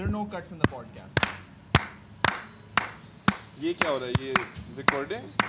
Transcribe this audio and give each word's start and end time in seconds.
There 0.00 0.08
no 0.08 0.24
cuts 0.32 0.52
in 0.52 0.58
the 0.58 0.68
podcast 0.96 1.80
یہ 3.62 3.72
کیا 3.78 3.90
ہو 3.90 3.98
رہا 4.00 4.06
ہے 4.06 4.26
یہ 4.26 4.32
recording 4.76 5.42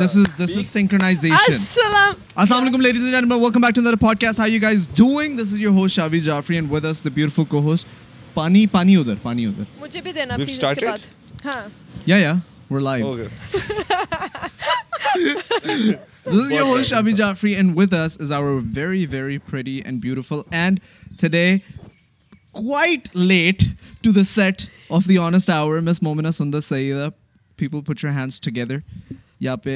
this 0.00 0.16
is 0.16 0.24
this 0.42 0.56
is 0.56 0.66
synchronisation 0.66 1.52
السلام 1.52 2.62
علیکم 2.62 2.80
ladies 2.80 3.02
and 3.04 3.14
gentleman 3.14 3.40
welcome 3.42 3.60
back 3.62 3.74
to 3.74 3.80
the 3.82 3.96
podcast 4.20 4.40
how 4.40 4.48
you 4.48 4.60
guys 4.62 4.88
doing 4.96 5.36
this 5.38 5.52
is 5.52 5.58
your 5.60 5.72
host 5.78 5.94
Shavi 5.96 6.20
Jafri 6.28 6.56
and 6.56 6.72
with 6.72 6.84
us 6.90 7.04
the 7.04 7.10
beautiful 7.14 7.44
cohost 7.70 7.86
پانی 8.34 8.66
پانی 8.76 8.96
ادھر 8.96 9.14
پانی 9.22 9.46
ادھر 9.46 9.64
مجھے 9.80 10.00
بھی 10.00 10.12
دینا 10.20 10.36
پلیز 10.36 10.64
اس 10.64 10.76
کے 10.78 10.86
بعد 10.86 11.46
ہاں 11.46 11.66
یا 12.06 12.16
یا 12.18 12.32
we 12.70 12.76
are 12.76 12.80
live 12.82 13.16
this 16.26 16.26
is 16.26 16.52
your 16.52 16.66
host 16.68 16.86
Shavi 16.90 17.12
Jafri 17.22 17.54
and 17.56 17.76
with 17.78 17.94
us 18.04 18.20
is 18.20 18.32
our 18.38 18.62
very 18.76 19.04
very 19.16 19.38
pretty 19.50 19.80
and 19.84 20.00
beautiful 20.02 20.40
and 20.50 20.80
today 21.20 21.46
quite 22.58 23.08
late 23.16 23.62
to 24.02 24.10
the 24.12 24.22
set 24.28 24.62
of 24.96 25.08
the 25.08 25.16
honest 25.26 25.50
hour 25.50 25.78
miss 25.88 26.02
Momina 26.02 26.30
Sundar 26.38 26.60
صحیح 26.68 26.94
people 27.58 27.80
put 27.86 28.04
your 28.04 28.12
hands 28.14 28.40
together 28.40 28.78
یا 29.40 29.54
پہ 29.62 29.72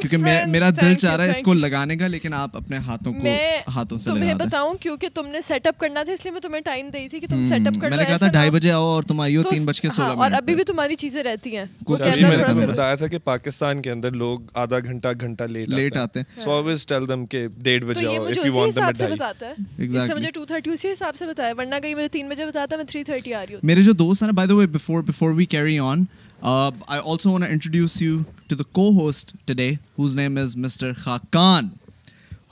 کیونکہ 0.00 0.16
میرا 0.48 0.68
دل 0.80 0.94
چاہ 0.94 1.16
رہا 1.16 1.24
ہے 1.24 1.30
اس 1.30 1.40
کو 1.44 1.54
لگانے 1.54 1.96
کا 1.96 2.06
لیکن 2.06 2.34
آپ 2.34 2.56
اپنے 2.56 2.76
ہاتھوں 2.86 3.12
کو 3.12 3.28
ہاتھوں 3.74 3.98
سے 3.98 4.10
تمہیں 4.10 4.34
بتاؤں 4.38 4.74
کیونکہ 4.80 5.08
تم 5.14 5.26
نے 5.32 5.40
سیٹ 5.46 5.66
اپ 5.66 5.78
کرنا 5.80 6.02
تھا 6.02 6.12
اس 6.12 6.24
لیے 6.24 6.32
میں 6.32 6.40
تمہیں 6.40 6.60
ٹائم 6.64 6.88
دی 6.92 7.08
تھی 7.08 7.20
کہ 7.20 7.26
تم 7.30 7.42
سیٹ 7.48 7.66
اپ 7.68 7.80
کر 7.80 7.88
میں 7.90 7.98
نے 7.98 8.04
کہا 8.08 8.16
تھا 8.16 8.26
ڈھائی 8.36 8.50
بجے 8.50 8.70
آؤ 8.72 8.84
اور 8.92 9.02
تم 9.08 9.20
آئی 9.20 9.36
ہو 9.36 9.42
تین 9.50 9.64
بج 9.64 9.80
کے 9.80 9.88
ہاں، 9.88 9.94
سولہ 9.96 10.20
اور 10.24 10.32
ابھی 10.40 10.54
بھی 10.54 10.64
تمہاری 10.66 10.94
چیزیں 11.02 11.22
رہتی 11.22 11.56
ہیں 11.56 11.64
میں 11.88 12.36
نے 12.54 12.66
بتایا 12.66 12.94
تھا 12.94 13.06
کہ 13.06 13.18
پاکستان 13.24 13.82
کے 13.82 13.90
اندر 13.90 14.10
لوگ 14.22 14.40
آدھا 14.64 14.78
گھنٹہ 14.84 15.08
گھنٹہ 15.20 15.44
لیٹ 15.68 15.96
آتے 16.06 16.20
ہیں 16.20 16.38
سو 16.44 16.50
آلویز 16.58 16.86
ٹیل 16.86 17.08
دم 17.08 17.26
کہ 17.34 17.46
ڈیڑھ 17.62 17.84
بجے 17.84 18.06
آؤ 18.06 18.24
if 18.24 18.46
you 18.46 18.54
want 18.56 18.76
them 18.76 18.84
at 18.84 18.96
ڈھائی 18.96 19.12
بتاتا 19.12 19.52
اس 19.78 20.06
سے 20.06 20.14
مجھے 20.14 20.30
2:30 20.40 20.72
اسی 20.72 20.92
حساب 20.92 21.16
سے 21.16 21.26
بتایا 21.26 21.52
ورنہ 21.58 21.80
کہیں 21.82 21.94
مجھے 21.94 22.18
3 22.22 22.30
بجے 22.32 22.46
بتاتا 22.46 22.76
میں 22.76 22.84
3:30 22.96 23.32
آ 23.38 23.42
رہی 23.46 23.54
ہوں 23.54 23.60
میرے 23.72 23.82
جو 23.82 23.92
دوست 24.04 24.22
ہیں 24.22 24.32
by 24.32 24.48
the 24.48 24.54
way 24.54 24.66
before 24.78 25.02
before 25.10 25.30
we 25.36 25.44
carry 25.56 25.78
on 25.90 26.04
I 26.50 26.98
also 27.10 27.30
wanna 27.30 27.42
introduce 27.48 28.00
you 28.02 28.16
to 28.48 28.54
the 28.56 28.62
co 28.74 28.84
host 29.00 29.32
today 29.46 29.70
whose 29.98 30.14
name 30.16 30.36
is 30.38 30.56
mister 30.56 30.92
Khaqan 31.32 31.68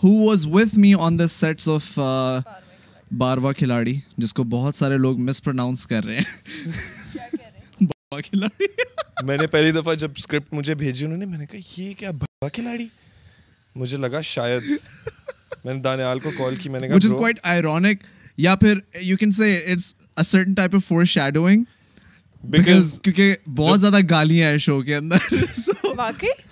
who 0.03 0.11
was 0.27 0.47
with 0.51 0.77
me 0.79 0.93
on 1.01 1.19
the 1.19 1.27
sets 1.27 1.69
of 1.75 1.99
Barwan 3.19 3.53
Khiladi 3.59 3.95
جس 4.19 4.35
کو 4.35 4.45
بہت 4.51 4.75
سارے 4.79 4.99
لوگ 4.99 5.19
مس 5.29 5.43
pronounce 5.45 5.87
کر 5.87 6.05
رہے 6.05 6.19
ہیں 6.19 7.07
باروا 7.81 8.21
کھلاڑی 8.29 8.67
میں 9.27 9.37
نے 9.41 9.47
پہلی 9.57 9.73
دفعہ 9.81 9.95
جب 10.03 10.11
اسکرپٹ 10.17 10.55
مجھے 10.55 10.75
بھیجی 10.85 11.05
انہوں 11.05 11.19
نے 11.19 11.27
میں 11.27 11.39
نے 11.39 11.47
کہا 11.47 11.81
یہ 11.81 11.93
کیا 11.99 12.11
باروا 12.21 12.49
کھلاڑی 12.59 12.87
مجھے 13.77 13.97
لگا 14.05 14.21
شاید 14.35 14.63
میں 15.65 15.73
نے 15.75 15.81
دانیال 15.89 16.19
کو 16.21 16.31
کال 16.39 16.57
کی 16.63 16.69
میں 16.69 16.81
نے 16.81 16.87
کہا 16.89 16.97
وچ 16.97 17.07
از 17.07 17.15
کوائٹ 17.19 17.41
آئرونک 17.55 18.05
یا 18.49 18.55
پھر 18.61 18.79
you 19.03 19.17
can 19.17 19.31
say 19.41 19.55
it's 19.73 19.95
a 20.17 20.23
certain 20.23 20.55
type 20.55 20.75
of 20.75 20.85
foreshadowing 21.17 21.65
بہت 22.45 23.81
زیادہ 23.81 23.99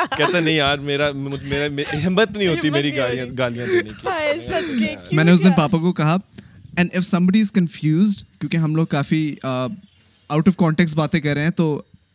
کہتا 0.10 0.38
نہیں 0.40 0.56
یار 0.56 0.78
میرا 0.78 1.08
ہمت 2.06 2.30
نہیں 2.32 2.48
ہوتی 2.48 2.70
میری 2.70 2.92
گالیاں 2.98 3.50
میں 5.12 5.24
نے 5.24 5.32
اس 5.32 5.42
دن 5.44 5.52
پاپا 5.58 5.78
کو 5.78 5.94
کہا 6.02 6.16
کنفیوزڈ 7.54 8.20
کیونکہ 8.40 8.58
ہم 8.58 8.72
لوگ 8.76 8.86
کافی 8.98 9.22
آؤٹ 10.30 10.48
آف 10.48 10.56
کانٹیکس 10.58 10.96
باتیں 10.96 11.20
کر 11.22 11.34
رہے 11.36 11.44
ہیں 11.44 11.52
تو 11.58 11.66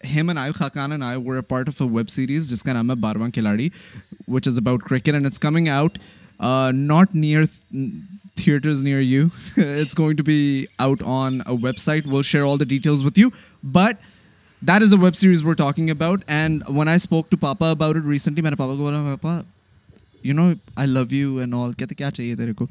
ہیم 0.05 0.15
ہیمن 0.17 0.39
آیو 0.39 0.53
خاقان 0.57 1.03
آیو 1.03 1.23
was 1.23 1.41
part 1.49 1.69
of 1.69 1.81
a 1.83 1.89
web 1.97 2.09
series 2.11 2.51
جس 2.51 2.63
کا 2.63 2.73
نام 2.73 2.91
ہے 2.91 2.95
Barwan 3.01 3.29
Khiladi 3.35 3.69
which 4.29 4.49
is 4.49 4.59
about 4.59 4.83
cricket 4.89 5.09
and 5.15 5.27
it's 5.27 5.39
coming 5.41 5.69
out 5.75 5.99
not 6.75 7.15
near 7.15 7.43
theatres 8.43 8.83
near 8.85 9.01
you 9.01 9.27
it's 9.57 9.99
going 9.99 10.17
to 10.17 10.25
be 10.25 10.65
out 10.87 11.03
on 11.17 11.39
web 11.63 11.79
site 11.79 12.07
will 12.07 12.23
share 12.25 12.43
all 12.51 12.61
the 12.61 12.65
details 12.69 13.05
with 13.05 13.19
you 13.19 13.29
but 13.73 14.03
that 14.69 14.83
is 14.83 14.93
a 14.95 15.03
web 15.05 15.15
series 15.15 15.45
were 15.45 15.55
talking 15.65 15.91
about 15.91 16.25
and 16.41 16.63
when 16.77 16.89
I 16.89 16.97
spoke 16.97 17.31
to 17.31 17.37
papa 17.41 17.71
about 17.71 17.97
it 17.97 18.07
recently 18.11 18.43
میں 18.43 18.51
نے 18.51 18.57
پاپا 18.57 18.73
کو 18.75 18.79
بولا 18.83 19.15
papa 19.17 19.41
you 20.25 20.35
know 20.35 20.45
I 20.77 20.87
love 20.89 21.03
you 21.11 21.39
and 21.41 21.55
all 21.55 21.73
کہتے 21.79 21.95
کیا 21.95 22.11
چاہیے 22.11 22.37
تیرے 22.37 22.53
کو 22.59 22.67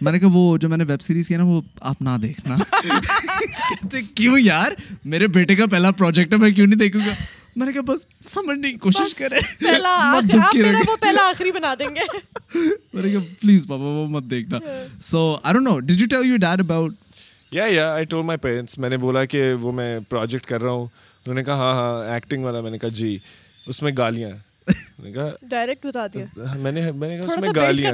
میں 0.00 0.12
نے 0.12 0.18
کہا 0.18 0.28
وہ 0.32 0.56
جو 0.60 0.68
میں 0.68 0.76
نے 0.76 0.84
ویب 0.88 1.00
سیریز 1.02 1.28
کیا 1.28 1.38
نا 1.38 1.44
وہ 1.44 1.60
آپ 1.90 2.02
نہ 2.02 2.10
دیکھنا 2.22 2.56
کہتے 3.02 4.00
کیوں 4.14 4.38
یار 4.44 4.72
میرے 5.14 5.26
بیٹے 5.36 5.54
کا 5.56 5.66
پہلا 5.70 5.90
پروجیکٹ 5.98 6.32
ہے 6.32 6.38
میں 6.38 6.50
کیوں 6.50 6.66
نہیں 6.66 6.78
دیکھوں 6.78 7.00
گا 7.06 7.12
میں 7.56 7.66
نے 7.66 7.72
کہا 7.72 7.82
کوشش 8.80 9.14
کرے 9.18 9.40
گے 13.02 13.18
پلیز 13.40 13.66
پابا 13.68 13.84
وہ 13.84 14.06
مت 14.10 14.24
دیکھنا 14.30 14.58
سو 15.00 15.36
پیرنٹس 18.42 18.78
میں 18.78 18.90
نے 18.90 18.96
بولا 19.06 19.22
کہ 19.34 19.52
وہ 19.60 19.70
میں 19.80 19.98
پروجیکٹ 20.08 20.46
کر 20.46 20.60
رہا 20.62 20.70
ہوں 20.70 20.86
ہاں, 21.46 21.56
ہاں, 21.76 22.70
کہا 22.76 22.92
جی 22.94 23.16
اس 23.66 23.76
میں 23.82 23.92
گالیاں 23.98 24.30
میں 24.68 25.10
نے 25.42 25.74
کہا 25.80 25.94
گالیاں 27.56 27.92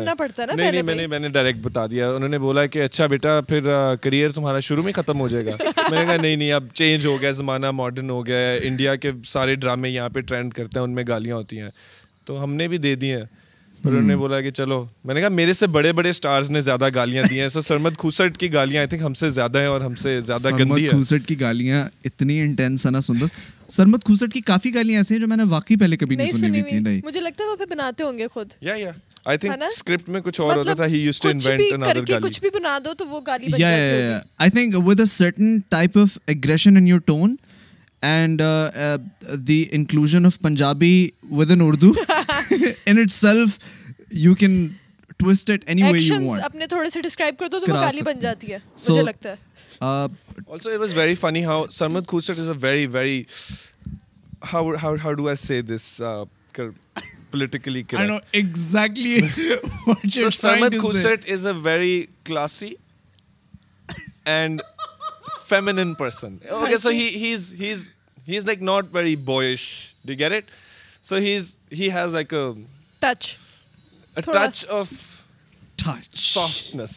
ڈائریکٹ 1.32 1.60
بتا 1.62 1.84
دیا 1.92 2.10
انہوں 2.12 2.28
نے 2.28 2.38
بولا 2.38 2.64
کہ 2.74 2.82
اچھا 2.84 3.06
بیٹا 3.12 3.40
پھر 3.48 3.60
کریئر 4.02 4.30
تمہارا 4.38 4.60
شروع 4.68 4.82
میں 4.84 4.92
ختم 4.96 5.18
ہو 5.20 5.28
جائے 5.28 5.44
گا 5.46 5.54
میں 5.66 5.98
نے 5.98 6.04
کہا 6.06 6.16
نہیں 6.16 6.36
نہیں 6.36 6.52
اب 6.52 6.64
چینج 6.74 7.06
ہو 7.06 7.20
گیا 7.20 7.30
زمانہ 7.42 7.70
ماڈرن 7.80 8.10
ہو 8.10 8.24
گیا 8.26 8.38
ہے 8.50 8.56
انڈیا 8.68 8.92
کے 9.04 9.10
سارے 9.34 9.52
ڈرامے 9.64 9.88
یہاں 9.90 10.08
پہ 10.14 10.20
ٹرینڈ 10.28 10.48
کرتے 10.54 10.74
ہیں 10.78 10.84
ان 10.86 10.92
میں 10.94 11.04
گالیاں 11.08 11.36
ہوتی 11.36 11.56
ہیں 11.60 11.70
تو 12.26 12.32
ہم 12.42 12.50
نے 12.54 12.64
بھی 12.68 12.78
دے 12.88 12.94
دی 13.02 13.10
ہیں 13.14 13.24
پر 13.86 13.92
انہوں 13.94 14.06
نے 14.08 14.14
بولا 14.16 14.40
کہ 14.40 14.50
چلو 14.50 14.84
میں 15.06 15.14
نے 15.14 15.20
کہا 15.20 15.28
میرے 15.40 15.52
سے 15.52 15.66
بڑے 15.74 15.92
بڑے 15.98 16.12
سٹارز 16.18 16.50
نے 16.50 16.60
زیادہ 16.68 16.88
گالیاں 16.94 17.22
دی 17.30 17.40
ہیں 17.40 17.48
سو 17.54 17.60
سرمد 17.66 17.96
کھوسٹ 17.98 18.36
کی 18.38 18.52
گالیاں 18.52 18.80
آئی 18.80 18.88
تھنک 18.88 19.02
ہم 19.02 19.14
سے 19.20 19.28
زیادہ 19.30 19.58
ہیں 19.60 19.66
اور 19.72 19.80
ہم 19.80 19.94
سے 20.02 20.20
زیادہ 20.20 20.50
گندی 20.58 20.82
ہیں 20.84 20.90
کھوسٹ 20.90 21.26
کی 21.26 21.38
گالیاں 21.40 21.84
اتنی 22.10 22.40
انٹینس 22.40 22.86
ہے 22.86 22.90
نا 22.90 23.00
سندس 23.06 23.32
سرمد 23.74 24.04
کھوسٹ 24.04 24.32
کی 24.32 24.40
کافی 24.50 24.74
گالیاں 24.74 24.98
ایسی 25.00 25.14
ہیں 25.14 25.20
جو 25.20 25.26
میں 25.28 25.36
نے 25.36 25.42
واقعی 25.52 25.76
پہلے 25.82 25.96
کبھی 25.96 26.16
نہیں 26.16 26.32
سنی 26.40 26.48
ہوئی 26.50 26.62
تھی 26.70 26.78
نہیں 26.78 27.00
مجھے 27.04 27.20
لگتا 27.20 27.44
ہے 27.44 27.48
وہ 27.48 27.56
پھر 27.56 27.66
بناتے 27.74 28.04
ہوں 28.04 28.18
گے 28.18 28.26
خود 28.34 28.52
یا 28.70 28.74
یا 28.78 28.90
آئی 29.24 29.38
تھنک 29.46 29.72
سکرپٹ 29.78 30.08
میں 30.16 30.20
کچھ 30.24 30.40
اور 30.40 30.48
ہوتا 30.48 30.60
مطلب 30.60 30.76
تھا 30.76 30.86
ہی 30.94 31.00
یوز 31.04 31.20
ٹو 31.20 31.28
انوینٹ 31.28 31.72
انادر 31.74 32.00
گالی 32.08 32.28
کچھ 32.28 32.40
بھی 32.40 32.50
بنا 32.58 32.78
دو 32.84 32.94
تو 32.98 33.06
وہ 33.08 33.20
گالی 33.26 33.50
بن 33.52 33.58
جاتی 33.60 33.82
ہے 33.82 34.18
I 34.36 34.50
think 34.50 34.74
with 34.86 35.00
a 35.00 35.04
certain 35.16 35.58
type 35.76 35.98
of 35.98 36.18
aggression 36.36 36.76
in 36.76 36.88
your 36.88 36.98
tone 37.12 37.34
and 38.10 38.42
the 39.48 39.64
inclusion 39.78 40.26
of 40.26 40.40
Punjabi 40.40 40.94
with 41.30 41.50
in 41.50 41.60
Urdu 41.66 41.92
in 42.50 42.98
itself 43.10 43.58
you 44.12 44.34
can 44.40 44.66
toast 45.18 45.50
it 45.50 45.64
any 45.66 45.82
way 45.82 45.98
you 45.98 46.22
want 46.24 46.42
اپنے 46.44 46.66
تھوڑے 46.66 46.90
سے 46.90 47.00
ڈسکرائب 47.02 47.34
کر 47.38 47.48
دو 47.52 47.58
تو 47.58 47.72
وہ 47.72 47.78
کالی 47.80 48.02
بن 48.04 48.18
جاتی 48.20 48.52
ہے 48.52 48.58
مجھے 48.88 49.02
لگتا 49.02 49.30
ہے 49.32 49.80
also 49.82 50.70
it 50.70 50.78
was 50.80 50.94
very 50.96 51.14
funny 51.20 51.44
how 51.44 51.64
Sarmad 51.78 52.06
Khoosat 52.08 52.30
is 52.30 52.48
a 52.48 52.54
very 52.60 52.86
very 52.92 53.22
how 54.52 54.74
how 54.82 54.94
how 55.04 55.12
do 55.12 55.26
I 55.28 55.36
say 55.46 55.60
this 55.74 56.00
politically 57.34 57.80
correct. 57.88 58.02
I 58.02 58.04
know 58.08 58.38
exactly 58.38 59.14
what 59.22 60.04
you're 60.16 60.28
so 60.34 60.36
trying 60.42 60.74
Sarmat 60.76 61.32
is 61.34 61.42
a 61.52 61.52
very 61.64 61.96
classy 62.28 62.68
and 64.34 64.62
feminine 65.48 65.90
person. 66.02 66.38
Okay, 66.60 66.78
so 66.84 66.92
he, 66.98 67.04
he's 67.24 67.44
he's 67.64 67.82
he's 68.30 68.46
like 68.52 68.64
not 68.70 68.94
very 68.98 69.16
boyish. 69.32 69.66
Do 70.06 70.14
you 70.16 70.20
get 70.22 70.36
it? 70.38 70.54
So 71.10 71.20
he's 71.26 71.50
he 71.82 71.90
has 71.98 72.16
like 72.20 72.34
a 72.40 72.44
touch. 73.06 73.34
a 74.16 74.22
touch 74.22 74.60
of 74.78 74.90
touch 75.76 76.08
softness 76.18 76.96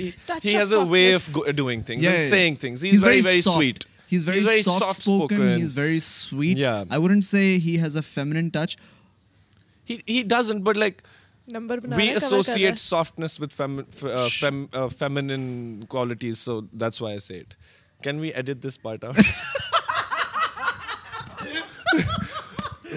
he, 0.00 0.12
he 0.46 0.54
has 0.60 0.72
a 0.78 0.84
way 0.94 1.04
of 1.18 1.28
go, 1.32 1.44
doing 1.60 1.82
things 1.90 2.04
yeah, 2.04 2.12
and 2.14 2.22
yeah, 2.22 2.28
saying 2.30 2.52
yeah. 2.54 2.62
things 2.64 2.80
he's, 2.86 2.92
he's 2.96 3.04
very 3.10 3.22
very 3.28 3.40
soft. 3.46 3.56
sweet 3.56 3.86
he's 4.14 4.24
very, 4.30 4.40
he's 4.40 4.50
very 4.50 4.62
soft, 4.66 4.80
soft 4.84 5.02
spoken. 5.06 5.38
spoken 5.38 5.58
he's 5.62 5.72
very 5.78 5.98
sweet 6.08 6.58
yeah. 6.64 6.82
i 6.96 7.02
wouldn't 7.04 7.24
say 7.28 7.44
he 7.68 7.76
has 7.84 7.96
a 8.02 8.04
feminine 8.08 8.50
touch 8.58 8.76
he 9.92 9.98
he 10.16 10.22
doesn't 10.36 10.62
but 10.68 10.82
like 10.86 11.02
Number 11.54 11.74
we 11.98 12.06
associate 12.18 12.78
softness 12.84 13.34
with 13.42 13.52
fem, 13.56 13.74
f, 13.96 13.98
uh, 14.12 14.22
fem, 14.36 14.56
uh, 14.84 14.88
feminine 15.00 15.48
qualities 15.96 16.40
so 16.48 16.56
that's 16.84 17.00
why 17.06 17.12
i 17.18 17.20
say 17.30 17.38
it 17.46 17.56
can 18.08 18.22
we 18.26 18.32
edit 18.42 18.68
this 18.68 18.78
part 18.86 19.06
out 19.10 19.26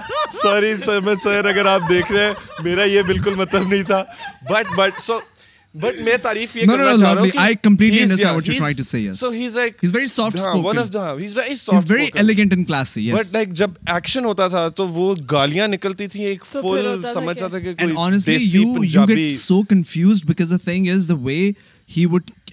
action 13.90 14.24
ہوتا 14.24 14.46
تھا 14.48 14.66
تو 14.76 14.88
وہ 14.88 15.14
گالیاں 15.30 15.68
نکلتی 15.68 16.06
تھیں 16.06 16.24
ایک 16.26 16.44
is 20.66 21.08
the 21.08 21.16
way 21.22 21.52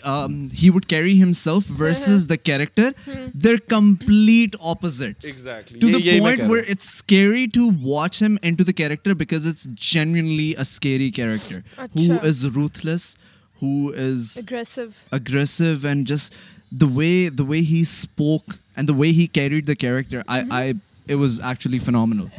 Um, 0.03 0.49
he 0.49 0.71
would 0.71 0.87
carry 0.87 1.13
himself 1.13 1.65
versus 1.65 2.25
the 2.25 2.37
character. 2.37 2.91
They're 3.35 3.59
complete 3.59 4.55
opposites. 4.59 5.27
Exactly. 5.27 5.79
To 5.79 5.87
the 5.87 6.19
point 6.19 6.49
where 6.49 6.63
it's 6.63 6.89
scary 6.89 7.47
to 7.49 7.69
watch 7.71 8.21
him 8.21 8.39
and 8.41 8.57
to 8.57 8.63
the 8.63 8.73
character, 8.73 9.13
because 9.13 9.45
it's 9.45 9.67
genuinely 9.75 10.55
a 10.55 10.65
scary 10.65 11.11
character 11.11 11.63
who 11.93 12.13
is 12.29 12.49
ruthless, 12.49 13.17
who 13.59 13.93
is 13.93 14.37
aggressive, 14.37 15.85
and 15.85 16.07
just 16.07 16.33
the 16.71 16.87
way 16.87 17.61
he 17.61 17.83
spoke 17.83 18.57
and 18.75 18.87
the 18.87 18.93
way 18.93 19.11
he 19.11 19.27
carried 19.27 19.65
the 19.65 19.75
character, 19.75 20.23
mm-hmm. 20.23 21.11
it 21.11 21.15
was 21.15 21.39
actually 21.39 21.79
phenomenal. 21.79 22.29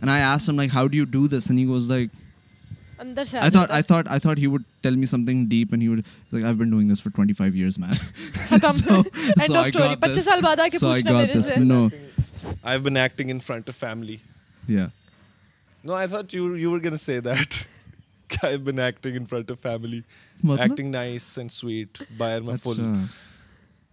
And 0.00 0.10
I 0.10 0.18
asked 0.18 0.48
him, 0.48 0.56
like, 0.56 0.70
how 0.70 0.86
do 0.86 0.96
you 0.96 1.06
do 1.06 1.28
this? 1.28 1.50
And 1.50 1.58
he 1.58 1.66
was 1.66 1.90
like, 1.90 2.08
اندر 3.04 3.24
سے 3.30 3.38
I 3.44 3.48
thought 3.56 3.72
I 3.76 3.80
thought 3.90 4.10
I 4.16 4.18
thought 4.24 4.40
he 4.44 4.48
would 4.54 4.64
tell 4.86 4.96
me 5.02 5.08
something 5.12 5.40
deep 5.54 5.72
and 5.76 5.84
he 5.86 5.90
would 5.92 6.10
like 6.36 6.46
I've 6.50 6.58
been 6.62 6.74
doing 6.74 6.90
this 6.94 7.02
for 7.06 7.12
25 7.18 7.58
years 7.60 7.78
man 7.84 7.96
so, 7.96 8.58
end 8.58 8.76
so 8.80 8.96
of 8.96 9.70
story 9.74 9.96
25 10.06 10.26
سال 10.28 10.40
بعد 10.48 10.60
آ 10.64 10.68
کے 10.72 10.78
پوچھنا 10.86 11.12
میرے 11.18 11.32
this. 11.38 11.48
سے 11.48 11.60
no 11.72 11.82
I've 12.72 12.82
been 12.88 13.00
acting 13.06 13.30
in 13.36 13.42
front 13.50 13.70
of 13.72 13.76
family 13.84 14.18
yeah 14.78 15.88
no 15.90 15.98
I 16.02 16.06
thought 16.14 16.36
you 16.40 16.50
you 16.64 16.72
were 16.74 16.82
gonna 16.88 17.02
say 17.04 17.18
that 17.28 17.60
I've 18.48 18.62
been 18.70 18.80
acting 18.88 19.16
in 19.22 19.26
front 19.32 19.50
of 19.54 19.60
family 19.68 20.00
acting 20.68 20.90
nice 20.98 21.30
and 21.42 21.54
sweet 21.58 22.02
by 22.24 22.32
my 22.50 22.56
phone 22.64 22.92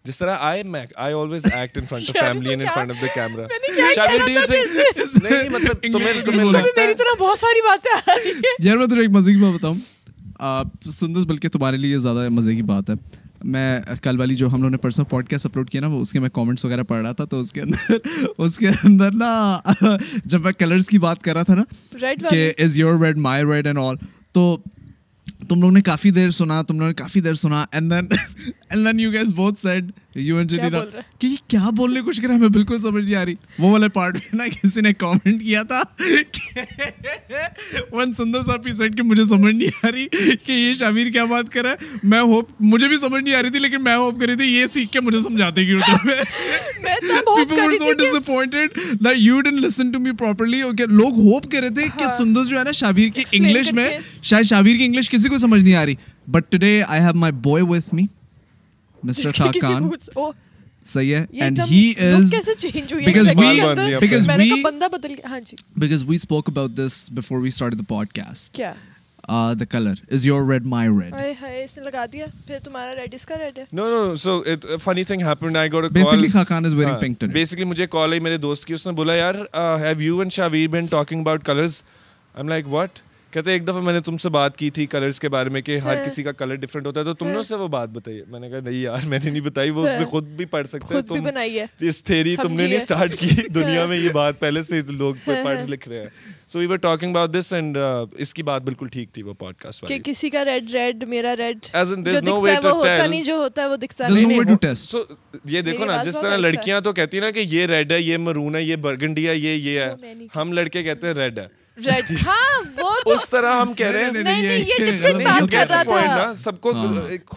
جس 0.05 0.17
طرح 0.19 0.37
آئی 0.41 0.63
میں 0.63 0.83
مطلب 5.51 5.95
بتاؤں 9.53 9.77
بلکہ 11.27 11.47
تمہارے 11.53 11.77
لیے 11.77 11.97
زیادہ 11.97 12.29
مزے 12.33 12.55
کی 12.55 12.61
بات 12.73 12.89
ہے 12.89 12.95
میں 13.53 13.71
کل 14.03 14.15
والی 14.19 14.35
جو 14.35 14.47
ہم 14.53 14.61
لوگوں 14.63 14.69
نے 14.69 14.77
پوڈ 14.77 14.93
اپلوڈ 15.45 15.69
کیا 15.69 15.81
نا 15.81 15.87
وہ 15.93 15.99
اس 16.01 16.11
کے 16.13 16.19
میں 16.19 16.29
کامنٹس 16.33 16.65
وغیرہ 16.65 16.83
پڑھ 16.91 17.01
رہا 17.01 17.11
تھا 17.21 17.25
تو 17.31 17.39
اس 17.39 17.51
اس 18.37 18.57
کے 18.57 18.65
کے 18.65 18.71
اندر 18.87 19.05
اندر 19.05 19.11
نا 19.23 19.31
جب 20.25 20.41
میں 20.41 20.51
کلرس 20.57 20.85
کی 20.87 20.97
بات 21.07 21.19
کر 21.23 21.33
رہا 21.33 21.43
تھا 21.43 21.55
نا 21.61 21.65
کہ 22.29 22.51
is 22.63 22.77
your 22.79 22.91
red 22.93 23.03
red 23.03 23.17
my 23.27 23.43
and 23.63 23.77
all 23.79 23.95
تو 24.33 24.41
تم 25.49 25.59
لوگوں 25.59 25.71
نے 25.71 25.81
کافی 25.81 26.09
دیر 26.11 26.29
سنا 26.37 26.61
تم 26.67 26.73
لوگوں 26.75 26.87
نے 26.87 26.93
کافی 27.01 27.19
دیر 27.21 27.33
سنا 27.43 27.63
اینڈ 27.71 27.93
دین 28.85 28.99
یو 28.99 29.11
گیس 29.11 29.31
بہت 29.35 29.59
سیڈ 29.61 29.91
یو 30.15 30.35
این 30.37 30.47
کہ 30.47 30.55
یہ 31.25 31.35
کیا 31.49 31.69
بولنے 31.77 32.01
کو 32.01 32.11
شکر 32.11 32.29
ہے 32.29 32.37
میں 32.37 32.47
بالکل 32.55 32.79
سمجھ 32.81 33.03
نہیں 33.03 33.15
آ 33.15 33.23
رہی 33.25 33.33
وہ 33.59 33.77
پارٹ 33.93 34.13
میں 34.15 34.35
نا 34.37 34.43
کسی 34.61 34.81
نے 34.81 34.91
کامنٹ 34.93 35.41
کیا 35.41 35.61
تھا 35.71 35.81
ون 37.91 38.13
سندر 38.13 38.43
صاحب 38.43 38.63
کی 38.65 38.71
سائڈ 38.77 38.97
کہ 38.97 39.03
مجھے 39.03 39.23
سمجھ 39.23 39.53
نہیں 39.55 39.69
آ 39.83 39.87
رہی 39.91 40.07
کہ 40.45 40.51
یہ 40.51 40.73
شامیر 40.79 41.07
کیا 41.11 41.25
بات 41.29 41.51
کر 41.53 41.63
رہا 41.63 41.71
ہے 41.71 41.77
میں 42.03 42.19
ہوپ 42.33 42.49
مجھے 42.73 42.87
بھی 42.87 42.95
سمجھ 43.05 43.23
نہیں 43.23 43.33
آ 43.35 43.41
رہی 43.41 43.49
تھی 43.51 43.59
لیکن 43.59 43.83
میں 43.83 43.95
ہوپ 43.95 44.19
کری 44.21 44.35
تھی 44.41 44.45
یہ 44.53 44.65
سیکھ 44.73 44.91
کے 44.91 44.99
مجھے 45.01 45.19
سمجھاتے 45.27 45.59
لوگ 50.91 51.13
ہوپ 51.19 51.49
کر 51.51 51.59
رہے 51.61 51.69
تھے 51.69 51.83
کہ 51.97 52.05
سندر 52.17 52.39
ہاں۔ 52.39 52.43
جو 52.49 52.55
ہے 52.57 52.63
نا 52.63 52.71
شابیر 52.75 53.09
کی 53.15 53.21
انگلش 53.37 53.71
میں 53.73 53.89
شاید 54.21 54.45
شابیر 54.45 54.77
کی 54.77 54.85
انگلش 54.85 55.09
کسی 55.09 55.29
کو 55.29 55.37
سمجھ 55.37 55.61
نہیں 55.61 55.75
آ 55.75 55.85
رہی 55.85 55.95
but 56.31 56.51
today 56.51 56.81
I 56.87 57.01
have 57.03 57.13
my 57.19 57.33
boy 57.43 57.63
with 57.69 57.93
me 57.95 58.03
mister 59.03 59.31
Shah 59.35 59.51
Khan 59.61 59.89
صحیح 60.91 61.15
ہے 61.15 61.25
اینڈ 61.45 61.59
ہی 61.71 61.91
از 62.11 62.29
کیسے 62.35 62.53
چینج 62.59 62.93
ہوئی 62.93 63.05
ہے 63.07 63.11
ہاں 65.29 65.39
جی 65.49 65.55
because 65.79 65.99
we 66.07 66.15
spoke 66.15 66.45
about 66.49 66.69
this 66.77 66.93
before 67.15 67.37
we 67.39 67.47
started 67.47 67.77
the 67.79 67.85
podcast 68.15 68.53
کیا 68.55 68.71
the 69.59 69.65
colour 69.69 69.95
is 70.13 70.25
your 70.27 70.41
red 70.51 70.67
my 70.67 70.89
red 71.01 71.13
اس 71.63 71.73
نے 71.77 71.83
لگا 71.83 72.05
دیا 72.13 72.25
پھر 72.47 72.57
تمہارا 72.63 72.91
ریڈ 73.01 73.13
اس 73.13 73.25
کا 73.25 73.35
ریڈ 73.43 73.57
ہے 73.59 73.63
no 73.73 73.85
no 73.89 74.15
so 74.23 74.31
it 74.53 74.65
funny 74.83 75.03
thing 75.11 75.21
happened 75.27 75.57
I 75.57 75.67
got 75.73 75.83
a 75.83 75.85
call 75.89 75.93
basically 76.03 76.27
Khaqan 76.33 76.61
is 76.65 76.73
wearing 76.79 76.99
pink 77.01 77.13
today 77.19 77.33
basically 77.33 77.65
مجھے 77.65 77.85
کال 77.97 78.09
آئی 78.11 78.19
میرے 78.29 78.37
دوست 78.47 78.61
کی 78.65 78.71
اس 78.73 78.85
نے 78.87 78.93
بولا 79.01 79.13
یار 79.15 79.35
have 79.83 79.95
you 80.01 80.15
and 80.19 80.31
Shahveer 80.33 80.67
been 80.77 80.85
talking 80.95 81.19
about 81.21 81.41
colours 81.45 81.73
I'm 82.41 82.47
like 82.49 82.63
what 82.73 82.91
کہتے 83.33 83.51
ایک 83.51 83.63
دفعہ 83.67 83.81
میں 83.81 83.91
نے 83.93 83.99
تم 84.05 84.15
سے 84.23 84.29
بات 84.35 84.55
کی 84.57 84.67
تھی 84.75 84.85
کلرس 84.93 85.19
کے 85.19 85.29
بارے 85.35 85.49
میں 85.55 85.61
کہ 85.67 85.75
ہر 85.77 85.83
ہاں۔ 85.95 86.01
کسی 86.05 86.21
کا 86.23 86.31
کلر 86.41 86.55
ڈفرینٹ 86.63 86.87
ہوتا 86.87 86.99
ہے 86.99 87.05
تو 87.05 87.13
تم 87.19 87.27
نے 87.27 87.31
اس 87.33 87.37
ہاں۔ 87.37 87.43
سے 87.49 87.55
وہ 87.61 87.67
بات 87.75 87.89
بتائی 87.97 88.17
میں 88.31 88.39
نے 88.39 88.47
کہا 88.49 88.59
نہیں 88.65 88.77
یار 88.79 89.03
میں 89.11 89.17
ہاں۔ 89.25 90.01
خود 90.11 90.25
بھی 90.39 90.45
پڑھ 90.55 90.67
سکتے 90.67 90.89
سے 92.11 92.17
یہ 105.53 105.61
دیکھو 105.61 105.85
نا 105.85 105.95
جس 106.03 106.19
طرح 106.21 106.35
لڑکیاں 106.37 106.79
تو 106.83 106.91
کہتی 106.93 107.17
ہیں 107.17 107.23
نا 107.25 107.29
کہ 107.31 107.39
یہ 107.49 107.65
ریڈ 107.65 107.91
ہے 107.91 107.99
یہ 108.01 108.17
مرون 108.27 108.55
ہے 108.55 108.61
یہ 108.63 108.75
ہے 109.01 109.09
یہ 109.19 109.31
یہ 109.53 109.79
ہے 109.79 109.89
ہم 110.35 110.51
لڑکے 110.53 110.83
کہتے 110.83 111.07
ہیں 111.07 111.13
ریڈ 111.13 111.39
ہے 111.39 111.47
اس 113.07 113.29
طرح 113.29 113.55
ہم 113.61 113.73
کہہ 113.77 113.91
رہے 113.95 114.63
ہیں 115.89 116.33
سب 116.35 116.59
کو 116.61 116.71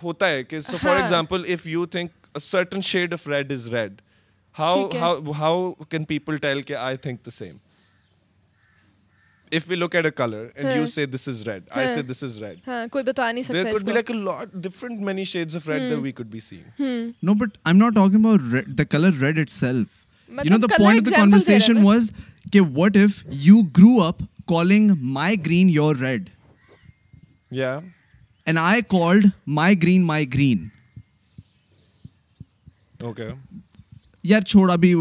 ہوتا 0.03 0.29
ہے 0.31 0.43
کہ 0.45 0.59
for 0.83 0.97
example 0.97 1.43
if 1.53 1.67
you 1.67 1.85
think 1.97 2.39
certain 2.41 2.81
shade 2.93 3.11
پیپلنٹ 3.25 3.29
red 3.35 3.53
is 3.53 3.69
red 3.75 4.01
how 4.59 5.31
how 5.39 5.71
can 5.91 6.05
people 6.15 6.37
tell 6.45 6.61
کہ 6.71 6.75
I 6.87 6.97
think 7.07 7.27
the 7.27 7.31
same 7.31 7.57
be 9.55 11.17
cent 11.17 11.49
red 19.17 19.47
سیلفر 19.49 20.41
red 24.51 26.29
and 28.47 28.59
I 28.59 28.81
called 28.89 29.27
my 29.59 29.83
green 29.83 30.03
my 30.05 30.27
green 30.35 30.67
okay 33.03 33.29
یار 34.29 34.41
چھوڑ 34.49 34.71
آئی 34.71 34.93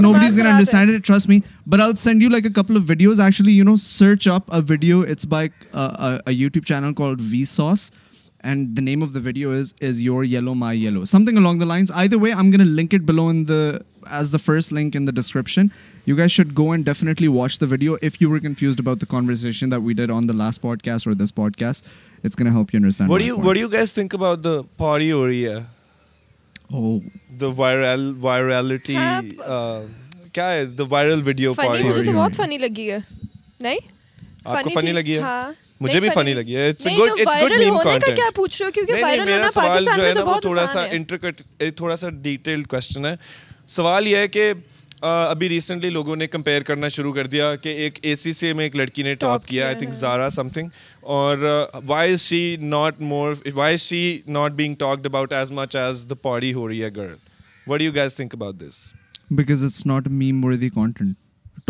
نو 0.00 0.12
بلیزرسینڈ 0.12 1.04
trust 1.06 1.28
me 1.28 1.38
but 1.68 1.80
I'd 1.80 2.22
you 2.22 2.30
like 2.30 2.58
اپڈیو 2.58 3.12
by 5.28 5.48
channel 6.66 7.14
we 7.30 7.44
sauce 7.50 7.90
and 8.48 8.78
name 8.80 9.02
of 9.02 9.14
the 9.14 9.20
video 9.22 9.50
سوال 43.66 44.06
یہ 44.06 44.26
کہ 44.26 44.30
کہ 44.32 44.52
ابھی 45.06 45.48
recently 45.48 45.90
لوگوں 45.90 46.14
نے 46.16 46.26
compare 46.26 46.62
کرنا 46.62 46.88
شروع 46.94 47.12
کر 47.14 47.26
دیا 47.34 47.50
ایک 47.74 47.98
اے 48.02 48.14
سی 48.22 48.32
سی 48.32 48.52
میں 48.52 48.64
ایک 48.64 48.76
لڑکی 48.76 49.02
نے 49.02 49.14
ٹاپ 49.24 49.42
کیا 49.46 49.66
I 49.66 49.74
think 49.74 49.88
think 49.90 49.94
Zara 50.00 50.28
something 50.54 50.68
اور 51.18 51.36
why 51.86 52.16
why 53.54 53.74
is 53.74 53.92
is 53.92 54.24
not 54.28 54.28
not 54.28 54.28
not 54.28 54.28
more 54.38 54.50
being 54.60 54.74
talked 54.78 55.06
about 55.06 55.32
about 55.32 55.32
as 55.32 55.50
as 55.96 56.10
much 56.10 56.22
the 56.24 56.30
ہو 56.54 56.68
رہی 56.68 56.80
ہے 56.82 56.88
girl 56.96 57.14
what 57.66 57.80
you 57.82 57.92
guys 57.94 58.20
this 58.60 58.88
because 59.36 59.64
it's 59.64 59.84
meme 60.10 60.46
content 60.74 61.16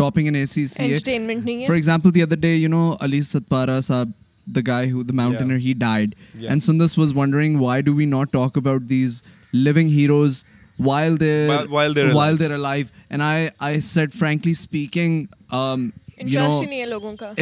topping 0.01 0.27
an 0.27 0.37
ACCA. 0.41 0.85
Entertainment 0.87 1.45
nahi 1.45 1.61
hai. 1.61 1.67
For 1.71 1.77
example, 1.81 2.15
the 2.17 2.23
other 2.27 2.39
day, 2.47 2.55
you 2.65 2.73
know, 2.75 2.85
Ali 3.07 3.21
Satpara 3.29 3.77
Saab, 3.89 4.15
the 4.59 4.63
guy 4.69 4.81
who, 4.93 5.03
the 5.11 5.17
mountaineer, 5.21 5.61
he 5.67 5.73
died. 5.85 6.15
Yeah. 6.37 6.51
And 6.53 6.69
Sundas 6.69 6.97
was 7.03 7.13
wondering, 7.21 7.59
why 7.65 7.79
do 7.89 7.95
we 8.01 8.07
not 8.15 8.33
talk 8.33 8.57
about 8.63 8.87
these 8.93 9.21
living 9.69 9.89
heroes 9.89 10.45
while 10.89 11.17
they're 11.17 12.55
alive? 12.59 12.91
And 13.09 13.23
I 13.29 13.73
said, 13.93 14.13
frankly 14.21 14.53
speaking, 14.65 15.27
um, 15.63 15.91
interest 16.25 16.69
nahi 16.69 16.83
hai 16.85 16.91
logon 16.93 17.17
ka. 17.25 17.33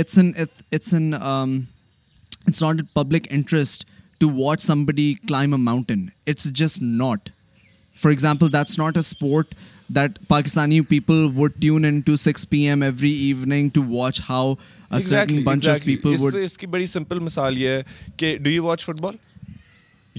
It's 2.47 2.61
not 2.69 2.85
a 2.87 2.89
public 2.99 3.33
interest 3.39 3.87
to 4.21 4.33
watch 4.43 4.61
somebody 4.67 5.09
climb 5.33 5.59
a 5.59 5.65
mountain. 5.71 6.11
It's 6.25 6.51
just 6.63 6.81
not. 7.01 7.35
For 8.01 8.11
example, 8.11 8.47
that's 8.51 8.77
not 8.85 9.05
a 9.05 9.05
sport 9.15 9.59
that 9.95 10.17
Pakistani 10.27 10.79
people 10.89 11.25
would 11.35 11.51
tune 11.61 11.85
in 11.85 11.99
to 12.05 12.15
six 12.23 12.47
P 12.49 12.59
M 12.69 12.81
every 12.83 13.11
evening 13.25 13.69
to 13.73 13.83
watch 13.89 14.21
اس 16.43 16.57
کی 16.57 16.67
بڑی 16.75 16.85
simple 16.91 17.19
مثال 17.23 17.57
یہ 17.57 17.69
ہے 17.69 17.81
کہ 18.17 18.35
do 18.41 18.49
you 18.51 18.63
watch 18.65 18.85
football 19.01 19.15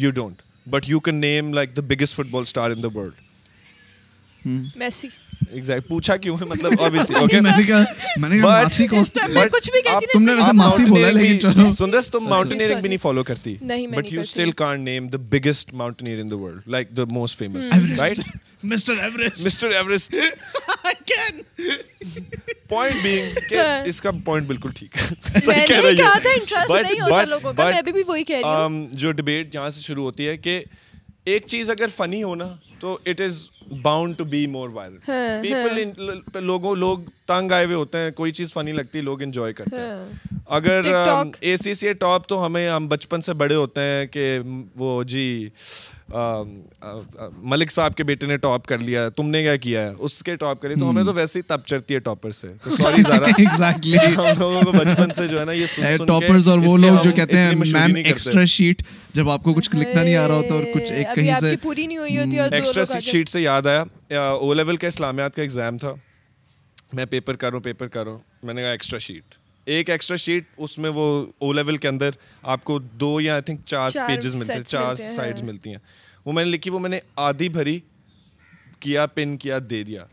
you 0.03 0.11
don't 0.21 0.43
but 0.71 0.89
you 0.89 1.01
can 1.07 1.21
name 1.21 1.53
like 1.55 1.77
the 1.77 1.83
biggest 1.95 2.17
football 2.31 2.43
star 2.49 2.71
in 2.71 2.83
the 2.83 2.89
world 2.95 3.29
مطلب 5.51 6.75
کرتی 13.27 13.57
but 13.97 14.13
you 14.13 14.23
can 21.07 21.41
point 22.69 22.97
being 23.03 23.33
کہ 23.51 23.61
اس 23.89 24.01
کا 24.01 24.11
پوائنٹ 24.25 24.47
بالکل 24.47 24.71
ٹھیک 24.75 24.97
ہے 28.31 28.69
جو 28.93 29.13
ڈبیٹ 29.13 29.55
یہاں 29.55 29.71
سے 29.71 29.81
شروع 29.81 30.05
ہوتی 30.05 30.29
ہے 30.29 30.37
کہ 30.37 30.63
ایک 31.31 31.47
چیز 31.47 31.71
اگر 31.71 31.87
فنی 31.97 32.23
ہونا 32.23 32.45
تو 32.81 32.97
it 33.07 33.21
is 33.21 33.41
bound 33.83 34.17
to 34.19 34.25
be 34.31 34.47
more 34.51 34.69
viral 34.75 34.97
people 35.43 36.45
لوگوں 36.45 36.75
لوگ 36.77 36.99
تنگ 37.27 37.53
آئے 37.53 37.65
ہوئے 37.65 37.77
ہوتے 37.77 37.99
ہیں 37.99 38.11
کوئی 38.17 38.33
چیز 38.37 38.53
فنی 38.53 38.73
لگتی 38.73 38.99
ہے 38.99 39.03
لوگ 39.05 39.23
انجوائے 39.23 39.53
کرتے 39.53 39.81
ہیں 39.81 40.39
اگر 40.59 40.93
اے 41.41 41.57
سی 41.65 41.75
سی 41.75 41.93
ٹاپ 42.01 42.27
تو 42.29 42.45
ہمیں 42.47 42.69
ہم 42.69 42.89
بچپن 42.89 43.21
سے 43.21 43.33
بڑے 43.43 43.55
ہوتے 43.55 43.81
ہیں 43.81 44.07
کہ 44.13 44.39
وہ 44.79 45.03
جی 45.13 45.25
ملک 47.51 47.71
صاحب 47.71 47.95
کے 47.97 48.05
بیٹے 48.05 48.27
نے 48.27 48.37
ٹاپ 48.47 48.65
کر 48.67 48.79
لیا 48.85 49.09
تم 49.17 49.29
نے 49.31 49.43
کیا 49.43 49.55
کیا 49.65 49.81
ہے 49.83 49.93
اس 49.99 50.23
کے 50.25 50.35
ٹاپ 50.37 50.61
کر 50.63 50.69
لیا 50.69 50.77
تو 50.81 50.89
ہمیں 50.91 51.03
تو 51.03 51.11
hmm. 51.11 51.17
ویسے 51.19 51.39
ہی 51.39 51.43
تب 51.49 51.61
چڑھتی 51.67 51.95
ہے 51.95 51.99
ٹاپر 52.09 52.31
سے 52.39 52.49
تو 52.63 52.71
سوری 52.77 53.03
زارا 53.09 53.27
ایگزیکٹلی 53.37 53.97
ہم 54.17 54.39
لوگوں 54.39 54.63
کو 54.63 54.73
بچپن 54.73 55.13
سے 55.17 55.27
جو 55.29 55.39
ہے 55.41 55.45
نا 55.45 55.53
یہ 55.53 55.67
سن 55.75 55.97
سن 55.99 56.07
ٹاپرز 56.07 56.49
اور 56.49 56.59
وہ 56.65 56.77
لوگ 56.77 56.99
جو 57.05 57.11
کہتے 57.17 57.39
ہیں 57.39 57.53
میم 57.73 57.95
ایکسٹرا 58.05 58.45
شیٹ 58.57 58.83
جب 59.15 59.29
آپ 59.31 59.43
کو 59.43 59.53
کچھ 59.55 59.75
لکھنا 59.77 60.03
نہیں 60.03 60.17
آ 60.17 60.27
رہا 60.29 60.35
ہوتا 60.37 60.55
اور 60.55 60.65
کچھ 60.75 60.93
ایک 60.93 61.15
کہیں 61.15 61.33
سے 61.41 61.55
پوری 61.63 61.87
نہیں 61.87 61.99
ہوئی 61.99 62.19
ہوتی 62.19 62.39
اور 62.39 62.49
hmm. 62.49 62.59
ایکسٹرا 62.75 62.99
شیٹ 63.11 63.29
سے 63.29 63.43
یاد 63.43 63.60
یاد 63.65 63.67
آیا 64.11 64.23
او 64.33 64.53
لیول 64.55 64.77
کا 64.81 64.87
اسلامیات 64.87 65.35
کا 65.37 65.43
ایگزام 65.43 65.79
تھا 65.79 65.93
میں 66.97 67.05
پیپر 67.11 67.37
کروں 67.43 67.61
پیپر 67.61 67.89
کروں 67.97 68.19
میں 68.43 68.55
نے 68.55 68.63
کہا 68.63 68.71
ایکسٹرا 68.71 68.99
شیٹ 68.99 69.35
ایک 69.73 69.91
ایکسٹرا 69.91 70.17
شیٹ 70.17 70.45
اس 70.65 70.79
میں 70.85 70.91
وہ 70.95 71.05
او 71.41 71.53
لیول 71.53 71.77
کے 71.85 71.89
اندر 71.89 72.11
آپ 72.55 72.65
کو 72.65 72.79
دو 73.03 73.21
یا 73.21 73.33
آئی 73.33 73.43
تھنک 73.47 73.61
چار 73.67 73.91
پیجز 74.07 74.35
ملتے 74.35 74.53
ہیں 74.53 74.63
چار 74.63 74.95
سائڈز 74.95 75.43
ہاں۔ 75.43 75.49
ملتی 75.49 75.71
ہیں 75.71 75.79
وہ 76.25 76.33
میں 76.33 76.45
نے 76.45 76.51
لکھی 76.51 76.71
وہ 76.71 76.79
میں 76.85 76.91
نے 76.91 76.99
آدھی 77.27 77.49
بھری 77.59 77.79
کیا 78.81 79.07
پن 79.15 79.37
کیا 79.41 79.59
دے 79.71 79.83
دیا 79.85 80.05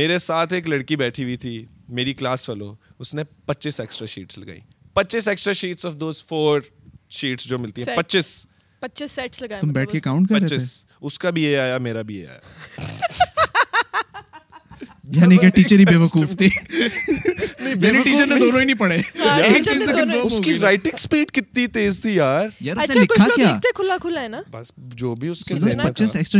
میرے 0.00 0.18
ساتھ 0.18 0.52
ایک 0.52 0.68
لڑکی 0.68 0.96
بیٹھی 0.96 1.22
ہوئی 1.24 1.36
تھی 1.44 1.64
میری 1.98 2.12
کلاس 2.14 2.46
فلو 2.46 2.74
اس 2.98 3.14
نے 3.14 3.22
پچیس 3.46 3.80
ایکسٹرا 3.80 4.06
شیٹس 4.14 4.38
لگائی 4.38 4.60
پچیس 4.94 5.28
extra 5.28 5.52
sheets 5.62 5.86
of 5.86 5.94
those 6.00 6.24
four 6.28 6.60
sheets 7.20 7.44
جو 7.48 7.58
ملتی 7.58 7.82
ہیں 7.88 7.96
پچیس 7.96 8.34
پچیس 8.80 9.10
سیٹس 9.14 9.42
لگائے 9.42 9.60
تم 9.60 9.72
بیٹھ 9.72 9.90
کے 9.92 10.00
کاؤنٹ 10.00 10.28
کر 10.28 10.52
اس 10.54 10.84
اس 11.00 11.18
کا 11.18 11.30
بھی 11.30 11.42
بھی 11.42 11.48
یہ 11.50 11.56
یہ 11.56 11.58
آیا 11.58 11.64
آیا 11.70 11.78
میرا 11.86 12.02
یعنی 15.16 15.36
کہ 15.42 15.48
ٹیچر 15.54 15.76
ٹیچر 15.76 15.78
ہی 15.78 15.82
یعنی 15.82 15.90
ہی 15.90 15.96
بے 15.96 15.96
وقوف 16.02 16.36
تھی 16.38 16.48
نے 17.64 18.38
دونوں 18.38 18.60
نہیں 18.64 18.74
پڑھے 18.78 18.96
ہاں، 19.20 20.40
کی 20.44 20.58
رائٹنگ 20.58 20.96
سپیڈ 21.04 21.30
کتنی 21.38 21.66
تیز 21.76 22.00
تھی 22.02 22.14
یار 22.16 22.46
اچھا، 22.76 23.00
لکھتے 23.00 23.72
کھلا 23.76 23.96
کھلا 24.02 24.22
ہے 24.22 24.28
نا 24.34 24.40
بس 24.50 24.72
جو 25.02 25.14
بھی 25.22 25.28
اس 25.28 25.42
کے 25.48 25.54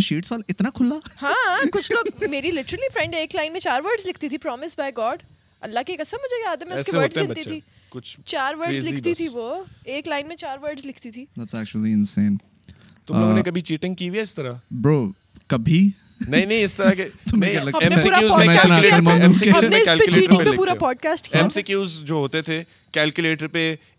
شیٹس 0.00 0.32
والا 0.32 0.42
اتنا 0.52 0.70
کھلا 0.74 0.98
ہاں 1.22 1.34
کچھ 1.72 1.90
لوگ 1.92 2.28
میری 2.30 2.50
لٹرلی 2.54 2.92
فرینڈ 2.94 3.14
ایک 3.20 3.34
لائن 3.36 3.50
میں 3.52 3.60
چار 3.66 3.80
ورڈز 3.84 4.06
لکھتی 4.08 4.28
تھی 4.34 4.38
بائی 4.46 4.90
گاڈ 4.96 5.22
اللہ 5.68 5.86
کی 5.86 5.96
قسم 6.02 6.16
مجھے 6.24 6.42
یاد 6.44 6.62
ہے 6.62 6.68
میں 6.68 6.76
اس 6.80 6.86
کے 6.90 6.96
ورڈز 6.96 7.44
تھی 7.48 7.60
کچھ 7.90 8.16
چار 8.26 8.54
ورڈز 8.58 8.66
ورڈز 8.86 8.86
لکھتی 8.86 8.90
لکھتی 8.96 9.14
تھی 9.14 9.28
تھی 9.28 9.38
وہ 9.38 9.62
ایک 9.84 10.08
لائن 10.08 10.28
میں 10.28 10.36
چار 10.36 10.58
دیٹس 10.64 11.54
ایکچولی 11.54 11.92
انسین 11.92 12.36
تم 13.06 13.18
لوگوں 13.20 13.34
نے 13.34 13.42
کبھی 13.42 13.60
چیٹنگ 13.70 13.94
کی 14.00 14.08
ہوئی 14.08 14.18
ہے 14.18 14.22
اس 14.24 14.34
طرح 14.34 14.52
برو 14.70 15.04
کبھی 15.52 15.88
نہیں 16.28 16.44
نہیں 16.46 16.62
اس 16.64 16.76
طرح 16.76 16.92
کے 16.96 17.02
M 17.74 19.08
M 19.12 19.32
C 19.32 19.50
C 21.52 21.62
Qs 21.62 21.62
Qs 21.62 21.62
میں 21.62 21.62
میں 21.62 21.62
کیلکولیٹر 21.62 21.62
کیلکولیٹر 21.62 21.62
کیلکولیٹر 21.62 21.62
پہ 21.62 21.62
پہ 21.62 21.66
لکھتے 21.68 21.72
ہیں 21.72 22.06
جو 22.06 22.14
ہوتے 22.14 22.42
تھے 22.42 22.62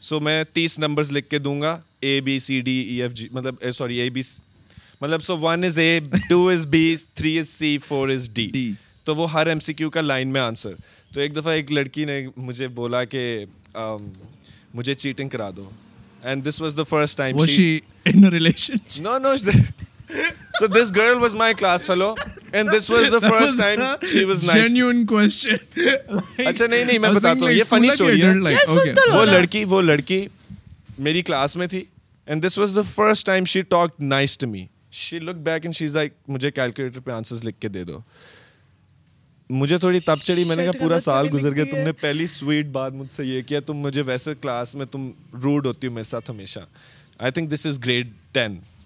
سو 0.00 0.20
میں 0.20 0.42
تیس 0.52 0.78
نمبرز 0.78 1.12
لکھ 1.12 1.28
کے 1.30 1.38
دوں 1.38 1.60
گا 1.60 1.78
A 2.02 2.20
B 2.24 2.38
C 2.38 2.60
D 2.60 2.72
E 2.88 3.00
F 3.02 3.12
G 3.14 3.28
مطلب 3.32 3.70
سوری 3.74 3.96
اے 4.00 4.08
بی 4.10 4.20
مطلب 5.00 5.22
so 5.22 5.36
one 5.38 5.64
is 5.64 5.78
A 5.78 5.98
two 6.28 6.46
is 6.48 6.66
B 6.70 6.94
three 7.14 7.38
is 7.38 7.48
C 7.48 7.76
four 7.86 8.08
is 8.14 8.28
D 8.34 8.72
تو 9.04 9.14
وہ 9.16 9.30
ہر 9.32 9.46
ایم 9.46 9.60
سی 9.60 9.72
کیو 9.74 9.90
کا 9.90 10.00
لائن 10.00 10.28
میں 10.32 10.40
آنسر 10.40 10.72
تو 11.14 11.20
ایک 11.20 11.36
دفعہ 11.36 11.52
ایک 11.52 11.72
لڑکی 11.72 12.04
نے 12.04 12.20
مجھے 12.36 12.68
بولا 12.80 13.04
کہ 13.04 13.44
um, 13.80 14.06
مجھے 14.74 14.94
چیٹنگ 14.94 15.28
کرا 15.28 15.50
دو 15.56 15.68
and 16.22 16.48
this 16.48 16.60
was 16.62 16.76
the 16.76 16.82
first 16.90 17.18
time 17.18 17.36
یہ 20.10 20.82
کیا 20.94 21.82
روڈ 45.42 45.66
ہوتی 45.66 45.88
is 47.64 47.78
grade 47.84 48.06
ten 48.32 48.58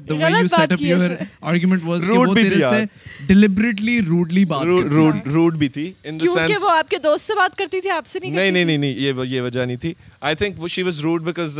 argument 1.41 1.79
was 1.83 2.05
کہ 2.07 2.17
وہ 2.17 2.33
تیرے 2.35 2.55
سے 2.55 2.83
ڈیلیبریٹلی 3.27 3.99
روڈلی 4.07 4.43
بات 4.53 4.63
کر 4.65 4.85
روڈ 4.95 5.27
روڈ 5.33 5.55
بھی 5.57 5.67
تھی 5.77 5.91
ان 6.03 6.19
دی 6.19 6.25
سینس 6.33 6.35
کیونکہ 6.47 6.63
وہ 6.63 6.71
آپ 6.77 6.89
کے 6.89 6.97
دوست 7.03 7.27
سے 7.27 7.35
بات 7.37 7.57
کرتی 7.57 7.81
تھی 7.81 7.89
آپ 7.97 8.05
سے 8.07 8.19
نہیں 8.21 8.51
نہیں 8.51 8.65
نہیں 8.65 8.77
نہیں 8.77 8.91
یہ 8.99 9.23
یہ 9.29 9.41
وجہ 9.41 9.65
نہیں 9.65 9.77
تھی 9.83 9.93
آئی 10.29 10.35
تھنک 10.41 10.59
وہ 10.63 10.67
شی 10.75 10.83
واز 10.89 10.99
روڈ 11.07 11.23
بیکاز 11.23 11.59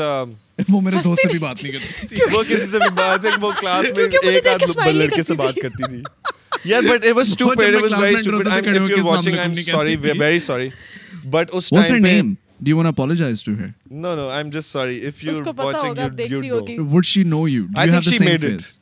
وہ 0.69 0.81
میرے 0.81 0.95
دوست 1.03 1.22
سے 1.22 1.29
بھی 1.31 1.39
بات 1.39 1.63
نہیں 1.63 1.74
کرتی 1.74 2.07
تھی 2.15 2.22
وہ 2.34 2.43
کسی 2.50 2.65
سے 2.72 2.77
بھی 2.79 2.89
بات 2.98 3.25
ہے 3.25 3.29
وہ 3.41 3.51
کلاس 3.60 3.91
میں 3.98 4.31
ایک 4.34 4.48
آدھ 4.48 4.89
لڑکے 4.95 5.24
سے 5.24 5.34
بات 5.43 5.55
کرتی 5.62 5.84
تھی 5.84 6.01
یار 6.72 6.81
but 6.91 7.05
it 7.05 7.15
was 7.15 7.27
stupid 7.34 7.63
it 7.75 7.81
was 7.91 8.01
very 8.03 8.15
stupid 8.22 8.48
I 8.51 8.69
am 8.74 8.84
if 8.84 8.89
you 8.98 9.05
watching 9.05 9.34
I 9.38 9.41
am 9.50 9.53
sorry 9.69 9.95
we 10.01 10.10
are 10.10 10.15
very 10.19 10.39
sorry 10.48 10.69
but 11.36 11.50
us 11.55 11.69
time 11.69 11.84
what's 11.88 12.01
name 12.05 12.34
Do 12.65 12.69
you 12.72 12.75
want 12.79 12.88
to 12.88 12.91
apologize 12.95 13.39
to 13.45 13.51
her? 13.62 13.65
No, 14.03 14.12
no, 14.19 14.25
I'm 14.36 14.51
just 14.53 14.75
sorry. 14.75 14.95
If 15.10 15.17
you're 15.25 15.53
watching, 15.63 15.98
you'd, 16.03 16.22
you'd 16.34 16.45
know. 16.51 16.86
Would 16.93 17.10
she 17.10 17.24
know 17.34 17.41
you? 17.53 17.63
Do 17.74 17.81
I 17.81 17.86
you 17.89 17.95
think 17.95 17.95
have 17.98 18.07
the 18.10 18.13
she 18.13 18.22
same 18.24 18.29
made 18.29 18.45
face? 18.45 18.69
it. 18.74 18.81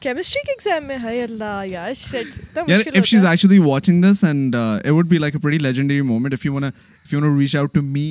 Chemistry 0.00 0.40
کے 0.46 0.52
exam 0.52 0.84
میں 0.88 0.96
ہائی 1.02 1.20
اللہ 1.20 1.62
یا 1.66 1.86
shit 1.96 2.38
تو 2.54 2.60
مشکل 2.68 2.94
ہے 2.94 2.98
if 3.00 3.06
she 3.06 3.16
is 3.16 3.24
actually 3.26 3.58
watching 3.64 4.02
this 4.02 4.22
and 4.24 4.54
it 4.56 4.90
would 4.98 5.06
be 5.08 5.18
like 5.18 5.36
a 5.36 5.38
pretty 5.42 5.58
legendary 5.64 6.00
moment 6.10 6.34
if 6.34 6.46
you 6.46 6.52
want 6.54 6.66
to 6.72 6.78
if 7.06 7.12
you 7.14 7.20
want 7.20 7.34
to 7.34 7.40
reach 7.40 7.56
out 7.56 7.74
to 7.74 7.82
me 7.82 8.06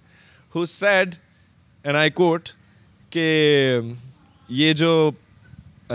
who 0.55 0.65
said 0.65 1.15
and 1.83 1.97
I 1.97 2.09
quote 2.09 2.49
کہ 3.09 3.27
یہ 4.57 4.73
جو 4.73 5.09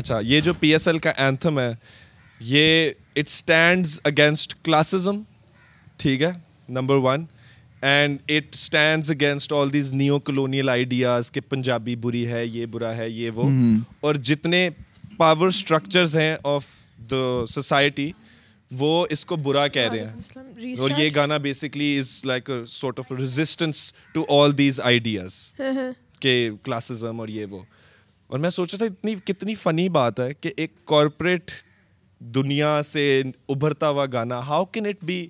اچھا 0.01 0.19
یہ 0.25 0.41
جو 0.41 0.53
P 0.61 0.71
S 0.73 0.87
L 0.89 0.99
کا 0.99 1.11
anthem 1.25 1.59
ہے 1.59 1.73
یہ 2.45 2.91
it 3.17 3.29
stands 3.29 3.99
against 4.05 4.55
classism 4.65 5.23
ٹھیک 6.03 6.23
ہے 6.23 6.31
number 6.77 6.97
one 7.03 7.25
and 7.89 8.31
it 8.37 8.55
stands 8.55 9.11
against 9.11 9.53
all 9.53 9.73
these 9.73 9.93
neo 9.93 10.19
colonial 10.29 10.69
ideas 10.69 11.31
کہ 11.31 11.41
پنجابی 11.49 11.95
بری 12.03 12.27
ہے 12.33 12.45
یہ 12.47 12.67
برا 12.73 12.97
ہے 12.97 13.09
یہ 13.11 13.31
وہ 13.35 13.49
اور 14.07 14.15
جتنے 14.15 14.69
پاور 15.19 15.49
اسٹرکچرز 15.49 16.15
ہیں 16.17 16.35
آف 16.55 16.67
دا 17.11 17.23
سوسائٹی 17.51 18.11
وہ 18.79 18.91
اس 19.15 19.25
کو 19.31 19.37
برا 19.47 19.67
کہہ 19.77 19.89
رہے 19.93 20.05
ہیں 20.05 20.75
اور 20.83 20.91
یہ 20.99 21.09
گانا 21.15 21.37
basically 21.47 21.97
is 21.99 22.11
like 22.27 22.51
of 22.51 23.13
to 24.15 24.25
all 24.39 24.57
these 24.59 24.81
ideas 24.93 25.35
کہ 26.21 26.33
کلاسزم 26.63 27.21
اور 27.21 27.29
یہ 27.29 27.47
وہ 27.51 27.59
اور 28.27 28.39
میں 28.41 28.51
سوچا 28.51 28.77
تھا 28.79 28.87
اتنی 28.87 29.15
کتنی 29.33 29.55
فنی 29.55 29.89
بات 29.99 30.21
ہے 30.21 30.29
کہ 30.41 30.51
ایک 30.57 30.75
کارپوریٹ 30.93 31.51
دنیا 32.35 32.81
سے 32.85 33.03
ابھرتا 33.49 33.89
ہوا 33.89 34.07
گانا 34.13 34.39
how 34.49 34.65
can 34.75 34.87
it 34.87 35.05
be 35.05 35.27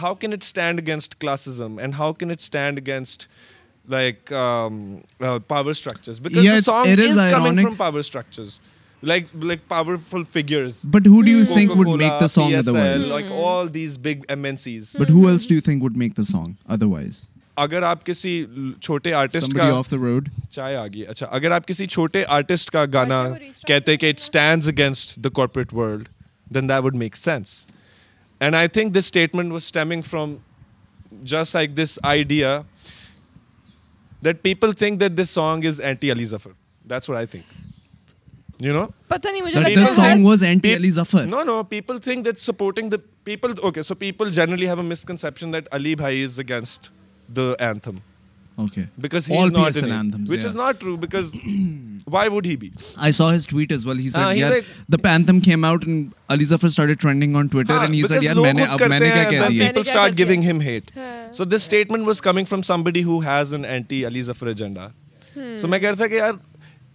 how 0.00 0.14
can 0.20 0.32
it 0.32 0.42
stand 0.42 0.80
against 0.80 1.14
classism 1.20 1.78
and 1.78 1.94
how 1.98 2.12
can 2.20 2.30
it 2.30 2.40
stand 2.40 2.78
against 2.82 3.28
like 3.90 4.32
power 5.48 5.70
structures 5.70 6.20
because 6.28 6.68
power 7.78 7.98
structures 7.98 8.58
like 9.02 9.28
like 9.34 9.42
Like 9.44 9.68
powerful 9.68 10.24
figures. 10.24 10.84
But 10.84 11.02
But 11.04 11.08
who 11.08 11.16
who 11.16 11.22
do 11.22 11.26
do 11.26 11.30
you 11.32 11.38
you 11.38 11.44
mm. 11.44 11.46
Mm-hmm. 11.46 11.56
think 11.56 11.70
think 11.70 11.78
would 11.78 11.88
would 11.88 11.98
make 11.98 12.10
make 12.10 12.18
the 12.20 12.26
the 12.26 12.28
song 12.28 12.50
PSL, 12.50 12.68
otherwise? 12.68 13.30
all 13.44 13.66
these 13.68 13.98
big 13.98 14.26
MNCs. 14.26 14.96
else 15.30 16.28
song 16.28 16.56
otherwise? 16.68 17.20
اگر 17.58 17.82
آپ 17.82 18.04
کسی 18.06 18.32
چھوٹے 18.80 19.12
artist 19.14 19.52
کا 19.54 19.64
of 19.76 19.90
the 19.90 19.96
road 20.02 20.28
چائے 20.50 20.76
آ 20.76 20.86
گئی 20.94 21.04
اچھا 21.12 21.26
اگر 21.38 21.50
آپ 21.52 21.66
کسی 21.68 21.86
چھوٹے 21.86 22.22
آرٹسٹ 22.36 22.70
کا 22.72 22.84
گانا 22.92 23.24
کہتے 23.66 23.96
کہ 23.96 24.08
it 24.10 24.18
stands 24.18 24.68
against 24.68 25.16
the 25.24 25.28
corporate 25.36 25.74
world 25.74 26.08
then 26.54 26.68
that 26.68 26.68
that 26.68 26.68
that 26.74 26.84
would 26.84 26.94
make 27.02 27.16
sense 27.16 27.66
and 28.40 28.54
I 28.54 28.60
I 28.60 28.68
think 28.78 28.92
think 28.92 28.92
think 28.92 28.92
this 28.92 28.98
this 28.98 28.98
this 29.00 29.04
statement 29.04 29.52
was 29.52 29.62
stemming 29.64 30.02
from 30.10 30.34
just 31.32 31.54
like 31.54 31.80
idea 32.02 32.60
people 34.42 35.24
song 35.28 35.64
is 35.66 35.80
anti 35.80 36.12
Ali 36.12 36.24
Zafar 36.34 36.50
that's 36.90 37.10
what 37.10 37.36
so 65.60 65.68
میں 65.68 65.78
کہتا 65.78 66.06
کہ 66.08 66.14
یار 66.14 66.32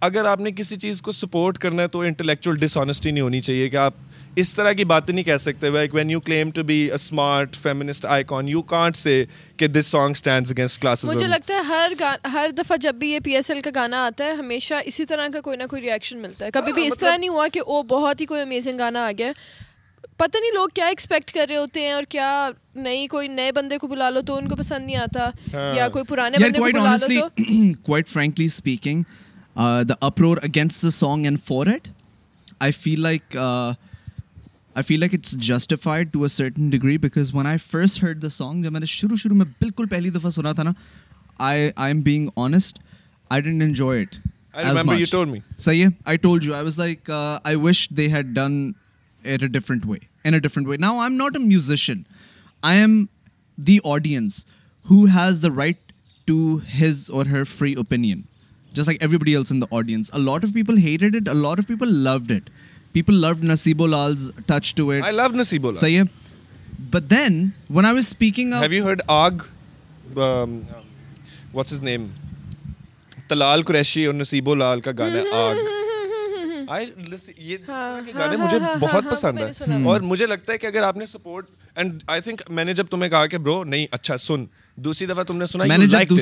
اگر 0.06 0.24
آپ 0.30 0.40
نے 0.46 0.50
کسی 0.56 0.76
چیز 0.82 1.00
کو 1.02 1.12
سپورٹ 1.18 1.56
کرنا 1.58 1.82
ہے 1.82 1.88
تو 1.94 2.00
انٹلیکچوئل 2.08 2.56
ڈس 2.60 2.76
آنیسٹی 2.78 3.10
نہیں 3.10 3.22
ہونی 3.22 3.40
چاہیے 3.46 3.68
کہ 3.68 3.76
آپ 3.84 3.94
اس 4.42 4.54
طرح 4.56 4.72
کی 4.78 4.84
باتیں 4.92 5.12
نہیں 5.14 5.24
کہہ 5.24 5.36
سکتے 5.44 5.68
like 5.74 5.94
when 5.94 6.10
you 6.10 6.20
claim 6.28 6.50
to 6.54 6.62
be 6.70 6.76
smart 6.94 7.56
feminist 7.62 8.06
I 8.16 8.24
can 8.32 8.48
you 8.48 8.62
can't 8.74 8.96
say 8.96 9.14
کہ 9.62 9.66
this 9.78 9.86
song 9.94 10.10
stand 10.18 10.50
against 10.50 10.80
classes 10.82 11.14
مجھے 11.14 11.26
لگتا 11.26 11.54
ہے 11.54 11.60
ہر 11.72 11.92
ہر 12.32 12.50
دفعہ 12.58 12.76
جب 12.86 12.94
بھی 12.98 13.10
یہ 13.12 13.18
پی 13.24 13.34
ایس 13.36 13.50
ایل 13.50 13.60
کا 13.60 13.70
گانا 13.74 14.04
آتا 14.06 14.24
ہے 14.24 14.32
ہمیشہ 14.42 14.74
اسی 14.92 15.04
طرح 15.12 15.28
کا 15.32 15.40
کوئی 15.48 15.56
نہ 15.58 15.66
کوئی 15.70 15.82
ریئیکشن 15.82 16.18
ملتا 16.28 16.44
ہے 16.46 16.50
کبھی 16.58 16.72
بھی 16.72 16.86
اس 16.86 16.98
طرح 16.98 17.08
مطلب 17.10 17.20
نہیں 17.20 17.28
ہوا 17.30 17.46
کہ 17.52 17.60
وہ 17.66 17.82
بہت 17.96 18.20
ہی 18.20 18.26
کوئی 18.34 18.40
امیزنگ 18.40 18.78
گانا 18.78 19.06
آ 19.06 19.10
گیا 19.18 19.32
پتہ 20.18 20.38
نہیں 20.40 20.52
لوگ 20.60 20.68
کیا 20.74 20.86
ایکسپیکٹ 20.92 21.32
کر 21.34 21.46
رہے 21.48 21.56
ہوتے 21.56 21.80
ہیں 21.86 21.92
اور 21.92 22.02
کیا 22.08 22.30
نئی 22.88 23.06
کوئی 23.16 23.28
نئے 23.28 23.50
بندے 23.60 23.78
کو 23.78 23.86
بلا 23.86 24.10
لو 24.10 24.20
تو 24.26 24.36
ان 24.38 24.48
کو 24.48 24.56
پسند 24.56 24.86
نہیں 24.86 24.96
آتا 24.96 25.28
ہاں۔ 25.54 25.74
یا 25.76 25.88
کوئی 25.96 26.04
پرانے 26.08 26.38
بندے 26.44 26.58
کو 26.58 26.64
بلا 26.64 26.94
لو 27.06 27.20
تو 27.20 27.82
quite 27.86 28.08
frankly 28.08 28.44
speaking 28.44 29.02
the 29.88 29.94
uproar 30.06 30.36
against 30.42 30.82
the 30.82 30.90
song 30.90 31.24
and 31.26 31.38
for 31.44 31.66
it 31.72 31.88
I 32.60 32.72
feel 32.72 33.00
like 33.02 33.36
I 33.40 34.82
feel 34.86 35.00
like 35.00 35.14
it's 35.14 35.36
justified 35.46 36.12
to 36.12 36.22
a 36.22 36.28
certain 36.28 36.68
degree 36.70 36.96
because 37.02 37.34
when 37.34 37.46
I 37.46 37.58
first 37.66 38.02
heard 38.02 38.22
the 38.22 38.28
song 38.30 38.62
جب 38.64 38.72
میں 38.72 38.80
نے 38.80 38.86
شروع 38.96 39.16
شروع 39.22 39.36
میں 39.36 39.46
بالکل 39.60 39.86
پہلی 39.90 40.10
دفعہ 40.18 40.30
سنا 40.30 40.52
تھا 40.58 40.62
نا 40.62 40.70
I 41.48 41.68
I 41.76 41.92
am 41.92 42.00
being 42.10 42.28
honest 42.46 42.78
I 43.30 43.42
didn't 43.42 43.62
enjoy 43.62 44.00
had 48.14 48.24
done 48.34 48.60
it 49.22 49.42
a 49.42 49.48
different 49.48 49.86
way 49.86 49.96
in 50.28 50.38
different 50.42 50.66
way 50.66 50.76
now 50.80 50.98
I 51.00 51.10
am 51.12 51.20
not 51.22 51.36
a 51.36 51.44
musician 51.46 52.00
I 52.72 52.78
am 52.80 53.04
the 53.66 53.78
audience 53.94 54.44
who 54.90 55.04
has 55.18 55.42
the 55.42 55.48
right 55.56 55.92
to 56.26 56.56
his 56.80 57.06
or 57.14 57.26
her 57.26 57.44
free 57.56 57.72
opinion 57.82 58.20
just 58.76 58.88
like 58.88 59.00
everybody 59.18 59.34
else 59.36 59.52
in 59.52 59.60
the 59.62 59.66
audience 59.76 60.10
a 60.14 60.18
lot 60.30 60.44
of 60.44 60.52
people 60.54 60.78
hated 60.82 61.14
it 61.16 61.28
a 61.28 61.32
lot 61.48 61.58
of 61.60 61.66
people 61.66 61.94
loved 62.04 62.30
it 62.32 62.50
people 62.92 63.20
loved 63.20 63.44
Nasibo 63.44 63.86
Lal's 63.86 64.30
touch 64.46 64.74
to 64.74 64.90
it 64.90 65.02
I 65.04 65.16
love 65.16 65.28
Nasibo 65.40 65.68
Lal 65.70 65.80
صحیح 65.80 65.98
ہے 65.98 66.02
but 66.92 67.10
then 67.10 67.48
when 67.74 67.84
I 67.86 67.94
was 67.94 68.06
speaking 68.06 68.52
have 68.62 68.72
you 68.72 68.84
heard 68.86 69.02
of 69.16 69.46
what's 70.16 71.72
his 71.72 71.82
name 71.82 72.06
Talal 73.28 73.62
Qureshi 73.70 74.04
اور 74.06 74.14
نسیبو 74.14 74.54
لال 74.54 74.80
کا 74.80 74.90
گانا 74.98 75.44
آگ 75.46 75.84
اور 79.84 80.00
مجھے 80.10 80.26
لگتا 80.26 80.52
ہے 80.52 80.58
کہ 80.58 80.66
اگر 80.66 80.82
آپ 80.82 80.96
نے 80.96 81.06
سپورٹ 81.06 81.46
اینڈ 81.76 81.98
آئی 82.14 82.20
تھنک 82.20 82.42
میں 82.56 82.64
نے 82.64 82.72
جب 82.80 82.86
تمہیں 82.90 83.10
کہا 83.10 83.26
کہ 83.32 83.38
برو 83.38 83.62
نہیں 83.64 83.86
اچھا 83.92 84.16
سن 84.26 84.44
لائک 84.78 86.16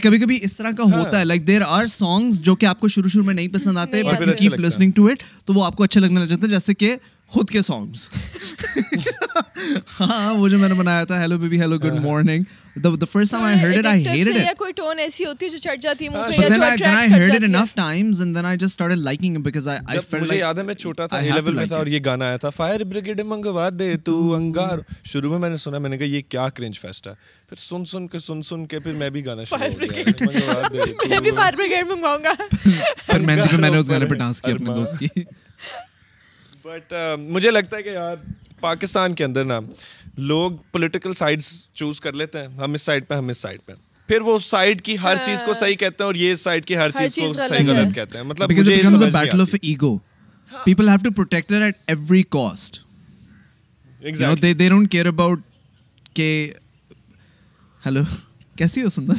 کبھی 0.02 0.18
کبھی 0.18 0.38
اس 0.44 0.56
طرح 0.56 0.70
کا 0.78 0.84
ہاں۔ 0.90 0.98
ہوتا 0.98 1.18
ہے 1.18 1.24
لائک 1.24 1.46
دیر 1.46 1.62
آر 1.66 1.86
سانگز 1.86 2.40
جو 2.44 2.54
کہ 2.60 2.66
آپ 2.66 2.80
کو 2.80 2.88
شروع 2.94 3.08
شروع 3.10 3.24
میں 3.24 3.34
نہیں 3.34 3.48
پسند 3.54 3.78
آتے 3.78 4.00
آپ 4.08 4.18
کو 5.76 5.84
لگ 5.96 6.12
جاتے 6.24 6.42
ہیں 6.42 6.50
جیسے 6.52 6.74
کہ 6.74 6.96
خود 7.34 7.50
کے 7.50 7.62
سانگس 7.62 8.08
میں 9.56 10.74
نے 10.74 11.06
کہا 11.06 11.46
یہ 26.04 26.20
کیا 26.28 26.46
میں 28.94 29.10
بھی 29.10 29.24
گانا 29.26 29.54
لگتا 37.50 37.76
ہے 37.76 37.82
کہ 37.82 37.88
یار 37.88 38.16
پاکستان 38.60 39.14
کے 39.14 39.24
اندر 39.24 39.44
نا 39.44 39.58
لوگ 40.32 40.52
پولیٹیکل 40.72 41.12
سائڈس 41.22 41.50
چوز 41.80 42.00
کر 42.00 42.12
لیتے 42.20 42.38
ہیں 42.40 42.46
ہم 42.58 42.72
اس 42.74 42.82
سائڈ 42.82 43.08
پہ 43.08 43.14
ہم 43.14 43.28
اس 43.28 43.38
سائڈ 43.38 43.60
پہ 43.66 43.72
پھر 44.08 44.20
وہ 44.26 44.36
سائڈ 44.44 44.82
کی 44.82 44.96
ہر 45.02 45.16
چیز 45.26 45.42
کو 45.46 45.54
صحیح 45.60 45.74
کہتے 45.76 46.02
ہیں 46.02 46.06
اور 46.08 46.14
یہ 46.22 46.34
سائڈ 46.46 46.64
کی 46.66 46.76
ہر 46.76 46.90
چیز 46.98 47.14
کو 47.16 47.32
صحیح 47.48 47.66
غلط 47.72 47.94
کہتے 47.94 48.18
ہیں 48.18 48.24
مطلب 48.24 48.50
battle 49.12 49.40
of 49.40 49.54
ego 49.62 49.96
people 50.64 50.88
have 50.88 50.98
to 51.04 51.10
protect 51.16 51.52
at 51.52 51.74
every 51.86 52.22
cost 52.36 52.80
they 54.42 54.52
they 54.52 54.68
don't 54.68 54.90
care 54.92 55.06
about 55.06 55.40
کہ 56.14 56.30
ہیلو 57.86 58.02
کیسی 58.56 58.82
ہو 58.82 58.88
سندر 58.90 59.14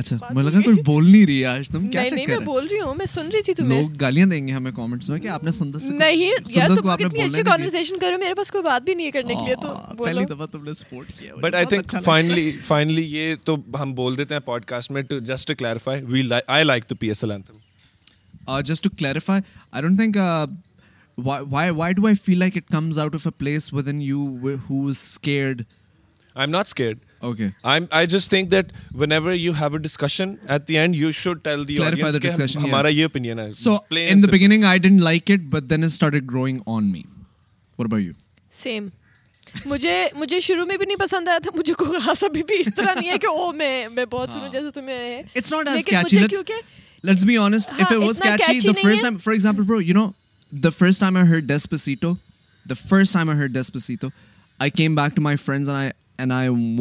اچھا 0.00 0.16
مجھے 0.34 0.40
مطلب 0.48 0.68
لگا 0.68 0.80
بول 0.84 1.10
نہیں 1.10 1.24
رہی 1.26 1.44
آج 1.46 1.68
تم 1.70 1.86
کیا 1.88 2.02
میں 2.02 2.10
میں 2.12 2.24
میں 2.28 2.36
میں 2.36 2.44
بول 2.44 2.54
بول 2.60 2.66
رہی 2.66 2.76
رہی 2.78 2.86
ہوں 2.86 3.06
سن 3.08 3.28
تھی 3.44 3.54
تمہیں 3.54 3.80
لوگ 3.80 3.90
گالیاں 4.00 4.26
دیں 4.26 4.46
گے 4.46 4.52
ہمیں 4.52 4.70
کمنٹس 4.76 5.10
کہ 5.22 5.28
آپ 5.28 5.42
نے 5.44 5.50
نے 5.70 5.78
سے 5.78 5.92
نہیں 5.94 6.44
نہیں 6.44 6.54
یار 6.56 6.68
تم 6.68 6.90
تم 6.96 7.20
اچھی 7.24 7.42
کنورسیشن 7.42 7.98
میرے 8.20 8.34
پاس 8.34 8.50
کوئی 8.52 8.64
بات 8.64 8.82
بھی 8.90 8.94
ہے 9.04 9.10
کرنے 9.10 9.34
کے 9.34 9.44
لیے 9.44 9.54
تو 9.62 9.74
تو 9.96 10.02
پہلی 10.04 10.24
دفعہ 10.30 10.72
سپورٹ 10.78 11.12
کیا 11.18 11.34
but 11.42 11.54
I 11.54 11.64
I 11.64 11.64
I 11.64 11.76
think 11.76 11.90
think 11.90 12.04
finally 12.04 12.50
finally 12.66 13.02
یہ 13.16 13.34
ہم 13.80 13.94
دیتے 14.18 14.34
ہیں 14.34 14.40
podcast 14.72 14.88
to 14.88 14.94
to 14.94 15.08
to 15.08 15.16
to 15.16 15.24
just 15.34 15.52
just 15.60 15.88
we 16.12 16.22
like 16.62 16.92
P 17.00 17.08
S 17.08 17.24
L 17.24 17.30
anthem 17.30 18.58
don't 26.50 26.80
okay 27.26 27.46
I 27.72 27.80
I 27.98 28.06
just 28.06 28.28
think 28.30 28.50
that 28.52 28.72
whenever 29.12 29.32
you 29.32 29.52
have 29.60 29.72
a 29.72 29.78
discussion 29.82 30.34
at 30.48 30.66
the 30.68 30.78
end 30.78 30.96
you 30.96 31.10
should 31.20 31.42
tell 31.44 31.66
the 31.68 31.76
audience 31.82 32.18
کہ 32.52 32.58
ہمارا 32.58 32.88
یہ 32.88 33.04
opinion 33.04 33.38
ہے 33.40 33.50
so 33.62 33.74
in 33.90 34.22
the 34.22 34.30
beginning 34.32 34.64
I 34.70 34.78
didn't 34.86 35.00
like 35.02 35.30
it 35.30 35.46
but 35.52 35.68
then 35.70 35.84
it 35.84 35.90
started 35.98 36.30
growing 36.30 36.58
on 36.76 36.90
me 36.92 37.02
what 37.78 37.86
about 37.88 38.02
you 38.04 38.12
same 38.62 38.88
مجھے 39.66 39.94
مجھے 40.16 40.38
شروع 40.40 40.64
میں 40.66 40.76
بھی 40.76 40.86
نہیں 40.86 40.98
پسند 41.04 41.28
آیا 41.28 41.38
تھا 41.42 41.50
مجھے 41.58 41.72
کوئی 41.84 41.98
خاص 42.04 42.22
ابھی 42.24 42.42
بھی 42.48 42.60
اس 42.66 42.74
طرح 42.76 42.94
نہیں 43.00 43.10
ہے 43.10 43.18
کہ 43.22 43.26
او 43.36 43.50
میں 43.62 43.72
میں 43.92 44.04
بہت 44.16 44.32
سنوں 44.32 44.48
جیسے 44.52 44.70
تمہیں 44.80 44.96
ہے 44.98 45.22
it's 45.34 45.52
not 45.52 45.68
as 45.74 45.84
catchy 45.84 46.52
let's 47.06 47.24
be 47.26 47.36
honest 47.46 47.70
if 47.78 47.86
it 47.90 47.98
was 48.06 48.20
catchy 48.24 48.58
the 48.68 48.82
first 48.82 49.02
time 49.02 49.16
for 49.24 49.32
example 49.34 49.62
bro 49.62 49.80
you 49.82 49.94
know 49.94 50.08
the 50.64 50.70
first 50.78 51.00
time 51.00 51.16
I 51.16 51.28
heard 51.30 51.46
Despacito 51.48 52.12
the 52.70 52.74
first 52.88 53.12
time 53.14 53.30
I 53.30 53.38
heard 53.40 53.52
Despacito 53.54 54.08
I 54.64 54.70
came 54.76 54.94
back 54.94 55.16
to 55.16 55.22
my 55.22 55.36
friends 55.44 55.68
and 55.68 55.80
I 55.80 55.90
نہیں 56.18 56.76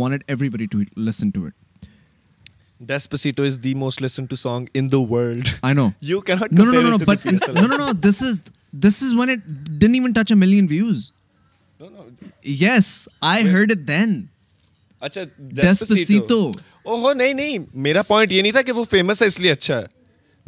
تھا 18.51 18.61
کہ 18.65 18.71
وہ 18.75 18.83
famous 18.89 19.23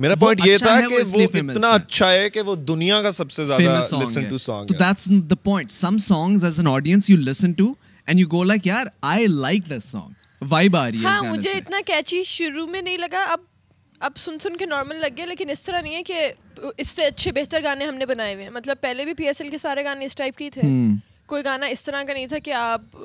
میرا 0.03 0.13
point 0.19 0.39
یہ 0.45 0.57
تھا 0.57 2.17
کہ 2.33 2.41
وہ 2.45 2.55
دنیا 2.65 3.01
کا 3.01 3.09
سب 3.11 3.31
سے 3.31 3.43
and 8.07 8.19
you 8.19 8.27
go 8.31 8.43
like 8.43 8.61
like 8.67 8.67
یار 8.67 8.85
آئی 9.13 9.59
دس 9.69 9.85
سانگ 9.91 10.95
ہاں 11.03 11.21
اتنا 11.55 11.81
کیچی 11.85 12.21
شروع 12.27 12.67
میں 12.67 12.81
نہیں 12.81 12.97
لگا 12.97 13.23
اب 13.31 13.39
اب 14.05 14.17
سن 14.17 14.39
سن 14.43 14.55
کے 14.57 14.65
نارمل 14.65 14.95
لگ 15.01 15.15
گیا 15.17 15.25
لیکن 15.25 15.49
اس 15.49 15.61
طرح 15.63 15.81
نہیں 15.81 15.95
ہے 15.95 16.03
کہ 16.03 16.31
اس 16.77 16.87
سے 16.95 17.05
اچھے 17.05 17.31
بہتر 17.35 17.63
گانے 17.63 17.85
ہم 17.85 17.95
نے 17.95 18.05
بنائے 18.05 18.33
ہوئے 18.33 18.43
ہیں 18.45 18.51
مطلب 18.53 18.77
پہلے 18.81 19.05
بھی 19.05 19.13
پی 19.17 19.27
ایس 19.27 19.41
ایل 19.41 19.49
کے 19.51 19.57
سارے 19.57 19.83
گانے 19.85 20.05
اس 20.05 20.15
ٹائپ 20.15 20.37
کے 20.37 20.49
تھے 20.53 20.61
کوئی 21.33 21.45
گانا 21.45 21.65
اس 21.75 21.83
طرح 21.83 22.03
کا 22.07 22.13
نہیں 22.13 22.27
تھا 22.27 22.39
کہ 22.45 22.53
آپ 22.53 22.97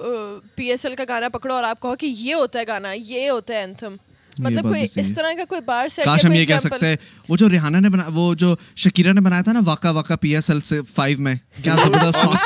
پی 0.54 0.64
ایس 0.70 0.84
ایل 0.86 0.94
کا 0.96 1.04
گانا 1.08 1.28
پکڑو 1.32 1.54
اور 1.54 1.64
آپ 1.64 1.80
کہو 1.80 1.94
کہ 1.98 2.06
یہ 2.16 2.34
ہوتا 2.34 2.58
ہے 2.58 2.64
گانا 2.68 2.92
یہ 2.92 3.28
ہوتا 3.30 3.54
ہے 3.54 3.58
اینتھم 3.58 3.96
مطلب 4.44 4.62
کوئی 4.62 4.82
اس 4.82 5.12
طرح 5.14 5.32
کا 5.36 5.44
کوئی 5.48 5.60
بار 5.66 5.88
سیٹ 5.88 6.04
کاش 6.04 6.24
ہم 6.24 6.32
یہ 6.34 6.44
کہہ 6.46 6.58
سکتے 6.60 6.86
ہیں 6.88 6.96
وہ 6.96 7.24
وہ 7.28 7.36
جو 7.36 7.38
جو 7.40 7.48
ریحانہ 7.52 7.76
نے 7.76 7.80
نے 7.88 7.96
نے 7.96 8.02
نے 8.02 8.10
بنا 8.10 8.54
شکیرہ 8.82 9.12
بنایا 9.20 9.42
تھا 9.48 9.52
نا 9.52 10.14
پی 10.20 10.34
ایس 10.36 10.50
ایل 10.50 10.60
سے 10.68 10.80
میں 10.98 11.14
میں 11.16 11.18
میں 11.18 11.24
میں 11.24 11.36
کیا 11.62 11.76
زبردست 11.84 12.18
سانس 12.18 12.42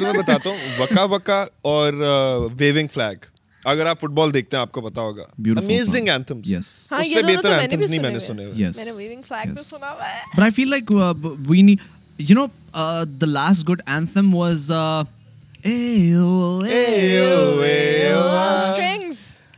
تمہیں 0.00 0.20
بتاتا 0.20 0.48
ہوں 0.50 1.46
اور 1.62 1.92
ویونگ 1.94 2.52
ویونگ 2.58 2.88
فلیگ 2.92 3.14
فلیگ 3.14 3.28
اگر 3.70 3.86
آپ 3.86 3.96
آپ 3.96 4.00
فٹ 4.00 4.14
بال 4.18 4.32
دیکھتے 4.34 4.56
ہیں 4.56 4.64
کو 4.72 4.80
پتا 4.88 5.00
ہوگا 5.02 5.22
امیزنگ 5.62 6.08
اینتھمز 6.08 6.52
اینتھمز 6.52 7.14
یس 7.14 7.16
بہتر 7.26 7.76
نہیں 7.94 8.18
سنے 8.26 8.44
ہوئے 8.44 9.62
سنا 9.62 9.90
ہوا 9.90 10.08
ہے 10.08 10.20
but 10.34 10.40
I 10.42 10.50
feel 10.56 10.70
like 10.70 10.92
we 11.48 11.62
need 11.62 11.76
you 12.18 12.44
know 12.44 12.46
last 13.26 13.68
good 13.70 13.82
anthem 13.86 14.34
was 14.34 14.70
a 15.62 15.96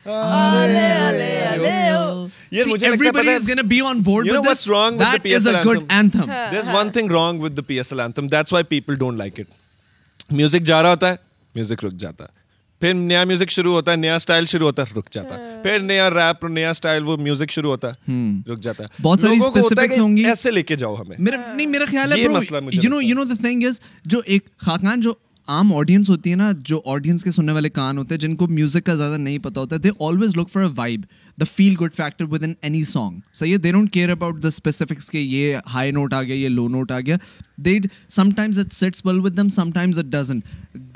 نیا 0.07 0.43
میوزک 13.25 13.51
شروع 13.51 13.73
ہوتا 13.75 13.91
ہے 13.93 13.97
نیا 13.97 14.17
شروع 14.49 14.67
ہوتا 14.67 14.83
ہے 14.83 14.95
رک 14.99 15.11
جاتا 15.13 15.35
ہے 15.39 15.63
پھر 15.63 15.79
نیا 15.79 16.09
نیا 16.43 16.73
ریپ 16.83 16.87
وہ 17.09 17.17
میوزک 17.17 17.51
شروع 17.53 17.71
ہوتا 17.71 17.89
ہے 17.91 18.13
ہے 18.13 18.31
ہے 18.31 18.53
رک 18.53 18.61
جاتا 18.63 18.85
بہت 19.03 19.21
ساری 19.21 19.99
ہوں 19.99 20.17
گی 20.17 20.25
ایسے 20.27 20.51
لے 20.51 20.63
کے 20.63 20.77
جاؤ 20.77 20.95
ہمیں 21.01 21.17
نہیں 21.19 21.67
میرا 21.67 21.85
خیال 21.95 23.67
جو 25.03 25.13
عام 25.51 25.73
آڈینس 25.75 26.11
ہوتی 26.11 26.31
ہے 26.31 26.37
نا 26.37 26.51
جو 26.65 26.81
آڈینس 26.93 27.25
کے 27.25 27.31
سننے 27.31 27.53
والے 27.53 27.69
کان 27.69 27.99
ہوتے 27.99 28.15
ہیں 28.15 28.21
جن 28.21 28.35
کو 28.37 28.47
میوزک 28.49 28.85
کا 28.87 28.95
زیادہ 28.95 29.17
نہیں 29.21 29.39
پتا 29.43 29.61
ہوتا 29.61 29.77
ہے 29.77 29.81
they 29.81 29.89
always 30.07 30.37
look 30.37 30.51
for 30.51 30.63
a 30.63 30.69
vibe 30.77 31.01
the 31.41 31.45
feel 31.53 31.75
good 31.81 31.95
factor 31.97 32.25
with 32.33 32.43
in 32.45 32.53
any 32.63 32.83
song 32.91 33.19
صحیح 33.39 33.53
ہے 33.53 33.59
they 33.59 33.73
don't 33.73 33.93
care 33.93 34.11
about 34.11 34.43
the 34.43 34.49
specifics 34.49 35.11
کہ 35.11 35.19
یہ 35.19 35.57
ہائی 35.75 35.91
نوٹ 35.93 36.13
آ 36.15 36.23
گیا 36.23 36.35
یہ 36.35 36.49
لو 36.49 36.69
نوٹ 36.77 36.93
آ 36.93 37.01
گیا 37.07 37.17
they 37.65 37.77
some 38.19 38.31
times 38.37 38.59
it 39.99 40.17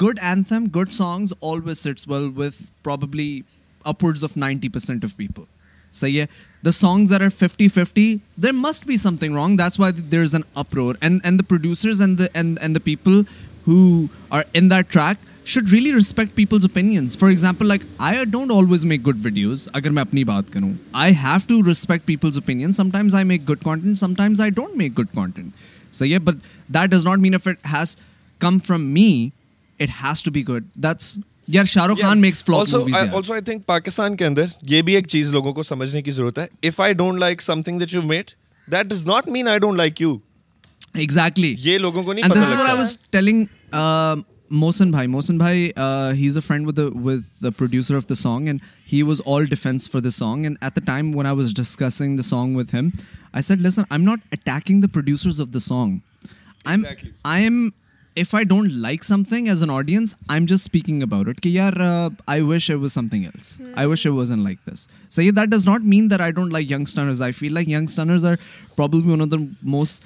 good 0.02 0.18
and 0.22 0.46
some 0.48 0.64
good 0.76 0.92
songs 0.92 1.32
always 1.42 1.86
with 2.08 2.94
of 5.04 5.16
people 5.16 5.42
صحیح 5.96 6.20
ہے 6.20 6.24
the 6.64 6.70
songs 6.72 7.12
are 7.12 7.20
are 7.22 7.28
fifty 7.36 7.66
fifty 7.74 8.14
there 8.42 8.52
must 8.52 8.86
be 8.86 8.96
some 9.02 9.16
thing 9.16 9.34
wrong 9.36 9.56
that's 9.56 9.78
why 9.80 9.92
there 10.12 10.20
is 10.22 10.34
an 10.34 10.42
uproar 10.62 10.94
and 11.00 11.20
and 11.24 11.42
producers 11.48 12.00
and 12.02 12.20
and 12.34 12.74
the 12.74 12.80
people 12.84 13.20
in 13.72 14.68
the 14.70 14.80
track 14.92 15.24
should 15.48 15.72
really 15.72 15.92
respect 15.94 16.34
people's 16.36 16.64
opinions 16.64 17.16
for 17.18 17.28
example 17.30 17.66
like 17.68 17.82
I 18.06 18.18
are 18.18 18.24
don't 18.30 18.52
always 18.52 18.84
make 18.92 19.06
good 19.06 19.24
videos 19.24 19.68
اگر 19.72 19.90
میں 19.98 20.02
اپنی 20.02 20.24
بات 20.30 20.52
کروں 20.52 20.72
I 21.02 21.14
have 21.22 21.36
to 21.48 21.60
respect 21.70 22.06
peoples 22.06 22.38
make 22.50 23.48
good 23.48 23.62
content 23.64 24.20
I 24.40 24.50
don't 24.50 24.76
make 24.76 24.98
good 24.98 25.14
content 25.14 25.94
صحیح 25.96 26.12
ہے 26.14 26.18
but 26.18 26.44
that 26.74 26.90
does 26.90 27.04
not 27.06 27.18
mean 27.18 27.36
from 28.66 28.86
me 28.92 29.08
it 29.80 29.90
has 30.02 30.22
to 30.22 30.30
be 30.32 30.42
That's 30.86 31.16
یار 31.54 31.64
Shah 31.70 31.86
Rukh 31.86 32.00
Khan 32.02 33.42
think 33.44 33.66
Pakistan 33.66 34.16
کے 34.16 34.24
اندر 34.26 34.44
یہ 34.70 34.82
بھی 34.82 34.94
ایک 34.96 35.06
چیز 35.08 35.30
لوگوں 35.32 35.52
کو 35.54 35.62
سمجھنے 35.62 36.02
کی 36.02 36.10
ضرورت 36.10 36.38
ہے 36.38 36.46
if 36.68 36.80
I 36.80 36.92
don't 37.02 37.18
like 37.20 37.42
something 37.62 37.82
that 38.72 38.86
does 38.88 39.04
not 39.06 39.28
mean 39.36 39.48
I 39.48 39.58
don't 39.58 39.76
like 39.78 40.00
you 40.00 40.16
exactly 41.00 41.54
یہ 41.64 41.78
لوگوں 41.78 42.02
کو 42.02 42.12
نہیں 42.12 42.34
this 42.34 42.52
what 42.52 42.68
I 42.68 42.76
was 42.78 42.96
telling 43.10 43.44
Mohsin 44.58 44.90
بھائی 44.90 45.06
موسن 45.08 45.38
بھائی 45.38 45.70
he 46.18 46.28
is 46.28 46.36
a 46.36 46.40
friend 46.46 46.66
with 46.66 46.78
with 47.04 47.22
the 47.42 47.50
producer 47.58 47.96
of 47.96 48.08
the 48.08 48.14
song 48.14 48.46
and 48.46 48.60
he 48.92 49.00
was 49.08 49.20
all 49.34 49.44
defence 49.50 49.90
for 49.90 50.00
the 50.00 50.10
song 50.18 50.44
and 50.44 50.56
at 50.60 50.76
the 50.76 50.84
time 50.84 51.14
when 51.16 51.26
I 51.26 51.36
was 51.36 51.52
discussing 51.56 52.16
the 52.16 52.22
song 52.22 52.56
with 52.56 52.74
him 52.74 52.88
I 53.32 53.42
said 53.42 53.60
listen 53.60 53.82
I 53.88 53.98
am 54.00 54.08
not 54.10 54.20
attacking 54.32 54.80
the 54.80 54.88
producers 54.92 55.40
of 55.40 55.48
the 55.54 55.58
song 55.60 55.98
I 56.64 56.76
am 56.82 57.10
I 57.32 57.42
am 57.44 57.68
if 58.20 58.34
I 58.34 58.44
don't 58.48 58.70
like 58.82 59.04
something 59.28 59.48
as 59.48 59.62
an 59.62 59.70
audience 59.70 60.14
I 60.26 60.38
am 60.40 60.46
just 60.54 60.62
speaking 60.64 61.02
about 61.02 61.28
it 61.28 61.40
کہ 61.42 61.48
یار 61.48 61.72
I 62.26 62.42
wish 62.42 62.70
it 62.70 62.76
was 62.76 62.92
something 63.08 63.24
else 63.24 63.60
I 63.74 63.86
wish 63.88 64.06
it 64.06 64.12
was 64.12 64.30
an 64.32 64.42
like 64.44 64.58
this 64.72 64.86
see 65.16 65.30
that 65.30 65.48
does 65.54 65.66
not 65.68 65.80
mean 65.94 66.10
that 66.10 66.20
I 66.20 66.32
don't 66.32 66.52
like 66.52 66.70
Young 66.70 66.80
Stunners 66.86 67.22
I 67.22 67.32
feel 67.40 67.52
like 67.54 67.68
Young Stunners 67.68 68.26
are 68.26 68.34
problem 68.76 69.10
one 69.10 69.22
of 69.22 69.28
the 69.32 69.36
most 69.76 70.04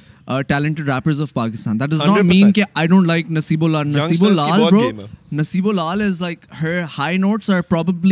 talented 0.49 0.91
of 0.91 1.33
Pakistan 1.35 1.81
that 1.81 1.93
not 1.93 2.25
mean 2.25 2.51
don't 2.89 3.07
like 3.07 3.31
Nasibo 3.31 3.67
Lal 3.69 4.97
Nasibo 5.39 5.69
is 5.81 6.21
like 6.23 6.45
her 6.63 6.81
high 6.99 7.17
notes 7.19 7.51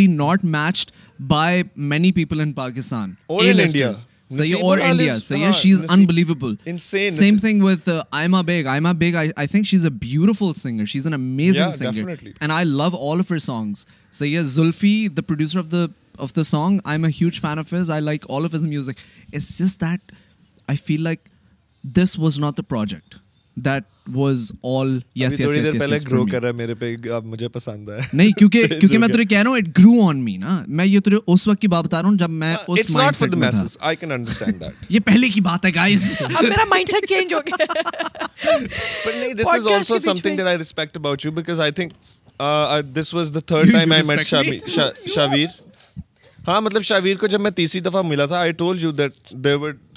not 0.09 0.45
matched 0.45 0.91
by 1.29 1.63
many 1.89 2.13
people 2.13 2.45
big 8.95 9.17
iconic 9.37 9.65
she 9.65 9.77
is 9.77 9.87
a 9.87 10.53
singer 10.57 10.85
she 10.85 11.01
is 11.01 11.83
I 12.51 12.65
love 12.65 12.85
all 13.11 13.19
of 13.21 13.31
your 13.31 13.39
song 13.39 13.73
say 14.19 14.35
Zulfi 14.45 14.97
the 15.17 15.23
producer 15.29 15.59
of 15.59 15.69
the 15.73 16.27
the 16.37 16.43
song 16.43 16.79
just 19.33 19.81
that 19.81 20.13
I 20.13 20.77
feel 20.85 21.03
like 21.03 21.29
project 21.87 23.15
that 23.65 23.83
was 24.15 24.51
all 24.65 24.97
پہ 25.13 25.85
نہیں 28.13 28.31
تجھے 28.37 29.25
کہہ 29.25 29.43
رہا 29.43 29.51
ہوں 45.25 46.77
shower 46.85 47.17
کو 47.19 47.27
جب 47.27 47.41
میں 47.41 47.51
تیسری 47.51 47.81
دفعہ 47.81 48.03
ملا 48.09 48.27
تھا 48.27 48.43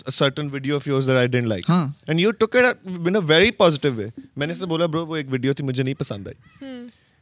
certain 0.10 0.50
video 0.52 0.76
of 0.76 0.88
yours 0.88 1.08
that 1.08 1.18
I 1.18 1.28
didn't 1.28 1.48
like 1.48 1.70
and 2.08 2.20
you 2.20 2.32
took 2.32 2.56
it 2.56 2.88
in 3.08 3.16
a 3.16 3.20
very 3.28 3.52
positive 3.62 3.94
way 3.96 4.08
میں 4.38 4.48
نے 4.48 4.54
اسے 4.54 4.66
بولا 4.66 4.86
برو 4.86 5.06
وہ 5.06 5.16
ایک 5.18 5.26
ویڈیو 5.32 5.54
تھی 5.54 5.66
مجھے 5.66 5.84
نہیں 5.84 5.94
پسند 6.00 6.28
I 6.28 6.70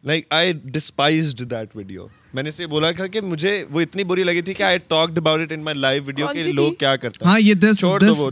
like 0.08 0.26
I 0.34 0.52
despised 0.74 1.42
that 1.52 1.76
video 1.76 2.06
میں 2.34 2.44
نے 2.44 2.50
اسے 2.50 2.66
بولا 2.74 2.92
تھا 2.98 3.08
کہ 3.16 3.22
مجھے 3.22 3.64
وہ 3.72 3.82
اتنی 3.82 4.04
بری 4.12 4.24
لگی 4.24 4.42
تھی 4.42 4.54
کہ 4.54 4.64
I 4.64 4.78
talked 4.88 5.18
about 5.18 5.40
it 5.42 5.52
in 5.52 5.64
my 5.64 5.78
live 5.80 6.04
video 6.06 6.28
کہ 6.34 6.52
لوگ 6.52 6.74
کیا 6.80 6.96
کرتے 6.96 7.26
ہیں 7.26 7.32
ہاں 7.32 7.40
یہ 7.40 7.54
دس 7.64 7.84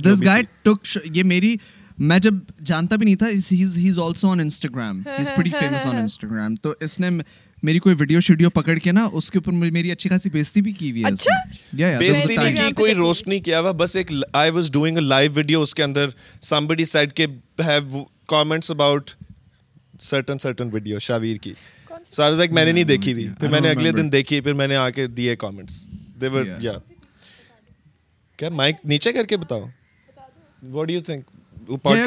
دس 0.04 0.24
گائے 0.26 0.44
ٹک 0.64 0.98
یہ 1.18 1.24
میری 1.34 1.56
میں 2.00 2.18
جب 2.20 2.34
جانتا 2.66 2.96
بھی 2.96 3.06
نہیں 3.06 3.16
تھا 3.22 3.28
he's 3.52 3.98
also 4.04 4.30
on 4.32 4.40
Instagram 4.40 5.00
he's 5.18 5.30
pretty 5.36 5.50
famous 5.60 5.86
on 5.88 5.96
Instagram 5.98 6.56
تو 6.64 6.74
اس 6.86 7.00
نے 7.00 7.10
میری 7.64 7.80
کوئی 7.80 7.96
ویڈیو 8.00 8.20
شیڈیو 8.22 8.50
پکڑ 8.56 8.78
کے 8.84 8.92
نا 8.92 9.08
اس 9.12 9.30
کے 9.32 9.38
اوپر 9.40 9.52
میری 9.74 9.92
اچھی 9.92 10.10
خاصی 10.10 10.30
بےزتی 10.34 10.62
بھی 10.62 10.72
کی 10.80 10.90
ہوئی 10.92 11.04
ہے 11.04 11.08
اچھا؟ 11.12 11.98
بےزتی 12.00 12.36
کی 12.56 12.72
کوئی 12.78 12.94
روسٹ 12.96 13.28
نہیں 13.28 13.40
کیا 13.46 13.60
ہوا 13.60 13.72
بس 13.80 13.96
ایک 13.96 14.12
I 14.42 14.52
was 14.58 14.70
doing 14.74 14.98
a 14.98 15.04
live 15.04 15.32
video 15.36 15.62
اس 15.62 15.74
کے 15.76 15.84
اندر 15.84 16.10
سمبڈی 16.50 16.86
سائڈ 16.92 17.14
کے 17.22 17.26
have 17.68 18.04
comments 18.36 18.70
about 18.72 19.12
certain 20.10 20.38
certain 20.44 20.70
video 20.74 21.00
shower 21.08 21.38
کی 21.44 21.54
سو 22.12 22.22
آئی 22.24 22.30
واز 22.32 22.38
لائک 22.40 22.52
میں 22.54 22.66
نے 22.66 22.72
نہیں 22.72 22.84
دیکھی 22.84 23.14
ہوئی 23.14 23.28
پھر 23.40 23.50
میں 23.52 23.60
نے 23.62 23.70
اگلے 23.70 23.92
دن 23.92 24.12
دیکھی 24.12 24.40
پھر 24.42 24.54
میں 24.60 24.68
نے 24.68 24.76
آ 24.76 24.90
کے 24.98 25.08
دیے 25.08 25.36
کامنٹس 25.46 25.86
دیور 26.22 26.46
یا 26.62 26.78
کیا 28.38 28.50
مائک 28.60 28.76
نیچے 28.94 29.14
کر 29.14 29.26
کے 29.30 29.38
بتاؤ 29.48 29.66
واٹ 30.74 30.88
ڈو 30.88 30.94
یو 30.94 31.02
تھنک 31.10 31.36
پوڈ 31.76 31.98
راڈ 31.98 32.06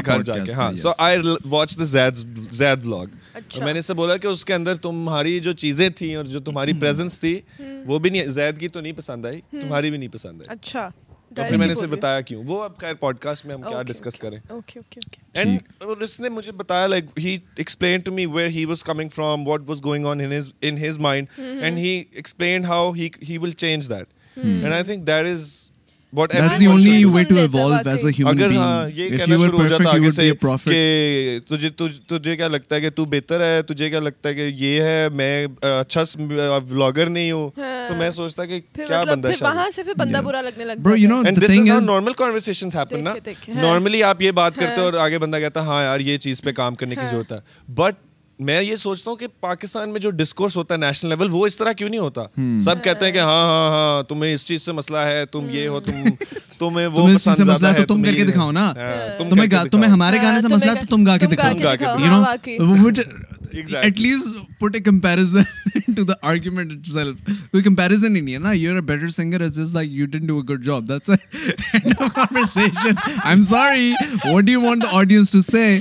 گھر 0.05 0.23
جا 0.23 0.38
کے 0.44 0.53
ہاں 0.53 0.70
سو 0.83 0.90
آئی 0.99 1.16
واچ 1.51 1.79
دا 1.79 2.75
اچھا۔ 3.35 3.59
اور 3.59 3.64
میں 3.64 3.73
نے 3.73 3.79
اسے 3.79 3.94
بولا 4.01 4.16
کہ 4.23 4.27
اس 4.27 4.44
کے 4.44 4.55
اندر 4.55 4.75
تمہاری 4.87 5.38
جو 5.47 5.53
چیزیں 5.62 5.88
تھیں 5.97 6.14
اور 6.16 6.25
جو 6.35 6.40
تمہاری 6.49 6.73
پریزنس 6.81 7.20
تھی 7.20 7.38
وہ 7.87 7.99
بھی 8.05 8.11
نہیں 8.11 8.29
زید 8.37 8.59
کی 8.59 8.68
تو 8.77 8.81
نہیں 8.81 8.92
پسند 8.97 9.27
آئی 9.27 9.40
تمہاری 9.51 9.90
بھی 9.90 9.99
نہیں 9.99 10.12
پسند 10.12 10.42
آئی 10.42 10.49
اچھا 10.57 10.88
پھر 11.37 11.57
میں 11.57 11.66
نے 11.66 11.73
اسے 11.73 11.87
بتایا 11.97 12.20
کیوں 12.29 12.42
وہ 12.47 12.62
اب 12.62 12.77
خیر 12.81 12.94
پوڈ 13.01 13.18
کاسٹ 13.20 13.47
میں 13.47 13.55
ہم 13.55 13.62
کیا 13.62 13.81
ڈسکس 13.87 14.18
کریں 14.20 14.38
اینڈ 14.53 15.83
اور 15.85 16.01
اس 16.07 16.18
نے 16.20 16.29
مجھے 16.37 16.53
بتایا 16.62 16.87
like 16.87 17.05
he 17.25 17.37
explain 17.57 18.01
to 18.05 18.12
me 18.18 18.27
where 18.35 18.49
he 18.59 18.64
was 18.73 18.85
coming 18.85 19.09
from 19.14 19.47
what 19.49 19.68
was 19.68 19.83
going 19.85 20.07
on 20.07 20.20
in 20.62 20.83
his 20.87 20.99
mind 21.09 21.38
and 21.61 21.79
he 21.79 22.03
explain 22.12 22.64
how 22.64 22.92
he 23.29 23.38
will 23.42 23.53
change 23.64 23.88
that 23.90 24.14
and 24.44 24.73
I 24.73 24.83
think 24.85 25.07
that 25.07 25.27
is 25.33 25.51
یہ 26.14 26.90
ہے 34.81 35.09
میں 37.98 38.11
سوچتا 38.11 38.44
کہ 38.44 38.61
کیا 38.77 39.03
بندہ 39.11 39.31
نارملی 43.55 44.03
آپ 44.03 44.22
یہ 44.22 44.31
بات 44.31 44.55
کرتے 44.57 44.81
ہو 44.81 44.85
اور 44.85 44.92
آگے 45.07 45.18
بندہ 45.18 45.37
کہتا 45.38 45.61
ہے 45.61 45.66
ہاں 45.66 45.83
یار 45.83 46.00
یہ 46.11 46.16
چیز 46.27 46.42
پہ 46.42 46.53
کام 46.62 46.74
کرنے 46.74 46.94
کی 46.94 47.07
ضرورت 47.11 47.33
ہے 47.33 47.38
بٹ 47.74 47.96
میں 48.38 48.61
یہ 48.62 48.77
سوچتا 48.77 49.11
ہوں 49.11 49.16
کہ 49.18 49.27
پاکستان 49.40 49.90
میں 49.92 50.01
جو 50.01 50.11
ڈسکورس 50.11 50.57
ہوتا 50.57 50.75
ہے 50.75 50.81
نیشنل 50.81 51.09
لیول 51.11 51.29
وہ 51.31 51.44
اس 51.47 51.57
طرح 51.57 51.73
کیوں 51.79 51.88
نہیں 51.88 52.01
ہوتا 52.01 52.23
سب 52.64 52.83
کہتے 52.85 53.05
ہیں 53.07 53.12
کہ 53.12 53.18
ہاں 53.18 53.47
ہاں 53.49 53.70
ہاں 53.70 54.03
تمہیں 54.09 54.33
اس 54.33 54.47
چیز 54.47 54.62
سے 54.62 54.73
مسئلہ 54.73 54.99
ہے 54.99 55.25
تم 55.33 55.40
تم 55.40 55.49
یہ 55.51 55.68
ہو 56.88 57.09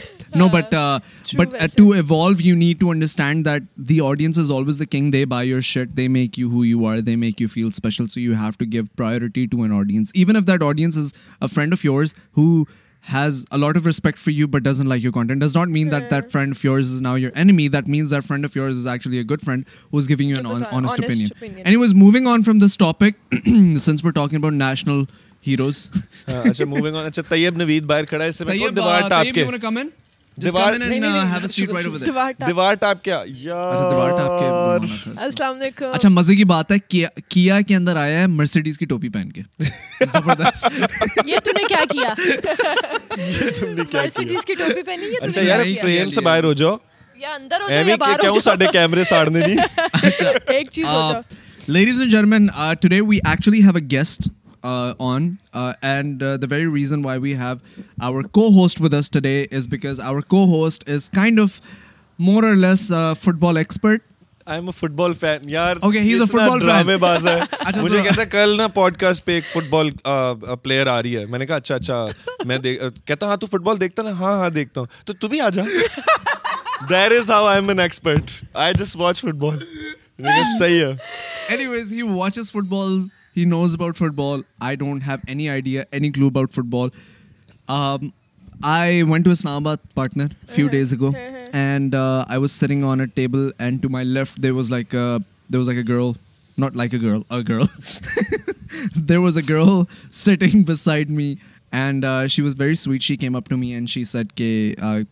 no 0.38 0.48
but 0.54 0.74
but 1.38 1.56
to 1.78 1.90
evolve 1.94 2.36
you 2.44 2.56
need 2.56 2.80
to 2.80 2.90
understand 2.92 3.46
that 3.46 3.64
the 3.90 4.00
audience 4.04 4.38
is 4.40 4.52
always 4.52 4.80
the 4.80 4.86
king 4.92 5.12
they 5.12 5.24
buy 5.34 5.50
your 5.50 5.60
shirt 5.72 5.92
they 5.98 6.08
make 6.16 6.40
you 6.40 6.48
who 6.52 6.64
you 6.66 6.86
are 6.88 6.98
they 7.10 7.16
make 7.26 7.42
you 7.42 7.48
feel 7.54 7.68
special 7.68 8.08
so 8.14 8.20
you 8.20 8.34
have 8.42 8.52
to 8.60 8.66
give 8.72 8.84
priority 8.98 9.46
to 9.52 9.62
an 9.64 9.72
audience 9.80 10.12
even 10.14 10.36
if 10.36 10.48
that 10.48 10.64
audience 10.64 10.98
is 10.98 11.14
friend 11.54 11.74
of 11.74 11.86
yours 11.86 12.16
who 12.38 12.64
has 13.14 13.44
a 13.52 13.58
lot 13.58 13.78
of 13.78 13.86
respect 13.86 14.20
for 14.20 14.32
you 14.34 14.48
but 14.48 14.62
doesn't 14.64 14.88
like 14.90 15.04
your 15.04 15.12
content 15.14 15.42
does 15.42 15.56
not 15.58 15.68
mean 15.70 15.92
that 15.92 16.10
that 16.12 16.32
friend 16.32 16.54
of 16.56 16.66
yours 16.66 16.94
is 16.94 17.02
now 17.02 17.18
your 17.18 17.32
enemy 17.36 17.68
that 17.74 17.90
means 17.90 18.12
that 18.12 18.26
friend 18.28 18.46
of 18.46 18.58
yours 18.58 18.78
is 18.78 18.88
actually 18.94 19.20
a 19.20 19.24
good 19.34 19.42
friend 19.46 19.64
who 19.94 19.98
is 19.98 20.10
giving 20.10 20.30
you 20.30 20.36
an 20.50 20.64
honest 20.72 21.02
گوگ 21.42 21.78
was 21.80 21.94
moving 21.96 22.28
on 22.34 22.44
from 22.46 22.66
this 22.66 22.78
topic 22.78 23.36
since 23.44 24.04
مو 24.04 24.10
talking 24.10 24.38
about 24.38 24.54
national 24.54 25.04
heroes 25.48 25.88
اچھا 26.26 26.40
اچھا 26.50 26.66
moving 26.66 26.96
آن 26.96 27.10
طیب 27.30 27.58
نوید 27.62 27.84
باہر 27.86 28.06
کھڑا 28.10 28.24
ہے 28.24 28.30
اس 28.30 28.38
سے 28.38 29.82
Uh, 30.34 31.40
دیوار 32.06 32.74
top 32.80 33.04
کیا 33.04 33.18
اچھا، 33.20 35.12
السلام 35.22 35.56
علیکم 35.56 35.92
اچھا 35.94 36.10
مزے 36.10 36.32
کی 36.32 36.36
کی 36.38 36.42
کی 36.44 36.44
بات 36.50 36.72
ہے 36.72 36.76
ہے 36.76 36.80
کیا 36.88 37.08
کیا 37.20 37.28
کیا 37.30 37.56
کے 37.60 37.68
کے 37.68 37.76
اندر 37.76 37.92
اندر 37.96 38.02
آیا 38.02 38.26
مرسیڈیز 38.28 38.78
مرسیڈیز 38.80 38.80
ٹوپی 38.90 39.08
ٹوپی 39.08 39.10
پہن 39.10 40.34
یہ 41.30 41.40
تم 41.44 42.62
نے 44.32 44.82
پہنی 44.86 45.16
اچھا 45.22 45.42
یار 45.42 45.64
فریم 45.82 46.10
سے 46.10 46.22
باہر 46.22 46.44
باہر 46.44 46.44
ہو 46.44 46.48
ہو 46.48 46.50
ہو 46.50 46.54
جاؤ 46.54 46.78
جاؤ 47.70 48.22
کیرسڈیز 48.22 48.72
کیمرے 48.74 49.04
نہیں 49.32 49.84
ایک 50.58 50.70
چیز 50.72 51.68
ladies 51.78 52.04
gentlemen 52.12 52.48
today 52.82 53.02
we 53.08 53.18
actually 53.30 53.62
have 53.64 53.76
a 53.76 53.86
guest 53.92 54.28
player 54.64 56.28
آ 70.88 71.02
رہی 71.02 71.18
ہے 71.18 71.26
میں 71.26 71.40
نے 71.40 71.46
کہا 71.46 71.56
اچھا 71.56 71.76
اچھا 71.76 72.06
میں 72.46 72.78
ہاں 74.20 74.38
ہاں 74.40 74.50
دیکھتا 74.50 74.82
ہوں 74.82 75.04
تو 75.06 75.28
He 83.34 83.46
knows 83.46 83.74
about 83.74 83.98
football. 83.98 84.44
I 84.62 84.76
don't 84.76 85.02
have 85.02 85.24
any 85.28 85.50
idea, 85.50 85.86
any 85.92 86.12
clue 86.12 86.28
about 86.28 86.54
football. 86.54 86.92
Um, 87.68 88.12
I 88.64 89.04
went 89.08 89.26
to 89.26 89.32
Islamabad, 89.32 89.80
partner, 89.96 90.30
a 90.48 90.52
few 90.52 90.70
days 90.70 90.94
ago, 90.94 91.14
and 91.52 91.96
uh, 91.96 92.26
I 92.30 92.38
was 92.38 92.52
sitting 92.52 92.84
on 92.84 93.02
a 93.02 93.08
table, 93.08 93.52
and 93.60 93.82
to 93.82 93.90
my 93.90 94.04
left 94.04 94.42
there 94.42 94.54
was 94.54 94.70
like 94.70 94.94
a 94.94 95.20
girl, 95.84 96.16
not 96.58 96.76
like 96.76 96.94
a 96.94 97.44
girl. 97.50 97.70
There 98.96 99.22
was 99.22 99.38
a 99.38 99.44
girl 99.44 99.88
sitting 100.12 100.64
beside 100.64 101.10
me, 101.10 101.38
and 101.72 102.04
uh, 102.04 102.28
she 102.28 102.42
was 102.42 102.54
very 102.54 102.76
sweet. 102.76 103.02
She 103.02 103.16
came 103.16 103.36
up 103.36 103.48
to 103.48 103.56
me 103.56 103.76
and 103.76 103.90
she 103.90 104.04
said, 104.04 104.32
uh, 104.38 105.06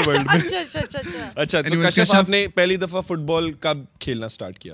world 0.06 0.28
اچھا، 1.36 1.60
اچھا، 1.60 2.22
پہلی 2.56 2.76
دفعہ 2.82 3.02
fit 3.08 3.20
بال 3.30 3.46
کب 3.62 3.78
کھیلنا 4.02 4.28
start 4.28 4.56
کیا 4.60 4.74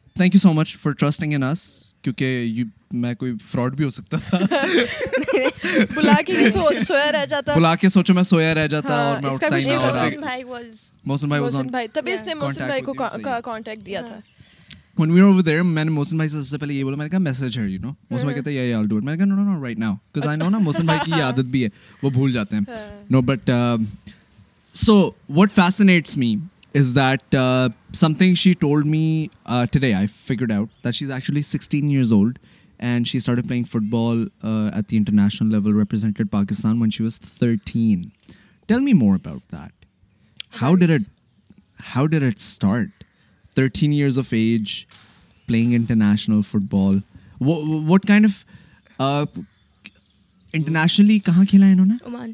thank 0.17 0.33
you 0.35 0.39
so 0.41 0.51
much 0.53 0.75
for 0.81 0.91
trusting 0.99 1.33
in 1.33 1.43
اس 1.43 1.59
کیونکہ 2.03 2.39
میں 2.53 3.01
میں 3.01 3.01
میں 3.01 3.13
کوئی 3.15 3.33
فراڈ 3.47 3.75
بھی 3.77 3.85
ہو 3.85 3.89
سکتا 3.97 4.17
تھا 4.27 4.37
بلا 5.95 6.13
کے 6.27 6.49
سوچو 6.53 6.83
سویا 6.83 7.11
رہ 8.55 8.65
جاتا 8.69 8.93
ہاں، 8.93 9.15
اور 9.15 9.31
اٹھتا 9.31 9.57
ہی 9.57 9.73
موسن 9.83 10.11
بھائی 10.21 10.43
واز 11.39 11.55
اس 11.55 12.57
نے 12.57 12.65
بھائی 12.65 12.81
کو 12.81 12.93
کانٹیکٹ 13.43 13.85
دیا 13.85 14.01
تھا 14.07 14.17
when 15.01 15.11
we 15.15 15.19
were 15.21 15.29
over 15.31 15.43
there 15.49 15.63
سے 17.33 17.61
عادت 21.21 21.45
بھی 21.51 21.63
ہے 21.63 21.69
وہ 22.03 22.09
بھول 22.09 22.33
جاتے 22.33 22.55
ہیں 22.55 22.63
ہاں۔ 22.71 23.77
uh, 24.87 26.50
is 26.79 26.95
that 26.97 27.35
something 28.17 28.35
she 28.37 28.51
told 28.59 28.85
me 28.87 29.25
today 29.71 29.93
I 29.93 30.07
figure 30.25 30.51
out 30.55 30.69
that 30.85 30.93
she 30.95 31.05
is 31.05 31.11
actually 31.11 31.41
sixteen 31.41 31.87
years 31.89 32.11
old 32.13 32.37
and 32.79 33.07
she 33.07 33.17
start 33.17 33.45
playing 33.47 33.63
football 33.91 34.25
at 34.43 34.89
the 34.91 34.97
international 34.97 35.51
level 35.51 35.77
represented 35.79 36.29
Pakistan 36.31 36.81
when 36.81 36.89
she 36.97 37.03
was 37.03 37.19
thirteen 37.21 38.03
tell 38.67 38.79
me 38.83 38.93
more 39.01 39.15
about 39.17 39.41
that 39.51 39.85
how 40.61 40.75
did 40.75 40.93
it 40.93 41.09
how 41.95 42.05
did 42.13 42.27
it 42.27 42.39
start 42.39 43.03
thirteen 43.55 43.91
years 43.91 44.17
of 44.17 44.33
age 44.33 44.75
playing 45.47 45.73
international 45.73 46.41
football 46.73 46.99
what 47.89 48.07
kind 48.07 48.25
of 48.97 49.33
internationally 50.53 51.19
کہاں 51.27 51.45
کھیلا 51.49 51.65
ہے 51.65 51.71
انہوں 51.71 51.85
نے 51.85 51.95
Oman 52.05 52.31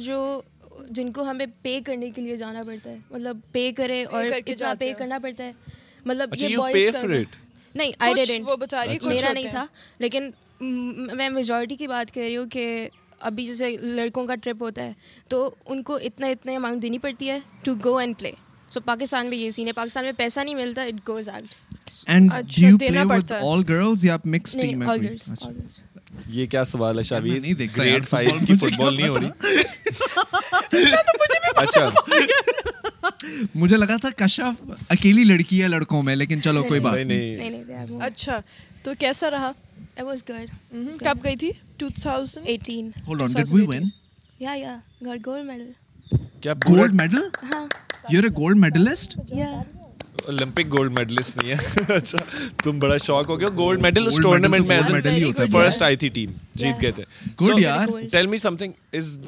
جو 0.00 0.40
جن 0.96 1.10
کو 1.12 1.22
ہمیں 1.30 1.46
پے 1.62 1.80
کرنے 1.84 2.10
کے 2.14 2.22
لیے 2.22 2.36
جانا 2.36 2.62
پڑتا 2.66 2.90
ہے 2.90 2.96
مطلب 3.10 3.36
پے 3.52 3.70
کرے 3.76 4.02
اور 4.10 4.24
پے 4.80 4.92
کرنا 4.98 5.18
پڑتا 5.22 5.44
ہے 5.44 5.52
مطلب 6.06 6.32
اچھا, 6.32 7.00
نہیں 7.74 7.90
میرا 9.08 9.32
نہیں 9.32 9.48
تھا 9.50 9.64
لیکن 10.00 10.30
میں 11.16 11.28
میجورٹی 11.28 11.76
کی 11.76 11.86
بات 11.86 12.14
کر 12.14 12.20
رہی 12.20 12.36
ہوں 12.36 12.46
کہ 12.52 12.88
ابھی 13.30 13.46
جیسے 13.46 13.76
لڑکوں 13.80 14.26
کا 14.26 14.34
ٹرپ 14.42 14.62
ہوتا 14.62 14.84
ہے 14.84 14.92
تو 15.28 15.48
ان 15.66 15.82
کو 15.82 15.96
اتنا 16.08 16.26
اتنا 16.36 16.52
اماؤنٹ 16.56 16.82
دینی 16.82 16.98
پڑتی 17.06 17.30
ہے 17.30 17.38
to 17.64 17.74
go 17.84 17.96
and 17.98 18.18
play 18.18 18.32
so 18.70 18.80
Pakistan 18.84 19.26
میں 19.30 19.38
یہ 19.38 19.50
سین 19.56 19.66
ہے 19.66 19.72
پاکستان 19.72 20.04
میں 20.04 20.12
پیسہ 20.16 20.40
نہیں 20.40 20.54
ملتا 20.54 20.82
اٹ 20.82 21.10
اچھا، 22.28 23.28
گوز 23.68 24.06
ہے 24.06 24.64
یہ 26.30 26.46
کیا 26.50 26.64
سوال 26.64 26.98
ہے 26.98 27.02
ہے 27.14 27.20
نہیں 27.38 28.00
ہو 29.08 29.18
رہی 29.20 29.30
اچھا 31.56 31.88
مجھے 33.54 33.76
لگا 33.76 33.96
تھا 34.00 34.08
کشف 34.24 34.54
اکیلی 34.88 35.24
لڑکی 35.24 35.60
لڑکوں 35.68 36.02
میں 36.02 36.16
لیکن 36.16 36.40
چلو 36.42 36.62
کوئی 36.68 36.80
بات 36.80 36.98
نہیں 37.06 38.02
اچھا 38.06 38.40
تو 38.82 38.92
کیسا 38.98 39.30
رہا 39.30 39.52
کب 40.98 41.24
گئی 41.24 41.36
تھی 41.42 41.50
gold 46.42 46.58
gold 46.68 46.92
medal 46.94 47.22
medalist 48.58 49.16
Olympic 50.28 50.70
gold 50.72 50.92
medalist 50.98 51.36
نہیں 51.36 51.50
ہے 51.52 51.94
اچھا 51.94 52.18
تم 52.62 52.78
بڑا 52.78 52.96
شوق 53.04 53.28
ہو 53.30 53.38
گیا 53.40 53.48
گولڈ 53.56 53.80
میڈل 53.82 54.06
اس 54.06 54.16
ٹورنامنٹ 54.22 54.66
میں 54.66 54.80
فرسٹ 55.52 55.82
آئی 55.82 55.96
تھی 56.02 56.08
ٹیم 56.14 56.30
جیت 56.62 56.82
گئے 56.82 56.92
تھے 56.98 57.04
گڈ 57.42 57.58
یار 57.62 57.86
tell 58.12 58.26
me 58.34 58.38
something 58.62 58.72
is 58.98 59.18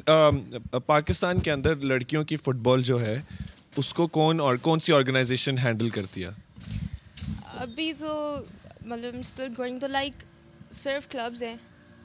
Pakistan 0.85 1.39
کے 1.47 1.51
اندر 1.51 1.75
لڑکیوں 1.93 2.23
کی 2.31 2.35
فٹ 2.43 2.61
بال 2.69 2.83
جو 2.91 3.01
ہے 3.05 3.17
اس 3.77 3.93
کو 3.93 4.07
کون 4.19 4.39
اور 4.41 4.55
کون 4.67 4.79
سی 4.85 4.93
آرگنائزیشن 4.93 5.57
ہینڈل 5.63 5.89
کرتی 5.97 6.23
ہے 6.25 6.29
ابھی 7.67 7.91
تو 7.99 8.13
مطلب 8.85 9.15
اسٹل 9.19 9.51
گوئنگ 9.57 9.79
تو 9.79 9.87
لائک 9.87 10.23
صرف 10.83 11.07
کلبز 11.11 11.43
ہیں 11.43 11.55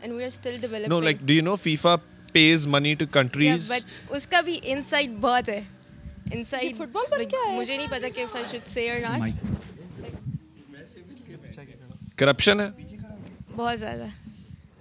and 0.01 0.13
we 0.15 0.23
are 0.23 0.27
still 0.27 0.57
develop 0.61 0.89
no 0.89 1.01
like 1.01 1.17
do 1.27 1.33
you 1.35 1.43
know 1.45 1.57
FIFA 1.65 1.95
pays 2.33 2.67
money 2.77 2.95
to 3.03 3.07
countries 3.13 3.71
but 3.73 4.13
اس 4.15 4.27
کا 4.27 4.41
بھی 4.47 4.59
انسائٹ 4.73 5.11
بہت 5.21 5.49
ہے 5.49 5.61
انسائڈ 6.33 6.77
فٹ 6.77 6.89
بال 6.93 7.19
مجھے 7.57 7.77
نہیں 7.77 7.87
پتا 7.91 8.09
کہ 8.15 8.25
I 8.35 8.45
should 8.51 8.69
say 8.69 8.91
or 8.91 9.01
not 9.19 9.47
corruption 12.19 12.61
ہے 12.61 12.67
بہت 13.57 13.79
زیادہ 13.81 14.07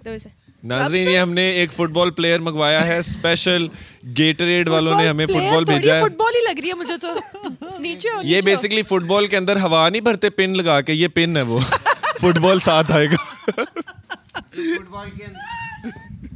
دور 0.04 0.18
سے 0.18 0.28
ناظرین 0.72 1.08
یہ 1.08 1.18
ہم 1.18 1.32
نے 1.32 1.42
ایک 1.52 1.72
فٹ 1.72 1.90
بال 1.96 2.10
پلیئر 2.18 2.40
منگوایا 2.40 2.84
ہے 2.86 2.96
اسپیشل 2.98 3.66
گیٹریڈ 4.18 4.68
والوں 4.68 5.00
نے 5.00 5.08
ہمیں 5.08 5.26
فٹ 5.26 5.50
بال 5.52 5.64
بھیجا 5.64 5.96
ہے 5.98 6.04
فٹ 6.04 6.16
بال 6.18 6.34
ہی 6.34 6.44
لگ 6.44 6.60
رہی 6.60 6.68
ہے 6.68 6.74
مجھے 6.82 6.96
تو 7.02 7.14
نیچے 7.82 8.08
یہ 8.26 8.40
بیسکلی 8.44 8.82
فٹ 8.90 9.04
بال 9.06 9.26
کے 9.26 9.36
اندر 9.36 9.60
ہوا 9.64 9.88
نہیں 9.88 10.02
بھرتے 10.08 10.30
پن 10.38 10.56
لگا 10.56 10.80
کے 10.86 10.92
یہ 10.92 11.08
پن 11.14 11.36
ہے 11.36 11.42
وہ 11.52 11.58
فٹ 11.60 12.38
بال 12.44 12.58
ساتھ 12.70 12.92
آئے 12.92 13.06
گا 13.12 13.22
فٹ 13.44 14.88
بال 14.90 15.10
کے 15.16 15.24
اندر 15.24 15.52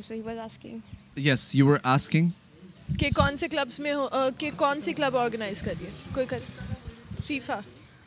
سوزکنگ 0.00 0.82
یس 1.26 1.54
یو 1.56 1.66
وسکنگ 1.84 2.28
کہ 3.00 3.08
کون 3.16 3.36
سے 3.36 3.46
کلبس 3.48 3.78
میں 3.80 3.92
ہو 3.94 4.06
uh, 4.16 4.28
کہ 4.38 4.50
کون 4.56 4.80
سی 4.80 4.92
کلب 4.92 5.16
آرگنائز 5.16 5.62
کریے 5.62 5.88
کوئی 6.14 6.26
کر 6.28 6.38
فیفا 7.26 7.58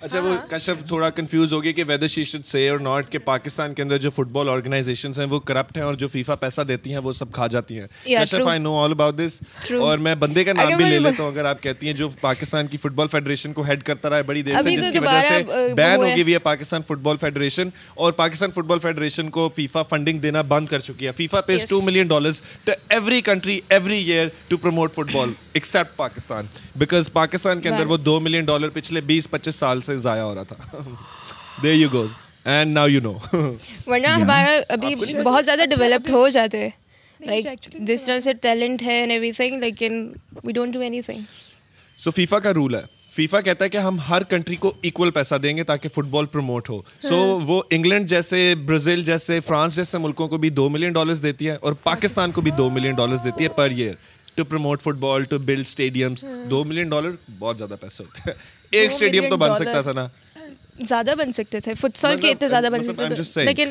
اچھا 0.01 0.19
وہ 0.19 0.29
ہاں، 0.29 0.37
ہاں۔ 0.37 0.47
کشف 0.49 0.79
تھوڑا 0.87 1.09
کنفیوز 1.17 1.51
ہو 1.53 1.59
کہ 1.61 1.73
whether 1.87 2.07
she 2.07 2.23
should 2.25 2.45
say 2.45 2.67
or 2.69 2.79
not 2.79 3.09
کے 3.11 3.17
پاکستان 3.25 3.73
کے 3.73 3.81
اندر 3.81 3.97
جو 4.05 4.09
فٹ 4.09 4.27
بال 4.37 4.49
آرگنائزیشن 4.49 5.11
ہیں 5.17 5.25
وہ 5.29 5.39
کرپٹ 5.49 5.77
ہیں 5.77 5.83
اور 5.83 5.93
جو 6.03 6.07
فیفا 6.13 6.35
پیسہ 6.43 6.61
دیتی 6.67 6.91
ہیں 6.91 6.99
وہ 7.03 7.11
سب 7.13 7.31
کھا 7.31 7.47
جاتی 7.55 7.79
ہیں 7.79 7.85
Kashaf 8.05 8.47
I 8.51 8.59
know 8.59 8.73
all 8.83 8.91
about 8.91 9.15
this 9.17 9.39
اور 9.79 9.97
میں 10.07 10.13
بندے 10.23 10.43
کا 10.43 10.53
نام 10.53 10.71
بھی 10.77 10.85
لے 10.85 10.97
لیتا 10.99 11.23
ہوں 11.23 11.29
اگر 11.31 11.45
آپ 11.45 11.61
کہتی 11.63 11.85
ہیں 11.87 11.93
جو 12.01 12.07
پاکستان 12.21 12.67
کی 12.67 12.77
فٹ 12.83 12.91
بال 12.95 13.07
فیڈریشن 13.11 13.53
کو 13.53 13.61
ہیڈ 13.67 13.83
کرتا 13.83 14.09
رہا 14.09 14.17
ہے 14.17 14.23
بڑی 14.31 14.41
دیر 14.41 14.57
سے 14.63 14.75
جس 14.75 14.89
کی 14.93 14.99
وجہ 14.99 15.19
سے 15.27 15.73
بین 15.77 16.01
گئی 16.01 16.21
ہوئی 16.21 16.33
ہے 16.33 16.39
پاکستان 16.49 16.81
فٹ 16.87 16.99
بال 17.03 17.17
فیڈریشن 17.21 17.69
اور 17.95 18.11
پاکستان 18.23 18.51
فٹ 18.55 18.65
بال 18.71 18.79
فیڈریشن 18.79 19.29
کو 19.37 19.47
فیفا 19.55 19.83
فنڈنگ 19.89 20.19
دینا 20.25 20.41
بند 20.55 20.67
کر 20.69 20.79
چکی 20.89 21.07
ہے 21.07 21.11
FIFA 21.17 21.41
pays 21.51 21.65
two 21.69 21.81
million 21.85 22.07
to 22.07 22.17
every 22.65 23.21
country 23.29 23.59
every 23.69 24.01
year 24.11 24.27
to 24.47 24.57
promote 24.65 24.93
football 25.15 25.29
except 25.53 25.95
Pakistan 25.95 26.45
because 26.79 27.11
Pakistan 27.13 27.61
کے 27.61 27.69
اندر 27.69 27.85
وہ 27.85 27.97
دو 27.97 28.19
ملین 28.19 28.45
ڈالر 28.45 28.69
پچھلے 28.73 29.01
بیس 29.07 29.29
پچیس 29.29 29.55
سال 29.55 29.81
سے 29.81 29.90
سے 29.91 29.97
ضائع 30.01 30.21
ہو 30.21 30.27
ہو 30.29 30.33
رہا 30.35 30.43
تھا 30.43 30.59
ہم 43.83 43.95
ہر 44.09 44.21
کنٹری 44.29 44.55
کو 44.93 45.03
پیسہ 45.13 45.35
دیں 45.43 45.53
گے 45.57 45.63
تاکہ 45.63 45.87
فٹ 45.93 46.05
بال 46.11 46.25
پروموٹ 46.31 46.67
سو 47.07 47.15
وہ 47.47 47.61
انگلینڈ 47.77 48.05
جیسے 48.09 48.43
برازیل 48.65 49.01
جیسے 49.05 49.39
فرانس 49.47 49.71
جیسے 49.75 49.97
ملکوں 49.97 50.27
کو 50.27 50.37
بھی 50.45 50.49
دو 50.61 50.69
ملین 50.77 50.91
ڈالرز 50.99 51.21
دیتی 51.23 51.45
ہے 51.49 51.55
اور 51.61 51.73
پاکستان 51.83 52.29
کو 52.31 52.39
بھی 52.41 52.51
دو 52.57 52.65
ملین 52.79 52.95
ڈالرز 53.01 53.21
دیتی 53.23 53.39
ہے 53.43 53.49
per 53.59 53.69
year 53.77 53.93
to 54.35 54.43
promote 54.49 54.77
football 54.99 55.23
to 55.29 55.37
build 55.45 55.65
stadium 55.67 56.13
do 56.49 56.59
million 56.63 56.89
dollar 56.89 57.11
بہت 57.39 57.57
زیادہ 57.57 57.75
پیسے 57.81 58.03
ہوتے 58.03 58.19
ہیں 58.29 58.33
ایک 58.71 58.89
اسٹیڈیم 58.91 59.29
تو 59.29 59.37
بن 59.37 59.55
سکتا 59.59 59.81
تھا 59.81 59.91
نا 59.95 60.07
زیادہ 60.87 61.13
بن 61.17 61.31
سکتے 61.31 61.59
تھے 61.61 61.73
کے 61.73 61.87
مطلب 62.03 62.25
اتنے 62.31 62.47
زیادہ 62.49 62.67
بن 62.71 62.85
مطلب 62.87 62.95
سکتے 62.95 63.23
تھے 63.27 63.43
لیکن 63.43 63.67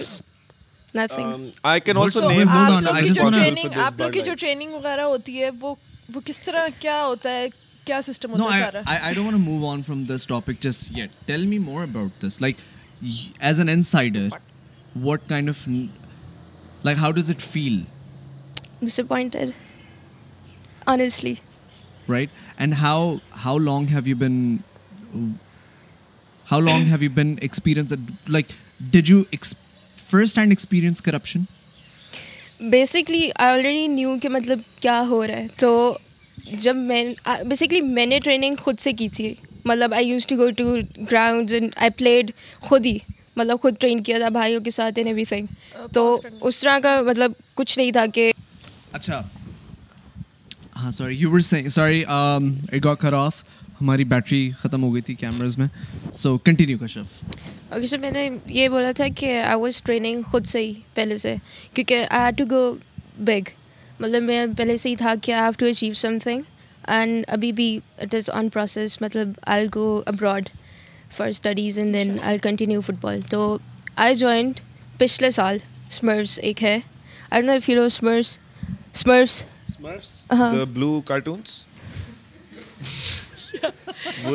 long 23.65 23.89
how 25.15 26.61
long 26.61 26.87
have 26.87 27.03
you 27.03 27.11
been 27.15 27.35
experience 27.43 27.93
like 28.29 28.47
did 28.93 29.09
you 29.11 29.23
first 30.11 30.39
hand 30.39 30.53
experience 30.53 31.03
corruption 31.03 31.43
basically 32.71 33.29
I 33.35 33.53
already 33.55 33.87
knew 33.87 34.17
کہ 34.23 34.29
مطلب 34.29 34.61
کیا 34.81 35.03
ہو 35.09 35.27
رہا 35.27 35.37
ہے 35.37 35.47
تو 35.59 35.97
جب 36.63 36.77
میں 36.77 37.05
بیسکلی 37.49 37.81
میں 37.81 38.07
نے 38.07 38.19
ٹریننگ 38.25 38.55
خود 38.63 38.79
سے 38.81 38.93
کی 38.99 39.09
تھی 39.17 39.33
مطلب 39.65 39.95
I 39.95 40.07
used 40.09 40.27
to 40.27 40.37
go 40.37 40.49
to 40.57 40.65
ground 41.11 41.53
and 41.53 41.71
I 41.77 41.91
played 41.97 42.31
خود 42.61 42.87
ہی 42.87 42.97
مطلب 43.37 43.61
خود 43.63 43.75
ٹرین 43.81 44.03
کیا 44.03 44.19
تھا 44.19 44.29
بھائیوں 44.39 44.61
کے 44.65 44.71
ساتھ 44.79 44.99
اینڈ 44.99 45.09
ایوری 45.09 45.25
تھنگ 45.25 45.87
تو 45.95 46.05
اس 46.41 46.61
طرح 46.63 46.79
کا 46.83 47.01
مطلب 47.07 47.33
کچھ 47.55 47.79
نہیں 47.79 47.91
تھا 47.93 48.07
کہ 48.15 48.31
اچھا 48.93 49.23
ہاں 50.83 50.91
sorry 50.91 51.15
you 51.19 51.31
were 51.31 51.41
saying 51.51 51.69
sorry 51.69 52.03
off 52.07 53.43
ہماری 53.81 54.05
بیٹری 54.05 54.51
ختم 54.61 54.83
ہو 54.83 54.93
گئی 54.95 55.03
تھی 55.03 55.15
کیمراز 55.21 55.57
میں 55.59 55.67
so 56.15 56.37
continue 56.47 56.79
Kashaf 56.81 57.23
okay 57.73 57.87
sir 57.87 57.99
میں 57.99 58.11
نے 58.11 58.29
یہ 58.53 58.69
بولا 58.69 58.91
تھا 58.97 59.05
کہ 59.17 59.41
آئی 59.43 59.61
واز 59.61 59.83
ٹریننگ 59.83 60.23
خود 60.31 60.45
سے 60.47 60.61
ہی 60.63 60.73
پہلے 60.95 61.17
سے 61.25 61.35
کیونکہ 61.75 62.05
I 62.09 62.25
had 62.25 62.39
to 62.39 62.45
go 62.51 62.63
big 63.29 63.49
مطلب 64.01 64.23
میں 64.23 64.45
پہلے 64.57 64.77
سے 64.83 64.89
ہی 64.89 64.97
تھا 64.97 65.15
کہ 65.23 65.33
I 65.33 65.43
have 65.43 65.53
to 65.59 65.67
achieve 65.67 65.95
something 66.23 66.43
and 66.97 67.25
ابھی 67.37 67.53
بھی 67.53 67.79
اٹ 68.03 68.15
از 68.15 68.29
آن 68.35 68.49
پروسیس 68.53 69.01
مطلب 69.03 69.29
I 69.57 69.67
go 69.75 70.01
abroad 70.07 70.49
for 71.17 71.29
studies 71.29 71.79
and 71.79 71.95
then 71.95 72.17
I 72.25 72.39
continue 72.43 72.81
football 73.03 73.21
تو 73.31 73.57
آئی 74.07 74.15
جوائنڈ 74.25 74.61
پچھلے 74.99 75.31
سال 75.41 75.59
اسمرس 75.91 76.39
ایک 76.43 76.63
ہے 76.65 76.79
آئی 77.31 77.43
نو 77.47 77.53
فیلو 77.65 77.83
اسمرس 77.85 78.37
اسمرس 78.95 79.43
ہاں 80.39 80.51
blue 80.73 81.01
cartoons 81.07 81.65
so 83.61 84.33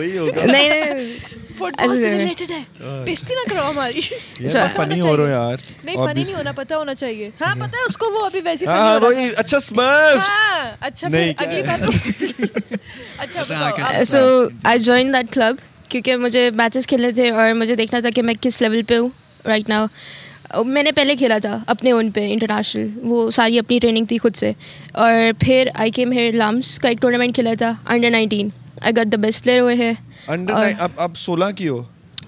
I 14.64 15.04
that 15.14 15.32
club 15.32 15.60
کیونکہ 15.90 16.16
مجھے 16.18 16.50
میچز 16.56 16.86
کھیلنے 16.88 17.12
تھے 17.16 17.30
اور 17.32 17.54
مجھے 17.56 17.76
دیکھنا 17.76 18.00
تھا 18.04 18.10
کہ 18.16 18.22
میں 18.24 18.34
کس 18.42 18.62
لیول 18.62 18.82
پہ 18.88 18.98
ہوں 18.98 19.10
رائٹ 19.46 19.70
ناؤ 19.70 20.64
میں 20.66 20.84
نے 20.84 20.92
پہلے 20.96 21.16
کھیلا 21.16 21.38
تھا 21.42 21.58
اپنے 21.74 21.92
اون 21.92 22.10
پہ 22.16 22.26
انٹرنیشنل 22.32 22.88
وہ 23.12 23.30
ساری 23.40 23.58
اپنی 23.60 23.80
ٹریننگ 23.80 24.06
تھی 24.10 24.18
خود 24.26 24.36
سے 24.36 24.50
اور 25.06 25.14
پھر 25.40 25.68
آئی 25.84 25.92
کے 25.98 26.06
ہیئر 26.14 26.34
لامس 26.42 26.78
کا 26.80 26.90
ایک 26.90 27.02
ٹورنامنٹ 27.02 27.36
کھیلا 27.36 27.54
تھا 27.60 27.72
under 27.94 28.10
nineteen 28.10 28.50
I 28.82 28.94
got 29.02 29.12
the 29.12 29.18
best 29.22 29.44
player 29.44 29.60
ہوئے 29.60 29.76
ہے 29.78 29.92
اب 30.78 30.90
اب 30.98 31.16
سولہ 31.18 31.46
کی 31.58 31.68
ہو 31.68 31.84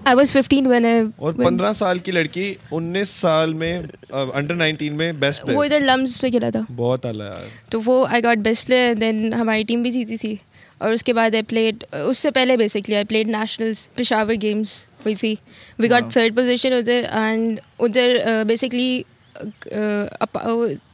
آئی 0.06 0.16
واز 0.16 0.32
ففٹین 0.34 0.68
وین 0.68 0.86
اور 0.86 1.34
پندرہ 1.43 1.72
سال 1.74 2.00
کی 2.00 2.12
لڑکی 2.12 2.54
انیس 2.72 3.10
سال 3.10 3.54
میں 3.54 3.78
انڈر 4.10 4.56
نائنٹین 4.56 4.93
میں 4.98 5.12
بیسٹ 5.20 5.41
پلیئر 5.43 5.58
وہ 5.58 5.64
ادھر 5.64 5.80
لمز 5.80 6.20
پہ 6.22 6.30
کھیلا 6.30 6.50
تھا 6.50 6.60
بہت 6.76 7.06
اعلیٰ 7.06 7.32
تو 7.72 7.82
وہ 7.86 8.06
I 8.10 8.24
got 8.24 8.38
best 8.43 8.66
player 8.68 8.93
then 9.02 9.34
ہماری 9.39 9.64
ٹیم 9.68 9.82
بھی 9.82 9.91
جیتی 9.91 10.18
تھی 10.18 10.36
اور 10.78 10.91
اس 10.91 11.04
کے 11.04 11.14
بعد 11.14 11.36
آئی 11.36 11.43
پلیڈ 11.50 11.84
اس 11.95 12.18
سے 12.18 12.32
پہلے 12.32 12.58
basically 12.58 12.95
I 12.95 13.06
played 13.10 13.30
nationals 13.30 13.88
Peshawar 13.95 14.34
games 14.41 14.82
ہوئی 15.06 15.16
تھی 15.20 15.36
وی 15.80 15.89
گاٹ 15.89 16.12
تھرڈ 16.14 16.36
پوزیشن 16.36 16.74
ادھر 16.74 17.04
اینڈ 17.22 17.60
ادھر 17.80 18.43
بیسکلی 18.48 19.02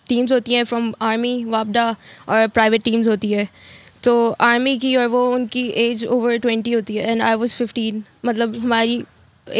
ٹیمس 0.07 0.31
ہوتی 0.31 0.55
ہیں 0.55 0.63
فرام 0.69 0.91
آرمی 1.09 1.43
وابڈا 1.49 1.91
اور 2.25 2.47
پرائیویٹ 2.53 2.83
ٹیمز 2.85 3.07
ہوتی 3.09 3.33
ہے 3.35 3.45
تو 4.03 4.13
آرمی 4.45 4.77
کی 4.81 4.95
اور 4.97 5.05
وہ 5.11 5.19
ان 5.33 5.45
کی 5.51 5.61
ایج 5.81 6.05
اوور 6.09 6.31
ٹوینٹی 6.41 6.73
ہوتی 6.75 6.97
ہے 6.99 7.03
اینڈ 7.03 7.21
آئی 7.23 7.35
واز 7.39 7.53
ففٹین 7.55 7.99
مطلب 8.29 8.55
ہماری 8.63 8.97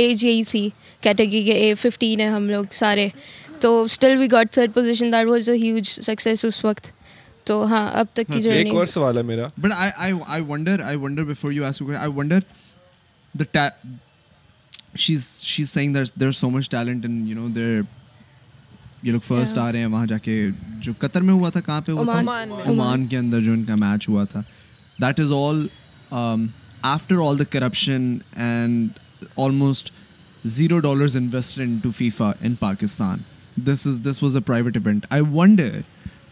ایج 0.02 0.24
یہی 0.26 0.44
تھی 0.50 0.68
کیٹیگری 1.04 1.44
کے 1.44 1.52
اے 1.58 1.74
ففٹین 1.80 2.20
ہے 2.20 2.28
ہم 2.30 2.50
لوگ 2.50 2.64
سارے 2.80 3.08
تو 3.62 3.70
still 3.84 4.18
we 4.20 4.28
got 4.32 4.52
third 4.54 4.74
position 4.74 5.12
that 5.12 5.28
was 5.28 5.50
a 5.50 5.56
huge 5.64 5.84
success 5.86 6.44
اس 6.46 6.64
وقت 6.66 6.91
تو 7.48 7.62
ہاں 7.72 7.88
اب 8.00 8.06
تک 8.14 8.28
کی 8.34 8.41
جرنی 8.41 8.56
ہاں، 8.58 8.66
ایک 8.66 8.74
اور 8.76 8.86
سوال 8.98 9.18
ہے 9.18 9.22
میرا 9.32 9.48
but 9.62 9.72
I 9.78 9.91
I 10.04 10.14
I 10.28 10.44
wonder 10.48 10.82
I 10.86 10.98
wonder 11.02 11.24
before 11.32 11.52
you 11.52 11.66
ask 11.66 11.96
I 12.00 12.12
wonder 12.16 12.39
the 13.39 13.68
she 15.04 15.16
is 15.16 15.30
she 15.46 15.64
is 15.64 15.70
seeing 15.70 15.94
that 15.94 16.20
there 16.22 16.32
so 16.41 16.50
much 16.50 16.70
talent 16.72 17.06
and 17.06 17.30
you 17.30 17.36
know 17.41 17.48
there 17.56 17.82
یہ 19.04 19.12
لوگ 19.12 19.20
فرسٹ 19.24 19.58
آ 19.58 19.72
رہے 19.72 19.80
ہیں 19.80 19.86
وہاں 19.86 20.06
جا 20.08 20.18
کے 20.24 20.36
جو 20.82 20.91
قطر 20.99 21.22
میں 21.30 21.34
ہوا 21.34 21.49
تھا 21.56 21.60
کہاں 21.66 21.80
پہ 21.86 21.91
وہ 21.91 22.04
تھا 22.06 22.20
عمان 22.72 23.06
کے 23.10 23.18
اندر 23.18 23.41
جو 23.47 23.54
ان 23.54 23.64
کا 23.68 23.76
میچ 23.80 24.08
ہوا 24.10 24.24
تھا 24.32 24.41
that 25.01 25.20
is 25.20 25.32
all 25.38 25.66
after 26.93 27.16
all 27.28 27.39
the 27.39 27.43
corruption 27.58 28.16
and 28.45 28.99
almost 29.45 29.91
zero 30.58 30.80
dollars 30.86 31.18
invested 31.18 31.84
to 31.84 31.91
FIFA 31.97 32.32
in 32.41 32.56
Pakistan 32.60 33.20
this 33.68 33.86
is 33.88 34.01
this 34.10 34.24
was 34.24 34.36
a 34.36 34.41
private 34.45 34.78
event 34.88 35.06
I 35.14 35.22
wonder 35.34 35.80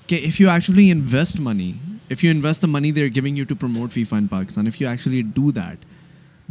کہ 0.07 0.19
if 0.27 0.39
you 0.41 0.49
actually 0.51 0.89
invest 0.91 1.39
money 1.39 1.71
if 2.11 2.23
you 2.23 2.31
invest 2.31 2.61
the 2.61 2.67
money 2.67 2.91
they 2.91 3.01
are 3.03 3.13
giving 3.15 3.37
you 3.37 3.45
to 3.49 3.55
promote 3.59 3.91
FIFA 3.93 4.17
in 4.17 4.27
Pakistan 4.27 4.67
if 4.67 4.81
you 4.81 4.89
actually 4.89 5.21
do 5.35 5.51
that 5.59 5.85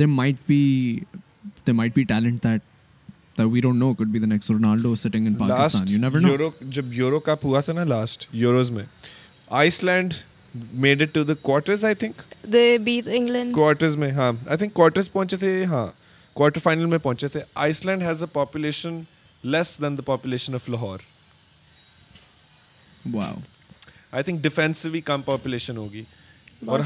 might 0.06 0.08
might 0.10 0.40
be 0.46 1.80
be 2.00 2.04
talent 2.14 2.42
that 2.44 2.62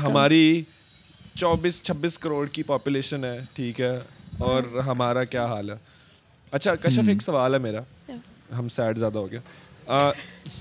ہماری 0.03 0.61
چوبیس 1.37 1.81
چھبیس 1.83 2.19
کروڑ 2.19 2.47
کی 2.53 2.63
population 2.63 3.25
ہے 3.25 3.31
ہے 3.31 3.41
ٹھیک 3.55 3.81
اور 4.49 4.63
ہمارا 4.87 5.23
کیا 5.33 5.45
حال 5.47 5.71
ہے 5.71 5.75
اچھا 6.55 6.75
کشف 6.83 7.09
ایک 7.09 7.23
سوال 7.23 7.55
ہے 7.55 7.59
میرا 7.59 7.81
ہم 8.59 8.67
سیڈ 8.73 8.99
زیادہ 8.99 9.19
ہو 9.19 9.31
گیا 9.31 10.03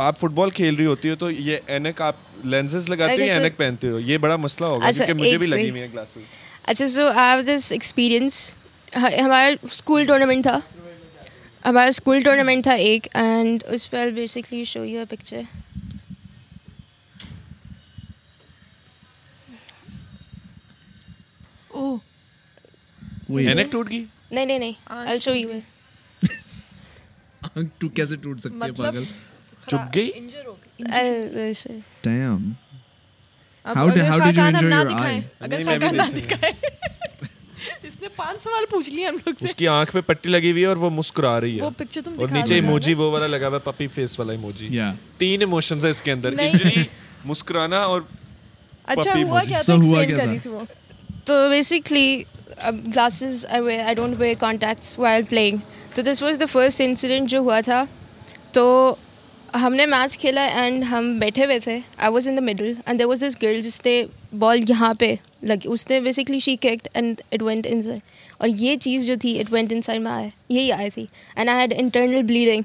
آپ 0.06 0.18
فٹ 0.20 0.32
بال 0.38 0.50
کھیل 0.60 0.76
رہی 0.76 0.86
ہوتی 0.86 1.10
ہو 1.10 1.16
تو 1.24 1.30
یہ 1.32 1.58
اینک 1.74 2.02
آپ 2.02 2.16
لینزز 2.54 2.90
لگاتے 2.90 3.24
ہیں 3.26 3.30
اینک 3.34 3.58
پہنتے 3.58 3.90
ہو 3.90 4.00
یہ 4.00 4.18
بڑا 4.24 4.36
مسئلہ 4.46 4.68
ہوگا 4.70 4.88
اچھا، 4.88 5.06
کیونکہ 5.06 5.22
مجھے 5.24 5.38
بھی 5.38 5.48
لگی 5.48 5.70
ہوئی 5.70 5.82
ہیں 5.82 5.88
گلاسز 5.94 6.34
اچھا 6.74 6.88
so 6.96 7.06
I 7.16 7.36
have 7.36 7.44
this 7.56 7.72
experience 7.74 8.40
ہمارا 8.96 9.48
اسکول 9.72 10.06
ٹورنامنٹ 10.06 10.44
تھا 10.48 10.58
ہمارا 11.66 11.88
اسکول 11.88 12.22
ٹورنامنٹ 12.24 12.64
تھا 12.64 12.74
ایک 12.88 13.08
اینڈ 13.24 13.64
اس 13.74 13.90
پہ 13.92 14.10
basically 14.16 14.64
show 14.74 14.84
you 14.86 15.00
a 15.00 15.06
picture 15.10 15.42
نہیں 23.30 24.46
نہیں 24.46 24.60
نہیں 24.60 25.70
پٹی 27.56 28.20
لگی 40.30 40.52
ہوئی 40.52 40.66
اور 40.66 40.78
وہ 40.78 40.90
مسکرا 40.90 41.40
رہی 41.42 41.60
ہے 41.62 42.26
نیچے 42.60 43.58
پپی 43.64 43.88
فیس 43.96 44.20
والا 44.20 44.90
تین 45.18 45.44
وہ 49.28 49.40
تو 51.26 51.34
بیسکلیٹ 51.50 52.28
تو 55.96 56.02
this 56.02 56.22
was 56.24 56.38
the 56.40 56.46
first 56.50 56.82
incident 56.82 57.30
جو 57.30 57.40
ہوا 57.40 57.60
تھا 57.66 57.84
تو 58.54 58.64
ہم 59.62 59.74
نے 59.76 59.86
میچ 59.86 60.18
کھیلا 60.20 60.44
اینڈ 60.62 60.84
ہم 60.92 61.18
بیٹھے 61.20 61.46
ہوئے 61.46 61.58
تھے 61.64 61.78
I 61.98 62.12
was 62.14 62.28
in 62.30 62.36
the 62.38 62.42
middle 62.42 62.72
and 62.86 63.00
there 63.00 63.08
was 63.08 63.24
this 63.24 63.38
girl 63.42 63.60
جس 63.62 63.80
نے 63.86 64.02
بال 64.40 64.60
یہاں 64.70 64.94
پہ 65.00 65.14
لگی 65.50 65.68
اس 65.74 65.88
نے 65.90 66.00
basically 66.08 66.40
she 66.46 66.56
kicked 66.62 66.88
and 66.94 67.22
inside 67.82 68.00
اور 68.38 68.50
یہ 68.60 68.76
چیز 68.86 69.08
جو 69.08 69.16
تھی 69.22 69.42
وینٹ 69.52 69.74
ان 69.74 69.82
سائڈ 69.82 70.02
میں 70.02 70.12
آیا 70.12 70.28
یہی 70.54 70.72
آئی 70.72 70.90
تھی 70.94 71.06
and 71.36 71.50
I 71.50 71.60
had 71.62 71.74
internal 71.78 72.24
bleeding 72.34 72.62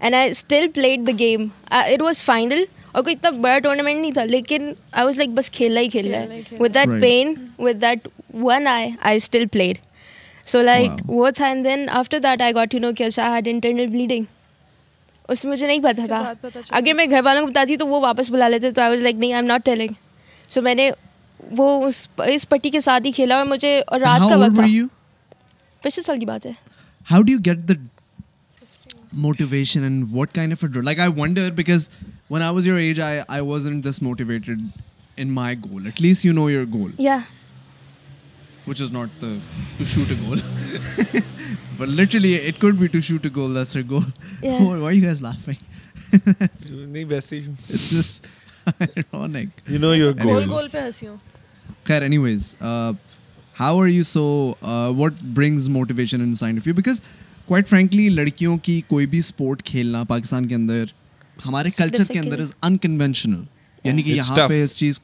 and 0.00 0.14
I 0.14 0.30
still 0.30 0.66
played 0.74 1.06
the 1.06 1.12
game 1.18 1.46
it 1.70 2.02
was 2.02 2.22
final 2.22 2.64
اور 2.92 3.02
کوئی 3.02 3.14
اتنا 3.14 3.30
بڑا 3.40 3.58
ٹورنامنٹ 3.62 4.00
نہیں 4.00 4.10
تھا 4.14 4.24
لیکن 4.24 4.72
آئی 4.92 5.04
واز 5.06 5.16
لائک 5.16 5.30
بس 5.34 5.50
کھیلنا 5.50 5.80
ہی 5.80 5.88
کھیلنا 5.88 6.20
ہے 6.32 6.40
with 6.60 6.74
that 6.74 7.00
pain 7.00 7.34
with 7.58 7.82
that 7.82 8.08
one 8.42 8.66
آئے 8.66 8.88
I 9.08 9.16
still 9.16 9.44
played 9.52 9.78
so 10.46 10.60
like 10.62 10.92
وہ 11.08 11.28
تھا 11.36 11.46
and 11.46 11.64
then 11.64 11.88
after 11.98 12.18
that 12.24 12.42
I 12.42 12.54
got 12.54 12.74
you 12.74 12.80
know 12.80 12.90
کہ 12.96 13.04
اچھا 13.04 13.32
ہیڈ 13.34 13.48
انٹرنل 13.48 13.86
بلیڈنگ 13.92 14.24
اس 15.32 15.44
میں 15.44 15.52
مجھے 15.52 15.66
نہیں 15.66 15.80
پتا 15.82 16.06
تھا 16.06 16.54
اگر 16.78 16.92
میں 16.96 17.06
گھر 17.10 17.20
والوں 17.24 17.42
کو 17.42 17.46
بتاتی 17.48 17.76
تو 17.82 17.86
وہ 17.88 18.00
واپس 18.00 18.30
بلا 18.30 18.48
لیتے 18.48 18.70
تو 18.70 18.82
آئی 18.82 18.90
واز 18.90 19.02
لائک 19.02 19.16
نہیں 19.16 19.30
I 19.32 19.42
am 19.42 19.46
not 19.48 19.64
telling 19.64 19.92
so 20.48 20.62
میں 20.62 20.74
نے 20.74 20.90
وہ 21.56 21.68
اس 21.86 22.06
اس 22.34 22.48
پٹی 22.48 22.70
کے 22.70 22.80
ساتھ 22.80 23.06
ہی 23.06 23.12
کھیلا 23.12 23.36
اور 23.36 23.46
مجھے 23.46 23.80
اور 23.86 24.00
رات 24.00 24.28
کا 24.30 24.36
وقت 24.40 24.60
پچھلے 25.82 26.02
سال 26.02 26.18
کی 26.18 26.26
بات 26.26 26.46
ہے 26.46 26.50
how 27.10 27.22
do 27.22 27.32
you 27.32 27.38
get 27.46 27.68
the 27.68 27.74
motivation 29.26 29.82
and 29.88 30.04
what 30.10 30.34
kind 30.34 30.52
of 30.52 30.64
like 30.82 31.00
I 31.00 31.12
wonder 31.20 31.50
because 31.54 31.88
when 32.30 32.42
I 32.42 32.52
was 32.54 32.66
your 32.68 32.78
age 32.78 33.00
I 33.00 33.20
I 33.28 33.40
was 33.48 33.68
this 33.88 34.02
motivated 34.02 34.62
in 35.22 35.32
my 35.34 35.56
goal 35.68 35.86
at 35.86 36.00
least 36.02 36.24
you 36.26 36.32
know 36.32 36.48
your 36.50 36.64
goal 36.74 36.90
یا 36.98 37.18
which 38.68 38.80
is 38.82 38.92
not 38.92 39.20
to 39.20 39.84
shoot 39.94 40.10
a 40.10 40.16
goal 40.26 40.38
but 41.78 41.88
literally 41.88 42.34
it 42.48 42.64
be 42.78 42.86
to 42.92 43.00
shoot 43.08 43.26
a 43.26 43.30
a 43.34 43.82
goal 43.90 44.10
goal 44.44 44.78
why 44.80 44.98
you 45.00 45.10
laughing 45.20 46.28
نہیں 46.72 47.04
ویسے 47.08 47.36
it's 47.68 47.90
just 47.90 48.26
خیر 51.86 52.02
anyways 52.18 52.54
how 53.58 53.80
are 53.82 53.86
you 53.88 54.02
so 54.02 54.22
what 54.96 55.22
brings 55.34 55.68
motivation 55.68 56.20
inside 56.34 56.58
of 56.58 56.66
you 56.66 56.74
because 56.74 57.00
quite 57.46 57.68
frankly 57.68 58.08
لڑکیوں 58.08 58.56
کی 58.62 58.80
کوئی 58.88 59.06
بھی 59.14 59.18
sport 59.18 59.62
کھیلنا 59.66 60.04
پاکستان 60.08 60.46
کے 60.48 60.54
اندر 60.54 60.84
ہمارے 61.46 61.68
کلچر 61.76 62.12
کے 62.12 62.18
اندر 62.18 62.40
از 62.40 62.54
انکنونشنل 62.68 63.42
جس 63.84 64.36
چیز 64.76 64.98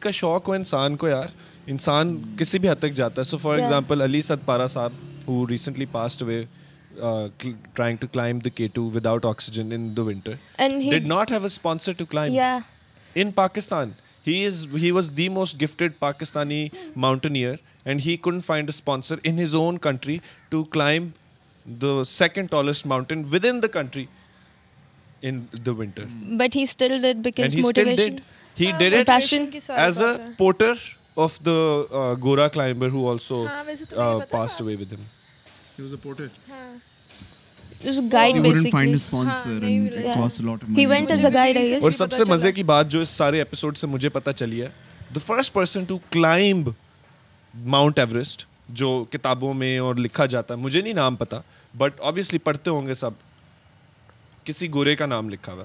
کا 0.00 0.10
شوق 0.10 0.48
ہو 0.48 0.52
انسان 0.52 0.94
کو 0.96 1.08
یار 1.08 1.26
انسان 1.70 2.16
کسی 2.38 2.58
بھی 2.58 2.68
حد 2.68 2.76
تک 2.80 2.92
جاتا 2.96 3.20
ہے 3.20 3.24
سو 3.24 3.36
for 3.38 3.58
example 3.58 4.02
Ali 4.02 4.20
sahab 4.22 4.50
recently 5.50 5.84
passed 5.92 6.22
away 6.22 6.42
and 6.98 8.10
had 18.04 18.04
finders 18.46 19.54
اونٹری 19.54 20.16
to 20.50 20.62
climb 20.72 21.06
the 21.82 22.02
second 22.14 22.50
tallest in 22.50 23.24
گورا 32.22 32.46
He 35.78 35.84
was 35.84 35.92
a 35.94 36.00
porter. 36.04 36.28
اور 37.78 38.20
سب 41.92 42.12
سے 42.12 42.22
مزے 42.28 42.50
کی 42.52 42.62
بات 42.70 42.90
جو 42.90 43.00
اس 43.00 43.08
سارے 43.08 43.38
ایپیسوڈ 43.38 43.76
سے 43.76 43.86
مجھے 43.86 44.08
پتا 44.14 44.32
چلی 44.40 44.62
ہے 44.62 44.68
the 45.14 45.20
first 45.26 45.52
person 45.52 45.84
to 45.88 45.98
climb 46.12 46.68
Mount 47.74 47.98
Everest 47.98 48.44
جو 48.82 48.88
کتابوں 49.10 49.52
میں 49.62 49.76
اور 49.88 49.94
لکھا 50.06 50.26
جاتا 50.34 50.54
ہے 50.54 50.58
مجھے 50.62 50.80
نہیں 50.80 50.94
نام 51.00 51.16
پتا 51.16 51.40
بٹ 51.82 52.00
آبویسلی 52.10 52.38
پڑھتے 52.48 52.70
ہوں 52.70 52.86
گے 52.86 52.94
سب 53.02 53.12
کسی 54.44 54.72
گورے 54.74 54.96
کا 54.96 55.06
نام 55.14 55.28
لکھا 55.30 55.52
ہوا 55.52 55.64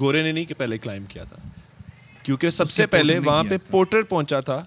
گورے 0.00 0.22
نے 0.22 0.32
نہیں 0.32 0.44
کہ 0.44 0.54
پہلے 0.58 0.78
کلائمب 0.84 1.10
کیا 1.10 1.24
تھا 1.30 1.36
کیونکہ 2.22 2.50
سب 2.60 2.70
سے 2.76 2.86
پہلے 2.96 3.18
وہاں 3.24 3.42
پہ 3.50 3.56
پورٹر 3.70 4.02
پہنچا 4.12 4.40
تھا 4.50 4.62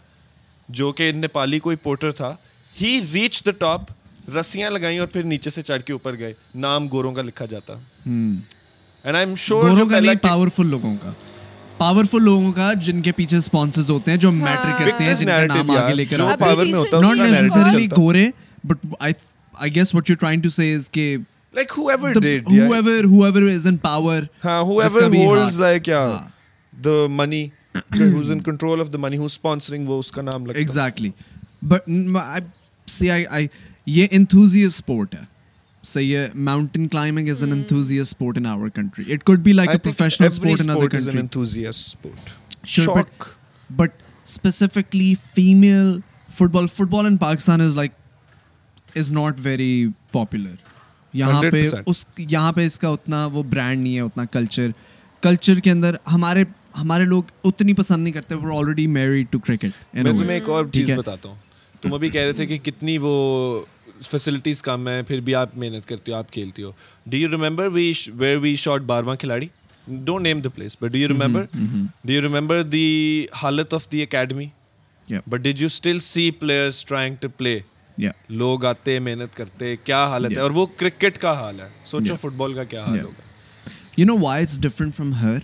جو 0.81 0.91
کہ 0.99 1.11
نیپالی 1.21 1.59
کوئی 1.67 1.75
پورٹر 1.85 2.11
تھا 2.21 2.35
ہی 2.81 2.99
ریچ 3.13 3.45
دا 3.45 3.51
ٹاپ 3.59 3.91
رسیاں 4.35 4.69
لگائیں 4.69 4.97
اور 4.99 5.07
پھر 5.11 5.23
نیچے 5.23 5.49
سے 5.49 5.61
چڑھ 5.61 5.81
کے 5.85 5.93
اوپر 5.93 6.17
گئے 6.19 6.33
نام 6.65 6.87
گوروں 6.91 7.13
کا 7.13 7.21
لکھا 7.21 7.45
جاتا 7.51 7.73
جن 12.81 13.01
کے 13.01 13.11
پیچھے 13.17 13.37
ہاں۔ 25.79 26.25
نام 33.19 33.45
ہمارے 33.87 34.67
لوگ 57.05 57.29
اتنی 57.43 57.73
پسند 57.83 58.03
نہیں 58.03 58.13
کرتے 58.13 58.35
وہ 63.01 63.13
فیسلٹیز 64.05 64.61
کم 64.63 64.87
ہیں 64.87 65.01
پھر 65.07 65.21
بھی 65.25 65.35
آپ 65.35 65.57
محنت 65.57 65.87
کرتے 65.87 66.11
ہو 66.11 66.17
آپ 66.17 66.31
کھیلتے 66.31 66.63
ہو 66.63 66.71
do 67.09 67.17
you 67.21 67.29
remember 67.31 67.67
we 67.73 67.91
were 68.17 68.37
we 68.41 68.55
shot 68.63 68.81
بارواں 68.91 69.15
کھلاڑی 69.19 69.47
don't 69.87 70.21
name 70.27 70.39
the 70.41 70.49
place 70.55 70.77
but 70.81 70.91
do 70.91 70.97
you 70.97 71.07
remember 71.07 71.45
do 72.03 72.11
you 72.13 72.21
remember 72.21 72.61
the 72.63 73.25
حالت 73.43 73.73
of 73.73 73.91
the 73.91 74.01
academy 74.03 74.45
but 75.29 75.39
did 75.41 75.59
you 75.61 75.65
still 75.65 75.99
see 76.09 76.29
players 76.39 76.83
trying 76.85 77.15
to 77.19 77.29
play 77.37 77.59
لوگ 78.39 78.65
آتے 78.65 78.97
محنت 78.99 79.35
کرتے 79.35 79.75
کیا 79.83 80.03
حالت 80.09 80.31
ہے 80.37 80.41
اور 80.41 80.51
وہ 80.57 80.65
کرکٹ 80.77 81.17
کا 81.21 81.31
حال 81.39 81.59
ہے 81.61 81.67
سوچو 81.83 82.15
فٹ 82.21 82.35
بال 82.37 82.53
کا 82.53 82.63
کیا 82.71 82.83
حال 82.85 82.99
ہوگا 83.01 83.69
you 83.99 84.05
know 84.05 84.17
why 84.25 84.45
is 84.45 84.57
different 84.61 84.95
from 84.95 85.13
her 85.21 85.37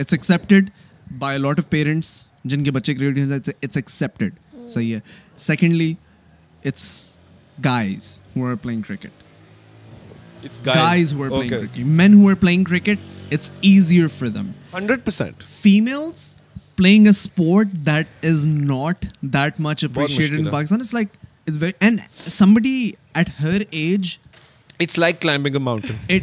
it's 0.01 0.13
expected 0.13 0.71
by 1.19 1.39
lot 1.39 1.59
of 1.61 1.69
parents 1.71 2.15
جن 2.47 2.65
کے 2.65 2.71
بچے 2.71 2.93
اٹس 2.93 3.49
اٹس 3.63 3.77
ایکسیپٹیڈ 3.77 4.35
صحیح 4.69 4.95
ہے 4.95 5.01
secondly 5.45 5.93
who 17.39 17.63
that 17.87 18.25
is 18.27 18.47
not 18.47 19.61
mountain 25.61 26.17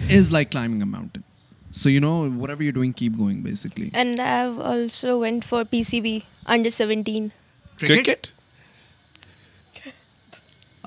so 1.80 1.90
you 1.90 2.00
know 2.02 2.08
whatever 2.50 2.62
you 2.64 2.72
doing 2.74 2.92
keep 3.02 3.18
going 3.18 3.42
basically 3.44 3.90
and 3.94 4.20
I 4.20 4.40
have 4.42 4.62
also 4.72 5.18
went 5.20 5.44
for 5.46 5.64
P 5.70 5.82
C 5.90 6.00
B 6.02 6.18
under 6.56 6.70
17 6.84 7.28
cricket 7.82 8.28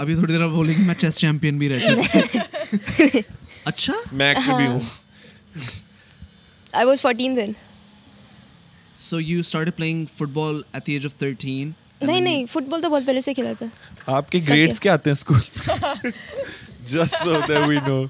ابھی 0.03 0.15
تھوڑی 0.15 0.33
دیر 0.33 0.47
بولیں 0.55 0.73
گے 0.77 0.83
میں 0.87 0.95
چیس 0.99 1.19
چیمپئن 1.19 1.59
بھی 1.59 1.69
رہتی 1.69 1.93
ہوں 1.93 3.19
اچھا 3.65 3.93
میں 4.13 4.29
ایکٹر 4.35 4.57
بھی 4.57 4.67
ہوں 4.67 4.79
I 6.73 6.87
was 6.87 7.07
14 7.07 7.17
then 7.37 7.53
so 9.05 9.21
you 9.21 9.39
start 9.41 9.77
playing 9.77 10.05
football 10.35 10.61
at 10.73 10.87
the 10.87 10.93
age 10.93 11.07
of 11.07 11.15
thirteen 11.21 11.71
نہیں 12.03 12.21
نہیں 12.21 12.45
فٹ 12.53 12.69
بال 12.69 12.81
تو 12.83 12.89
بہت 12.91 13.07
پہلے 13.07 13.21
سے 13.21 13.35
کھیلا 13.35 13.53
تھا 13.59 13.67
آپ 14.17 14.31
کے 14.31 14.41
گریڈس 14.49 14.81
کیا 14.81 14.93
آتے 14.93 15.11
ہیں 15.11 15.17
school 15.19 16.11
just 16.87 17.15
so 17.23 17.37
that 17.49 17.69
we 17.69 17.77
know 17.87 18.03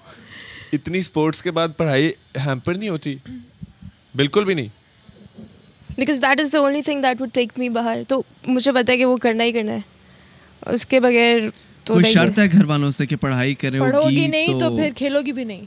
اتنی 0.75 0.99
اسپورٹس 0.99 1.43
کے 1.43 1.51
بعد 1.59 1.69
پڑھائی 1.77 2.11
ہیمپر 2.47 2.75
نہیں 2.75 2.89
ہوتی 2.89 3.17
بالکل 4.17 4.45
بھی 4.45 4.55
نہیں 4.55 4.69
because 5.97 6.21
that 6.23 6.41
is 6.41 6.53
the 6.53 6.59
only 6.59 6.83
thing 6.83 7.03
that 7.03 7.21
would 7.21 7.31
take 7.35 7.59
me 7.59 7.69
باہر 7.79 8.01
تو 8.09 8.21
مجھے 8.57 8.73
پتا 8.73 8.93
ہے 8.93 8.97
کہ 8.99 9.05
وہ 9.05 9.17
کرنا 9.23 9.45
ہی 9.45 9.53
کرنا 9.53 9.73
ہے 9.73 10.73
اس 10.75 10.87
کے 10.87 11.01
بغیر 11.07 11.39
تو 11.85 12.01
شرط 12.13 12.39
ہے 12.39 12.45
گھر 12.59 12.65
والوں 12.67 12.91
سے 12.99 13.07
کہ 13.07 13.17
پڑھائی 13.25 13.55
کرے 13.63 13.81
پڑھو 13.81 14.09
گی 14.09 14.27
نہیں 14.35 14.61
تو 14.61 14.77
پھر 14.77 14.91
کھیلو 14.97 15.21
گی 15.27 15.33
بھی 15.39 15.45
نہیں 15.53 15.65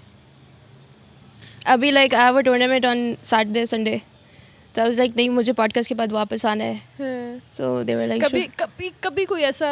ابھی 1.74 1.92
like 1.92 2.14
I 2.16 2.26
have 2.30 2.38
a 2.38 2.42
tournament 2.44 2.86
on 2.86 3.14
Saturday 3.22 3.66
Sunday 3.74 3.98
تو 4.74 4.82
آئی 4.82 4.90
واز 4.90 4.98
لائک 5.00 5.16
نہیں 5.16 5.30
مجھے 5.40 5.54
پوڈ 5.54 5.74
کاسٹ 5.74 5.90
کے 5.90 5.96
بعد 5.96 6.12
واپس 6.12 6.46
آنا 6.52 6.66
ہے 7.04 7.34
تو 7.56 7.82
دے 7.88 7.96
وے 7.96 8.08
لائک 8.08 8.22
کبھی 8.28 8.46
کبھی 8.58 8.90
کبھی 9.02 9.26
کوئی 9.32 9.46
ایسا 9.46 9.68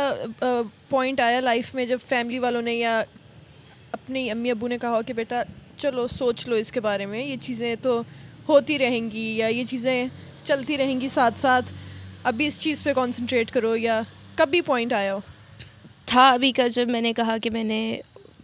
پوائنٹ 0.89 1.19
آیا 1.19 1.39
لائف 1.39 1.73
میں 1.75 1.85
جب 1.91 1.99
فیملی 2.09 2.39
والوں 2.39 2.61
نے 2.61 2.73
یا 2.75 3.01
اپنی 4.05 4.29
امی 4.31 4.51
ابو 4.51 4.67
نے 4.67 4.77
کہا 4.77 4.89
ہو 4.95 4.99
کہ 5.05 5.13
بیٹا 5.13 5.41
چلو 5.77 6.05
سوچ 6.07 6.47
لو 6.47 6.55
اس 6.55 6.71
کے 6.71 6.79
بارے 6.79 7.05
میں 7.11 7.23
یہ 7.23 7.35
چیزیں 7.41 7.75
تو 7.81 8.01
ہوتی 8.49 8.77
رہیں 8.79 9.09
گی 9.11 9.21
یا 9.37 9.47
یہ 9.47 9.63
چیزیں 9.69 10.05
چلتی 10.43 10.77
رہیں 10.77 10.99
گی 11.01 11.07
ساتھ 11.13 11.39
ساتھ 11.39 11.71
ابھی 12.31 12.47
اس 12.47 12.59
چیز 12.61 12.83
پہ 12.83 12.93
کانسنٹریٹ 12.95 13.51
کرو 13.51 13.75
یا 13.75 14.01
کب 14.35 14.47
بھی 14.51 14.61
پوائنٹ 14.65 14.93
آیا 14.93 15.13
ہو 15.15 15.19
تھا 16.11 16.27
ابھی 16.33 16.51
کا 16.59 16.67
جب 16.75 16.89
میں 16.89 17.01
نے 17.01 17.13
کہا 17.19 17.37
کہ 17.43 17.49
میں 17.55 17.63
نے 17.71 17.79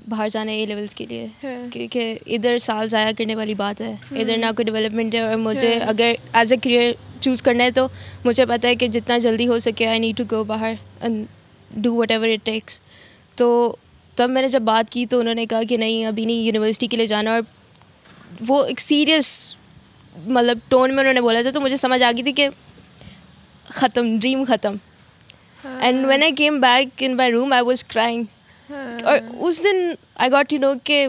باہر 0.10 0.30
جانا 0.32 0.52
ہے 0.52 0.58
اے 0.60 0.66
لیولس 0.66 0.96
کے 0.96 1.06
لیے 1.10 1.28
کیونکہ 1.74 2.18
ادھر 2.38 2.58
سال 2.68 2.88
ضائع 2.96 3.12
کرنے 3.18 3.36
والی 3.42 3.54
بات 3.62 3.82
ہے 3.82 3.92
ادھر 4.22 4.38
نہ 4.38 4.52
کوئی 4.58 4.66
ڈیولپمنٹ 4.72 5.16
ہے 5.16 5.20
اور 5.28 5.36
مجھے 5.44 5.72
اگر 5.94 6.12
ایز 6.34 6.54
اے 6.54 6.58
کریئر 6.64 6.92
چوز 7.20 7.42
کرنا 7.50 7.64
ہے 7.64 7.72
تو 7.76 7.88
مجھے 8.26 8.46
پتا 8.56 8.68
ہے 8.68 8.76
کہ 8.82 8.88
جتنا 8.98 9.18
جلدی 9.28 9.48
ہو 9.48 9.60
سکے 9.70 9.88
آئی 9.88 10.00
نیڈ 10.00 10.18
ٹو 10.18 10.24
گو 10.32 10.44
باہر 10.54 10.74
do 11.76 11.94
what 11.96 12.12
ever 12.12 12.28
it 12.34 12.46
takes 12.46 12.82
تو 13.36 13.52
تب 14.18 14.30
میں 14.30 14.42
نے 14.42 14.48
جب 14.50 14.62
بات 14.66 14.90
کی 14.92 15.06
تو 15.10 15.20
انہوں 15.20 15.34
نے 15.36 15.46
کہا 15.50 15.62
کہ 15.70 15.78
نہیں 15.78 16.06
ابھی 16.06 16.26
نہیں 16.26 16.42
یونیورسٹی 16.44 16.88
کے 16.88 16.98
لیے 16.98 17.06
جانا 17.08 17.34
اور 17.34 17.42
وہ 18.48 18.64
ایک 18.66 18.80
سیریس 18.82 19.28
مطلب 20.26 20.58
ٹون 20.70 20.92
میں 20.96 21.00
انہوں 21.00 21.14
نے 21.14 21.22
بولا 21.22 21.42
تھا 21.42 21.50
تو 21.54 21.62
مجھے 21.62 21.76
سمجھ 21.86 22.02
آ 22.04 22.12
گئی 22.18 22.24
تھی 22.24 22.32
کہ 22.40 22.48
ختم 23.70 24.16
ڈریم 24.22 24.44
ختم 24.48 24.76
and 25.80 26.06
when 26.06 26.24
I 26.24 26.32
came 26.36 26.60
back 26.62 27.04
in 27.08 27.16
my 27.18 27.32
room 27.32 27.54
I 27.54 27.64
was 27.66 27.84
crying 27.94 28.24
اور 29.04 29.18
اس 29.48 29.64
دن 29.64 29.82
آئی 30.24 30.32
گاٹ 30.32 30.54
یو 30.54 30.60
نو 30.60 30.74
کہ 30.84 31.06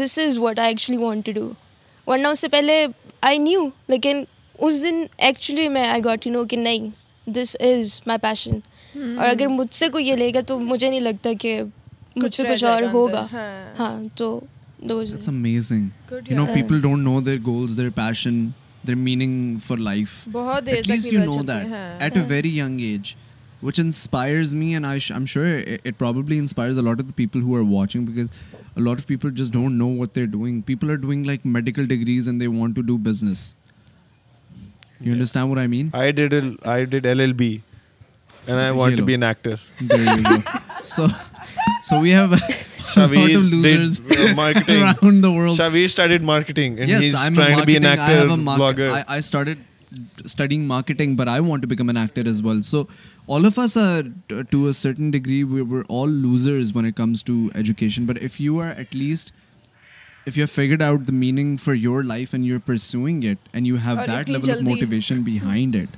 this 0.00 0.18
is 0.18 0.38
what 0.38 0.58
I 0.58 0.72
actually 0.72 0.96
want 1.02 1.26
to 1.26 1.32
do 1.40 1.48
ورنہ 2.06 2.28
اس 2.28 2.40
سے 2.40 2.48
پہلے 2.48 2.84
آئی 3.28 3.38
نیو 3.38 3.68
لیکن 3.88 4.24
اس 4.58 4.82
دن 4.82 5.04
ایکچولی 5.16 5.68
میں 5.76 5.86
آئی 5.88 6.04
گاٹ 6.04 6.26
یو 6.26 6.32
نو 6.32 6.44
کہ 6.50 6.56
نہیں 6.56 6.88
دس 7.36 7.56
از 7.68 8.00
مائی 8.06 8.18
پیشن 8.22 8.58
اور 9.16 9.28
اگر 9.28 9.48
مجھ 9.50 9.72
سے 9.74 9.88
کوئی 9.92 10.08
یہ 10.08 10.14
لے 10.16 10.30
گا 10.34 10.40
تو 10.46 10.58
مجھے 10.60 10.88
نہیں 10.88 11.00
لگتا 11.00 11.30
کہ 11.40 11.60
مجھ 12.22 12.34
سے 12.34 12.42
کچھ 12.50 12.64
اور 12.64 12.82
ہوگا 12.92 13.26
ہاں 13.78 13.94
تو 14.16 14.38
That's 14.88 15.28
amazing. 15.30 15.84
Good 16.08 16.26
you 16.30 16.34
know, 16.38 16.42
yeah. 16.48 16.54
people 16.56 16.80
don't 16.86 17.04
know 17.08 17.20
their 17.26 17.38
goals, 17.44 17.76
their 17.76 17.92
passion, 17.98 18.34
their 18.88 18.98
meaning 19.04 19.34
for 19.66 19.76
life. 19.86 20.16
At 20.54 20.90
least 20.90 21.06
you 21.14 21.22
know 21.30 21.38
that 21.50 21.70
hai. 21.76 21.80
at 22.08 22.18
yeah. 22.18 22.26
a 22.26 22.28
very 22.32 22.50
young 22.56 22.74
age, 22.88 23.12
which 23.68 23.80
inspires 23.84 24.52
me, 24.62 24.68
and 24.80 24.88
I 24.90 24.92
sh- 25.04 25.14
I'm 25.20 25.28
sure 25.34 25.54
it, 25.74 25.88
it 25.92 25.96
probably 26.02 26.40
inspires 26.42 26.80
a 26.84 26.84
lot 26.90 27.02
of 27.04 27.08
the 27.12 27.16
people 27.20 27.46
who 27.46 27.56
are 27.62 27.64
watching 27.72 28.04
because 28.10 28.34
a 28.82 28.84
lot 28.90 29.02
of 29.04 29.08
people 29.14 29.32
just 29.42 29.56
don't 29.58 29.80
know 29.84 29.88
what 30.02 30.12
they're 30.18 30.32
doing. 30.36 30.60
People 30.74 30.94
are 30.96 31.00
doing 31.08 31.24
like 31.32 31.48
medical 31.56 31.88
degrees 31.96 32.30
and 32.34 32.46
they 32.46 32.50
want 32.60 32.78
to 32.80 32.86
do 32.94 32.98
business. 33.10 33.46
You 34.62 34.66
yeah. 34.66 35.20
understand 35.20 35.54
what 35.54 35.62
I 35.66 35.66
mean? 35.78 35.90
I 36.06 36.08
did 36.20 36.38
a, 36.42 36.42
I 36.78 36.80
did 36.96 37.12
LLB, 37.16 37.50
and 38.48 38.68
I 38.68 38.72
want 38.82 39.02
to 39.04 39.08
be 39.14 39.20
an 39.22 39.28
actor. 39.34 39.56
There 39.94 40.02
you 40.14 40.34
go. 40.34 40.60
So. 40.96 41.10
سوزرگل 41.82 42.32
figured 60.48 60.82
out 60.82 61.08
um 61.10 61.14
meaning 61.18 61.56
for 61.62 61.74
your 61.76 62.02
life 62.04 62.32
and 62.34 62.44
you 62.46 62.54
are 62.54 62.60
pursuing 62.66 63.24
it 63.30 63.48
and 63.54 63.66
you 63.66 63.76
have 63.86 63.94
detail 64.06 64.36
of 64.36 64.60
motivation 64.64 65.22
behind 65.24 65.76
it 65.76 65.96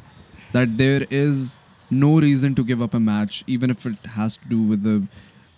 that 0.55 0.69
there 0.79 1.03
is 1.21 1.57
no 1.93 2.21
reason 2.21 2.53
to 2.57 2.63
give 2.69 2.83
up 2.85 2.97
a 2.97 3.01
match 3.03 3.43
even 3.47 3.71
if 3.71 3.87
it 3.87 4.07
has 4.17 4.39
to 4.49 4.55
do 4.55 4.63
و 4.73 4.99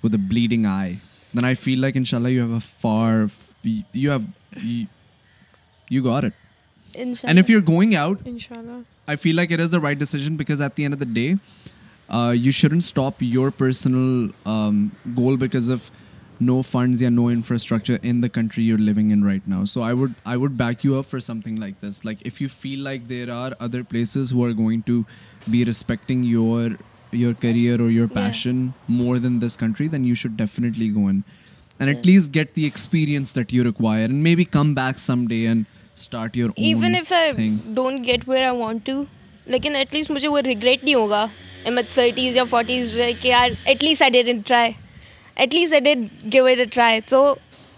with 0.03 0.13
a 0.15 0.19
bleeding 0.19 0.67
eye, 0.67 0.99
then 1.35 1.45
I 1.45 1.55
feel 1.55 1.81
like, 1.81 1.97
inshallah, 1.97 2.31
you 2.31 2.41
have 2.41 2.53
a 2.53 2.61
far... 2.61 3.29
You 3.63 4.19
got 6.03 6.25
it. 6.25 6.33
Inshallah. 6.95 7.29
And 7.29 7.39
if 7.39 7.51
you're 7.51 7.61
going 7.61 7.95
out, 7.95 8.23
inshallah, 8.25 8.85
I 9.07 9.17
feel 9.17 9.37
like 9.37 9.51
it 9.51 9.61
is 9.61 9.69
the 9.71 9.81
right 9.81 9.99
decision, 9.99 10.39
because 10.39 10.63
at 10.63 10.75
the 10.77 10.85
end 10.85 10.95
of 10.95 11.01
the 11.01 11.07
day, 11.07 11.37
uh, 12.09 12.35
you 12.37 12.53
shouldn't 12.53 12.85
stop 12.85 13.17
your 13.19 13.51
personal 13.51 14.33
um, 14.47 14.93
goal 15.15 15.37
because 15.37 15.69
of 15.69 15.91
no 16.41 16.63
funds 16.63 17.03
or 17.03 17.11
no 17.11 17.31
infrastructure 17.31 17.99
in 18.05 18.21
the 18.21 18.29
country 18.29 18.63
you're 18.63 18.79
living 18.79 19.11
in 19.11 19.25
right 19.25 19.45
now. 19.47 19.65
So 19.65 19.83
I 19.83 20.37
would 20.37 20.57
back 20.57 20.85
you 20.85 20.95
up 20.97 21.07
for 21.07 21.19
something 21.19 21.57
like 21.57 21.81
this. 21.81 22.05
Like, 22.05 22.19
if 22.23 22.41
you 22.41 22.49
feel 22.49 22.79
like 22.81 23.09
there 23.09 23.29
are 23.31 23.57
other 23.59 23.83
places 23.83 24.31
who 24.31 24.45
are 24.45 24.53
going 24.53 24.83
to 24.83 25.05
be 25.51 25.65
respecting 25.65 26.23
your 26.23 26.77
your 27.13 27.35
career 27.35 27.81
or 27.81 27.91
your 27.91 28.09
passion 28.09 28.75
yeah. 28.89 28.97
more 28.97 29.19
than 29.19 29.39
this 29.39 29.57
country 29.57 29.89
then 29.89 30.05
you 30.05 30.15
should 30.15 30.37
definitely 30.37 30.89
go 30.89 31.09
in 31.09 31.25
and 31.81 31.89
yeah. 31.91 31.97
at 31.97 32.05
least 32.05 32.33
get 32.33 32.55
the 32.55 32.67
experience 32.67 33.33
that 33.33 33.53
you 33.53 33.63
require 33.63 34.05
and 34.05 34.23
maybe 34.23 34.45
come 34.45 34.75
back 34.75 34.99
someday 34.99 35.47
and 35.47 35.67
start 35.95 36.37
your 36.37 36.49
own 36.49 36.53
even 36.57 36.95
if 36.95 37.11
i 37.13 37.33
thing. 37.33 37.59
don't 37.75 38.03
get 38.03 38.27
where 38.27 38.49
i 38.49 38.53
want 38.53 38.85
to 38.85 39.07
like 39.47 39.65
at 39.67 39.93
least 39.97 40.11
mujhe 40.17 40.29
wo 40.37 40.41
regret 40.51 40.85
nahi 40.85 40.95
hoga 41.01 41.23
in 41.71 41.75
my 41.75 41.83
30s 41.95 42.37
or 42.43 42.47
40s 42.55 42.93
like 43.03 43.27
yaar 43.33 43.47
at 43.75 43.83
least 43.89 44.03
i 44.03 44.11
didn't 44.19 44.47
try 44.53 44.67
at 45.47 45.53
least 45.59 45.75
i 45.75 45.81
did 45.91 46.07
give 46.37 46.55
it 46.55 46.67
a 46.69 46.71
try 46.81 46.95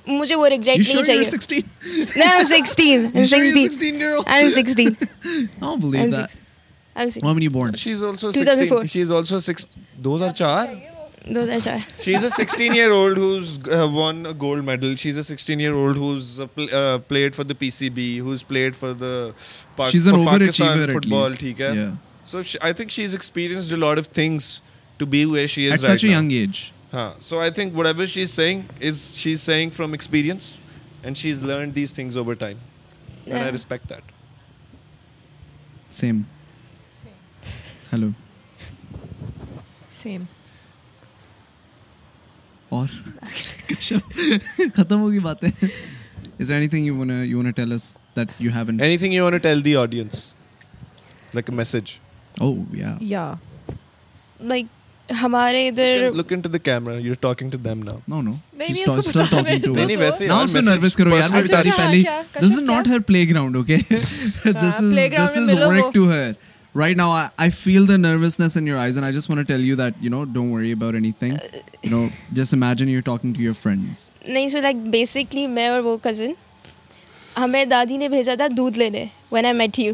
مجھے 0.07 0.37
وہ 0.37 0.47
regret 0.49 0.78
نہیں 0.78 1.03
چاہیے 1.03 1.61
میں 2.20 2.43
16 2.53 3.09
میں 3.14 4.47
16 4.55 6.33
How 6.97 7.07
many 7.34 7.49
born? 7.49 7.74
She's 7.74 8.03
also 8.03 8.30
16. 8.32 8.86
She's 8.86 9.11
also 9.11 9.38
six. 9.38 9.68
Those 9.99 10.22
are 10.22 10.32
char. 10.32 10.68
She's 12.03 12.22
a 12.22 12.30
16 12.30 12.74
year 12.74 12.93
old 12.93 13.16
who's 13.16 13.59
uh, 13.59 13.88
won 13.93 14.26
a 14.26 14.34
gold 14.34 14.64
medal. 14.64 14.95
She's 14.97 15.16
a 15.16 15.22
16 15.24 15.61
year 15.61 15.74
old 15.74 15.97
who's 15.97 16.41
uh, 16.41 16.47
pl- 16.47 16.74
uh, 16.74 16.99
played 16.99 17.34
for 17.34 17.45
the 17.45 17.55
PCB, 17.55 18.18
who's 18.18 18.43
played 18.43 18.74
for 18.74 18.95
the 18.95 19.34
pa- 19.76 19.88
she's 19.88 20.07
an 20.07 20.14
for 20.14 20.18
overachiever 20.30 20.38
Pakistan 20.38 20.91
football. 20.91 21.24
At 21.26 21.43
least. 21.43 21.59
Yeah. 21.59 21.93
So 22.24 22.43
she, 22.43 22.59
I 22.62 22.72
think 22.72 22.91
she's 22.91 23.14
experienced 23.14 23.70
a 23.72 23.76
lot 23.76 23.99
of 23.99 24.07
things 24.07 24.62
to 24.99 25.07
be 25.07 25.26
where 25.26 25.47
she 25.47 25.66
is 25.66 25.72
at 25.72 25.88
right 25.88 25.93
such 25.93 26.05
a 26.05 26.07
now. 26.07 26.12
young 26.14 26.30
age. 26.30 26.72
Huh. 26.91 27.12
So 27.20 27.38
I 27.41 27.51
think 27.51 27.74
whatever 27.74 28.07
she's 28.07 28.32
saying 28.32 28.64
is 28.80 29.16
she's 29.18 29.43
saying 29.43 29.70
from 29.72 29.95
experience 29.95 30.61
and 31.05 31.16
she's 31.16 31.41
learned 31.43 31.74
these 31.74 31.93
things 31.93 32.16
over 32.16 32.34
time. 32.34 32.59
Yeah. 33.26 33.36
And 33.36 33.45
I 33.45 33.49
respect 33.51 33.88
that. 33.88 34.03
Same. 35.88 36.24
Hello 37.93 38.07
same 39.93 40.22
اور 42.76 42.88
ختم 44.74 45.01
ہوگی 45.01 45.18
باتیں 45.22 45.49
is 46.41 46.51
anything 46.68 46.84
you 46.86 46.95
want 46.97 47.12
you 47.26 47.38
want 47.38 47.57
tell 47.57 47.72
us 47.72 47.97
that 48.16 48.28
you 48.41 48.51
haven't 48.55 48.80
anything 48.99 49.12
you 49.12 49.24
want 49.24 49.43
tell 49.43 49.64
the 49.64 49.74
audience 49.76 50.22
like 51.34 51.51
a 51.51 51.55
message 51.57 51.91
oh 52.41 52.53
یا 52.78 52.97
یا 53.14 53.32
like 54.53 54.66
ہمارے 55.22 55.66
ادھر 55.68 56.11
look 56.16 56.32
into 56.32 56.49
the 56.49 56.59
camera 56.64 56.95
you 56.99 57.12
are 57.12 57.20
talking 57.22 57.51
to 57.51 57.59
them 57.64 57.82
now 57.84 57.97
no 58.09 58.20
no 58.22 58.34
اس 58.68 58.82
کو 59.12 59.18
talking 59.18 59.64
to 59.64 59.72
نہیں 59.74 59.97
ویسے 60.05 60.26
now 60.26 60.47
سے 60.53 60.61
nervous 60.66 60.97
کرو 60.97 61.16
یار 61.16 61.30
میں 61.32 61.43
بتا 61.49 61.62
رہی 61.62 61.70
پہلی 61.76 62.03
this 62.38 62.45
is 62.53 62.61
not 62.66 62.88
her 62.88 63.01
playground 63.30 63.57
okay 63.57 63.76
this 63.88 64.47
is 64.47 64.95
this 65.16 65.36
is 65.38 65.53
work 65.53 65.93
to 65.95 66.09
her 66.12 66.30
right 66.78 66.96
now 66.96 67.10
I 67.36 67.50
feel 67.50 67.88
the 67.88 67.96
nervousness 67.96 68.56
in 68.56 68.66
your 68.68 68.78
eyes 68.80 68.96
and 68.98 69.04
I 69.04 69.12
just 69.14 69.30
want 69.30 69.46
tell 69.48 69.64
you 69.66 69.76
that 69.76 69.94
you 70.00 70.10
know 70.10 70.22
don't 70.32 70.52
worry 70.54 70.70
about 70.72 70.94
anything 71.18 71.36
you 71.84 71.90
know 71.90 72.04
just 72.38 72.54
imagine 72.54 72.88
you 72.88 73.00
talking 73.04 73.34
to 73.34 73.42
your 73.42 73.54
friends 73.60 74.10
نہیں 74.28 74.48
so 74.48 74.60
like 74.62 74.76
basically 74.90 75.46
میں 75.56 75.66
اور 75.68 75.80
وہ 75.84 75.96
cousin 76.02 76.32
ہمیں 77.38 77.64
دادی 77.70 77.96
نے 77.96 78.08
بھیجا 78.08 78.34
تھا 78.38 78.46
دودھ 78.56 78.78
لینے 78.78 79.04
when 79.32 79.44
I 79.46 79.54
met 79.58 79.78
you 79.78 79.92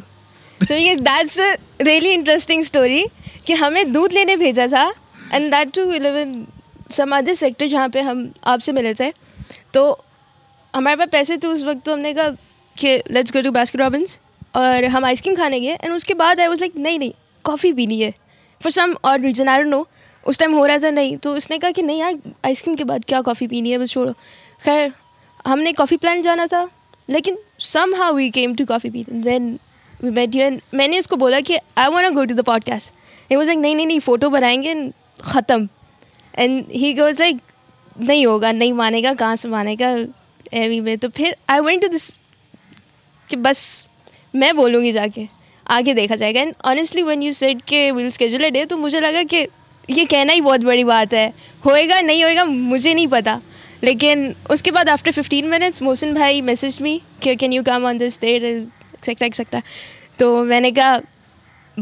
so 0.69 0.75
یہ 0.75 0.95
that's 1.09 1.39
a 1.39 1.85
really 1.87 2.13
interesting 2.15 2.61
story 2.61 3.03
کہ 3.47 3.53
ہمیں 3.63 3.83
دودھ 3.95 4.15
لینے 4.15 4.37
بھیجا 4.37 4.67
تھا 4.75 4.87
and 5.31 5.53
that 5.53 5.75
to 5.75 5.89
eleven 5.91 6.43
some 6.99 7.13
other 7.13 7.35
sector 7.35 7.69
جہاں 7.69 7.89
پہ 7.93 8.01
ہم 8.11 8.25
آپ 8.55 8.63
سے 8.63 8.73
ملے 8.73 8.95
تھے 9.01 9.11
تو 9.73 9.95
ہمارے 10.77 10.97
پاس 10.97 11.11
پیسے 11.13 11.37
تھے 11.41 11.49
اس 11.49 11.65
وقت 11.65 11.85
تو 11.87 11.95
ہم 11.95 11.99
نے 12.01 12.15
کہا 12.15 12.29
کہ 12.81 12.99
let's 13.15 13.35
go 13.35 13.41
to 13.45 13.51
Baskin 13.53 13.77
Robbins 13.81 14.19
اور 14.57 14.83
ہم 14.93 15.05
آئس 15.05 15.21
کریم 15.23 15.35
کھانے 15.37 15.59
گئے 15.61 15.71
اینڈ 15.73 15.95
اس 15.95 16.05
کے 16.07 16.15
بعد 16.19 16.39
آئی 16.41 16.49
واز 16.49 16.61
لائک 16.61 16.77
نہیں 16.77 16.99
نہیں 16.99 17.11
کافی 17.45 17.73
پینی 17.77 18.03
ہے 18.03 18.11
فار 18.63 18.71
سم 18.71 18.93
اور 19.09 19.19
ریزن 19.23 19.49
آئی 19.49 19.63
نو 19.69 19.83
اس 20.31 20.39
ٹائم 20.39 20.55
ہو 20.55 20.67
رہا 20.69 20.77
تھا 20.85 20.91
نہیں 20.91 21.17
تو 21.23 21.33
اس 21.41 21.49
نے 21.51 21.59
کہا 21.65 21.71
کہ 21.77 21.83
نہیں 21.83 21.97
یار 21.97 22.13
آئس 22.51 22.61
کریم 22.63 22.77
کے 22.77 22.85
بعد 22.91 23.05
کیا 23.07 23.21
کافی 23.27 23.47
پینی 23.49 23.73
ہے 23.73 23.79
بس 23.79 23.91
چھوڑو 23.93 24.13
خیر 24.65 24.87
ہم 25.49 25.59
نے 25.63 25.73
کافی 25.81 25.97
پلانٹ 26.05 26.25
جانا 26.25 26.47
تھا 26.51 26.65
لیکن 27.15 27.35
some 27.73 27.93
how 27.99 28.13
we 28.15 28.29
came 28.39 28.55
to 28.59 28.65
کافی 28.69 28.91
پی 28.91 29.03
دین 29.25 29.55
وی 30.03 30.11
یو 30.39 30.49
میں 30.73 30.87
نے 30.89 30.99
اس 30.99 31.09
کو 31.09 31.17
بولا 31.23 31.41
کہ 31.47 31.59
I 31.85 31.93
want 31.95 32.17
go 32.17 32.25
to 32.31 32.35
the 32.35 32.43
podcast 32.69 32.97
he 33.31 33.37
was 33.37 33.47
like 33.49 33.59
نہیں 33.59 33.75
نہیں 33.75 33.87
نہیں 33.87 34.01
فوٹو 34.05 34.31
بنائیں 34.37 34.63
گے 34.63 34.73
ختم 35.35 35.65
اینڈ 36.41 36.71
ہی 36.83 36.97
گوز 36.99 37.21
لائک 37.21 37.37
نہیں 37.97 38.25
ہوگا 38.25 38.53
نہیں 38.53 38.73
مانے 38.83 39.03
گا 39.03 39.13
کہاں 39.19 39.35
سے 39.43 39.49
مانے 39.49 39.75
گا 39.81 39.93
ایوی 40.61 40.81
میں 40.89 40.97
تو 41.03 41.09
پھر 41.15 41.33
آئی 41.53 41.61
وینٹ 41.67 41.83
ٹو 41.83 41.89
دس 41.97 42.11
کہ 43.29 43.37
بس 43.49 43.67
میں 44.39 44.53
بولوں 44.61 44.83
گی 44.83 44.93
جا 44.93 45.05
کے 45.15 45.25
آگے 45.79 45.93
دیکھا 45.95 46.15
جائے 46.17 46.35
گا 46.35 46.39
and 46.41 46.53
honestly 46.73 47.03
when 47.03 47.23
you 47.23 47.31
set 47.43 47.63
کے 47.73 47.81
ول 47.95 48.07
اسکیجول 48.07 48.49
ڈے 48.55 48.65
تو 48.73 48.77
مجھے 48.79 49.01
لگا 49.01 49.23
کہ 49.31 49.47
یہ 49.99 50.05
کہنا 50.11 50.33
ہی 50.35 50.41
بہت 50.49 50.65
بڑی 50.65 50.85
بات 50.85 51.13
ہے 51.15 51.29
ہوئے 51.65 51.89
گا 51.89 52.01
نہیں 52.01 52.23
ہوئے 52.23 52.37
گا 52.37 52.45
مجھے 52.49 52.95
نہیں 52.95 53.07
پتا 53.11 53.39
لیکن 53.87 54.31
اس 54.55 54.63
کے 54.63 54.73
بعد 54.73 54.89
آفٹر 54.89 55.11
ففٹین 55.21 55.49
منٹس 55.51 55.83
موسن 55.83 56.13
بھائی 56.15 56.41
میسج 56.43 56.81
می 56.83 56.97
کہ 57.25 57.35
can 57.41 57.53
you 57.53 57.63
come 57.67 57.87
on 57.87 58.01
this 58.01 58.21
date 58.21 58.43
etcetera 58.45 59.25
etcetera 59.25 59.61
تو 60.19 60.29
میں 60.53 60.61
نے 60.61 60.71
کہا 60.79 60.97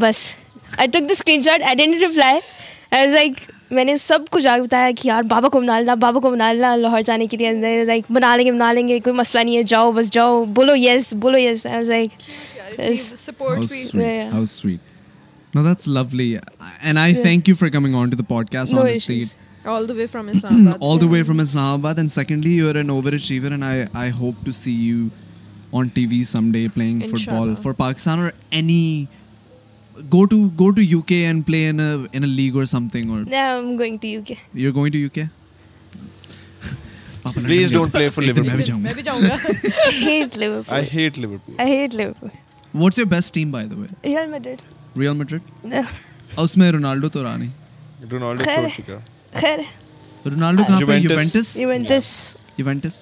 بس 0.01 0.23
I 0.77 0.87
took 0.93 1.09
the 1.09 1.13
screenshot 1.45 1.63
identify 2.13 2.39
as 2.97 3.13
like 3.13 3.49
میں 3.71 3.83
نے 3.83 3.95
سب 3.97 4.19
کو 4.31 4.39
جا 4.39 4.55
کے 4.57 4.61
بتایا 4.63 4.89
کہ 4.97 5.07
یار 5.07 5.21
بابا 5.29 5.39
بابا 5.99 6.11
کو 6.19 6.19
کو 6.19 6.29
لینا 6.33 6.51
لینا 6.53 6.75
لاہور 6.75 7.01
جانے 7.05 7.25
کے 7.27 7.37
لیے 7.37 7.51
لائک 7.85 8.03
لیں 8.11 8.35
لیں 8.73 8.87
گے 8.87 8.93
گے 8.93 8.99
کوئی 9.03 9.15
مسئلہ 9.15 9.43
نہیں 9.43 9.57
ہے 9.57 9.63
جاؤ 9.63 9.91
جاؤ 10.11 10.45
بس 10.45 10.51
بولو 10.53 10.73
بولو 11.19 11.37
yes 11.39 11.67
yes 11.81 11.91
let's go 32.35 32.73
what's 42.75 42.99
Real 44.03 44.29
Madrid 44.29 44.61
Ronaldo 46.73 47.09
تو 47.09 47.23
نہیں 47.37 47.51
Ronaldo 48.11 49.01
Ronaldo 52.59 52.93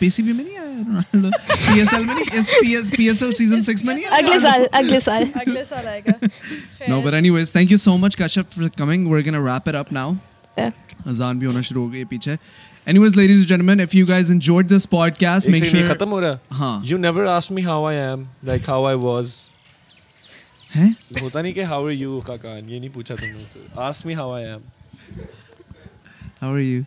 PS 0.00 0.20
bienvenida. 0.22 1.02
PSL 1.10 2.06
es 2.30 2.48
PS, 2.62 2.90
PSL 2.96 3.34
season 3.34 3.62
6 3.68 3.82
manía. 3.82 4.06
Agle 4.16 4.38
sal, 4.40 4.66
agle 4.80 5.00
sal. 5.00 5.24
Agle 5.34 5.62
sal 5.66 5.86
aega. 5.92 6.14
No, 6.88 7.00
but 7.02 7.14
anyways, 7.20 7.50
thank 7.50 7.70
you 7.72 7.78
so 7.84 7.96
much 7.98 8.16
Kashyap 8.22 8.52
for 8.56 8.68
coming. 8.80 9.08
We're 9.10 9.22
going 9.28 9.34
to 9.34 9.40
wrap 9.40 9.66
it 9.66 9.74
up 9.74 9.90
now. 9.90 10.16
Yeah. 10.60 10.70
Azan 11.12 11.40
bhi 11.40 11.50
hona 11.50 11.64
shuru 11.70 11.84
ho 11.86 11.90
gayi 11.96 12.06
piche. 12.12 12.30
Anyways, 12.92 13.16
ladies 13.20 13.40
and 13.44 13.50
gentlemen, 13.54 13.82
if 13.86 13.94
you 14.00 14.04
guys 14.10 14.30
enjoyed 14.34 14.68
this 14.74 14.86
podcast, 14.92 15.50
make 15.54 15.64
sure... 15.72 15.80
Ek 15.80 15.90
khatam 15.94 16.14
ho 16.16 16.20
raha. 16.26 16.38
Haan. 16.60 16.84
You 16.92 16.98
never 17.06 17.24
asked 17.34 17.54
me 17.58 17.64
how 17.70 17.78
I 17.90 17.94
am, 18.02 18.28
like 18.52 18.64
how 18.74 18.78
I 18.92 18.94
was. 19.06 19.36
Hein? 20.76 20.94
Hota 21.24 21.40
nahi 21.44 21.54
ke 21.58 21.66
how 21.72 21.80
are 21.90 21.98
you, 22.04 22.12
Kakaan? 22.30 22.70
Ye 22.76 22.80
nahi 22.86 22.92
pucha 22.98 23.18
tumne 23.24 23.50
se. 23.56 23.64
Ask 23.88 24.06
me 24.12 24.20
how 24.22 24.28
I 24.36 24.40
am. 24.52 24.70
How 26.42 26.52
are 26.54 26.64
you? 26.74 26.86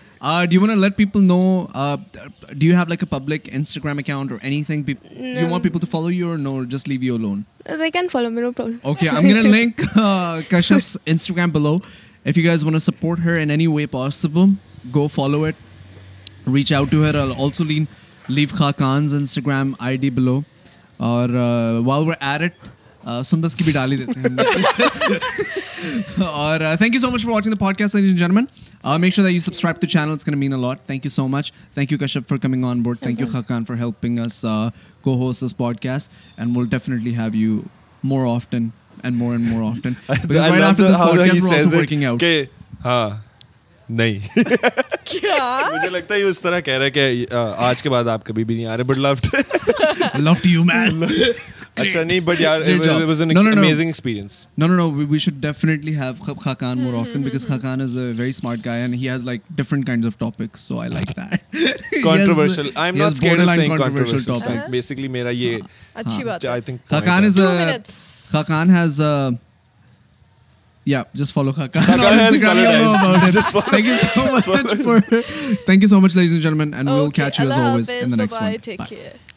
Public 3.09 3.49
Instagram 3.51 3.97
account 3.97 4.87
leave 6.87 7.03
you 7.03 7.17
loan 7.17 7.41
blue 11.53 12.79
support 12.79 13.19
way 13.73 13.85
possible 13.91 14.49
go 14.95 15.07
follow 15.15 15.43
at 15.43 15.55
reach 16.53 16.73
out 16.73 16.91
ٹوسو 16.91 17.63
لیو 18.29 18.47
خا 18.57 18.69
کانز 18.77 19.13
Instagram 19.15 19.71
I 19.87 19.97
D 19.97 20.09
بلو 20.09 20.39
اور 21.07 21.29
وال 21.85 22.07
ورڈ 22.07 22.47
سندس 23.25 23.55
کی 23.55 23.63
بھی 23.63 23.71
ڈال 23.73 23.91
ہی 23.91 23.97
دیتے 23.97 24.11
ہیں 24.19 24.29
اور 26.23 26.59
thank 26.79 26.93
you 26.95 26.99
so 27.01 27.07
much 27.11 27.21
for 27.23 27.31
watching 27.31 27.51
the 27.53 27.57
podcast 27.77 27.95
in 27.95 28.15
German 28.15 28.45
make 29.01 29.13
sure 29.13 29.27
that 29.27 29.33
you 29.35 29.41
subscribe 29.41 29.75
to 29.81 29.87
channel 29.87 30.11
it's 30.11 30.25
can 30.25 30.37
mean 30.39 30.53
a 30.53 30.57
lot 30.57 30.77
thank 30.87 31.05
you 31.05 31.11
so 31.11 31.27
much 31.27 31.51
thank 31.75 31.91
you 31.91 31.97
کشپ 32.01 32.27
for 32.29 32.37
coming 32.43 32.63
on 32.65 32.81
board 32.83 32.97
thank 32.99 33.19
you 33.19 33.27
Khaqan 33.31 33.65
for 33.67 33.75
helping 33.77 34.19
us 34.25 34.45
co-host 35.25 35.43
this 35.43 35.57
podcast 35.83 36.11
and 36.39 36.57
will 36.57 36.67
definitely 36.71 37.15
have 37.17 37.29
you 37.43 37.51
more 38.11 38.21
often 38.35 38.63
and 39.03 39.13
more 39.17 39.31
and 39.35 39.45
more 39.49 39.61
often 39.71 39.93
because 40.27 40.37
right 40.51 40.63
after 40.63 40.83
this 40.91 40.97
podcast 41.29 41.43
we 41.43 41.49
are 41.59 41.65
working 41.75 42.01
out 42.03 42.11
okay 42.23 42.43
ہاں 42.85 43.09
نہیں 43.99 44.27
مجھے 45.73 45.89
لگتا 45.91 46.15
ہے 46.15 46.21
اس 46.23 46.41
طرح 46.41 46.59
کہہ 46.67 46.73
رہا 46.77 46.85
ہے 46.85 46.91
کہ 46.91 47.25
آج 47.69 47.81
کے 47.83 47.89
بعد 47.89 48.07
آپ 48.15 48.23
کبھی 48.25 48.43
بھی 48.43 48.55
نہیں 48.55 48.65
آ 48.65 48.77
رہے 48.77 48.83
but 48.91 48.97
lift 48.97 49.35
lift 50.29 50.45
you 50.47 50.63
man 50.63 51.03
اچھا 51.03 52.03
نہیں 52.03 52.19
بٹ 52.25 52.41
یار 52.41 52.61
it 52.71 52.87
was 53.07 53.21
an 53.21 53.37
amazing 53.37 53.85
experience 53.87 54.45
no 54.59 54.67
no 54.67 54.75
no 54.75 54.89
we 55.09 55.19
should 55.25 55.41
definitely 55.41 55.95
have 55.97 56.33
Khaqan 56.43 56.77
more 56.79 56.93
often 57.01 57.21
because 57.21 57.47
Khaqan 57.47 57.81
is 57.81 57.97
a 57.97 58.09
very 58.19 58.31
smart 58.41 58.65
guy 58.65 58.81
and 58.81 58.95
he 58.95 59.09
has 59.09 59.23
like 59.25 59.41
different 59.55 59.85
kinds 59.87 60.07
of 60.07 60.17
topics 60.19 60.59
so 60.67 60.79
I 60.79 60.89
like 60.93 61.15
that 61.17 61.93
controversial 62.03 62.69
I 62.73 62.91
am 62.91 63.01
not 63.03 63.17
scared 63.17 63.41
of 63.47 63.55
saying 63.55 63.75
controversial 63.77 64.23
topics 64.33 64.71
basically 64.71 65.07
میرا 65.19 65.29
یہ 65.43 65.57
اچھی 65.93 66.23
بات 66.25 66.45
ہے 66.45 66.49
I 66.49 66.61
think 66.67 66.89
Khaqan 66.89 67.25
is 67.27 67.39
a 67.39 67.91
Khaqan 68.31 68.75
has 68.75 69.01
a 69.01 69.27
یا 70.85 71.01
just 71.15 71.33
follow 71.33 71.51
thank 75.65 75.83
you 75.83 75.89
shoes 77.49 79.30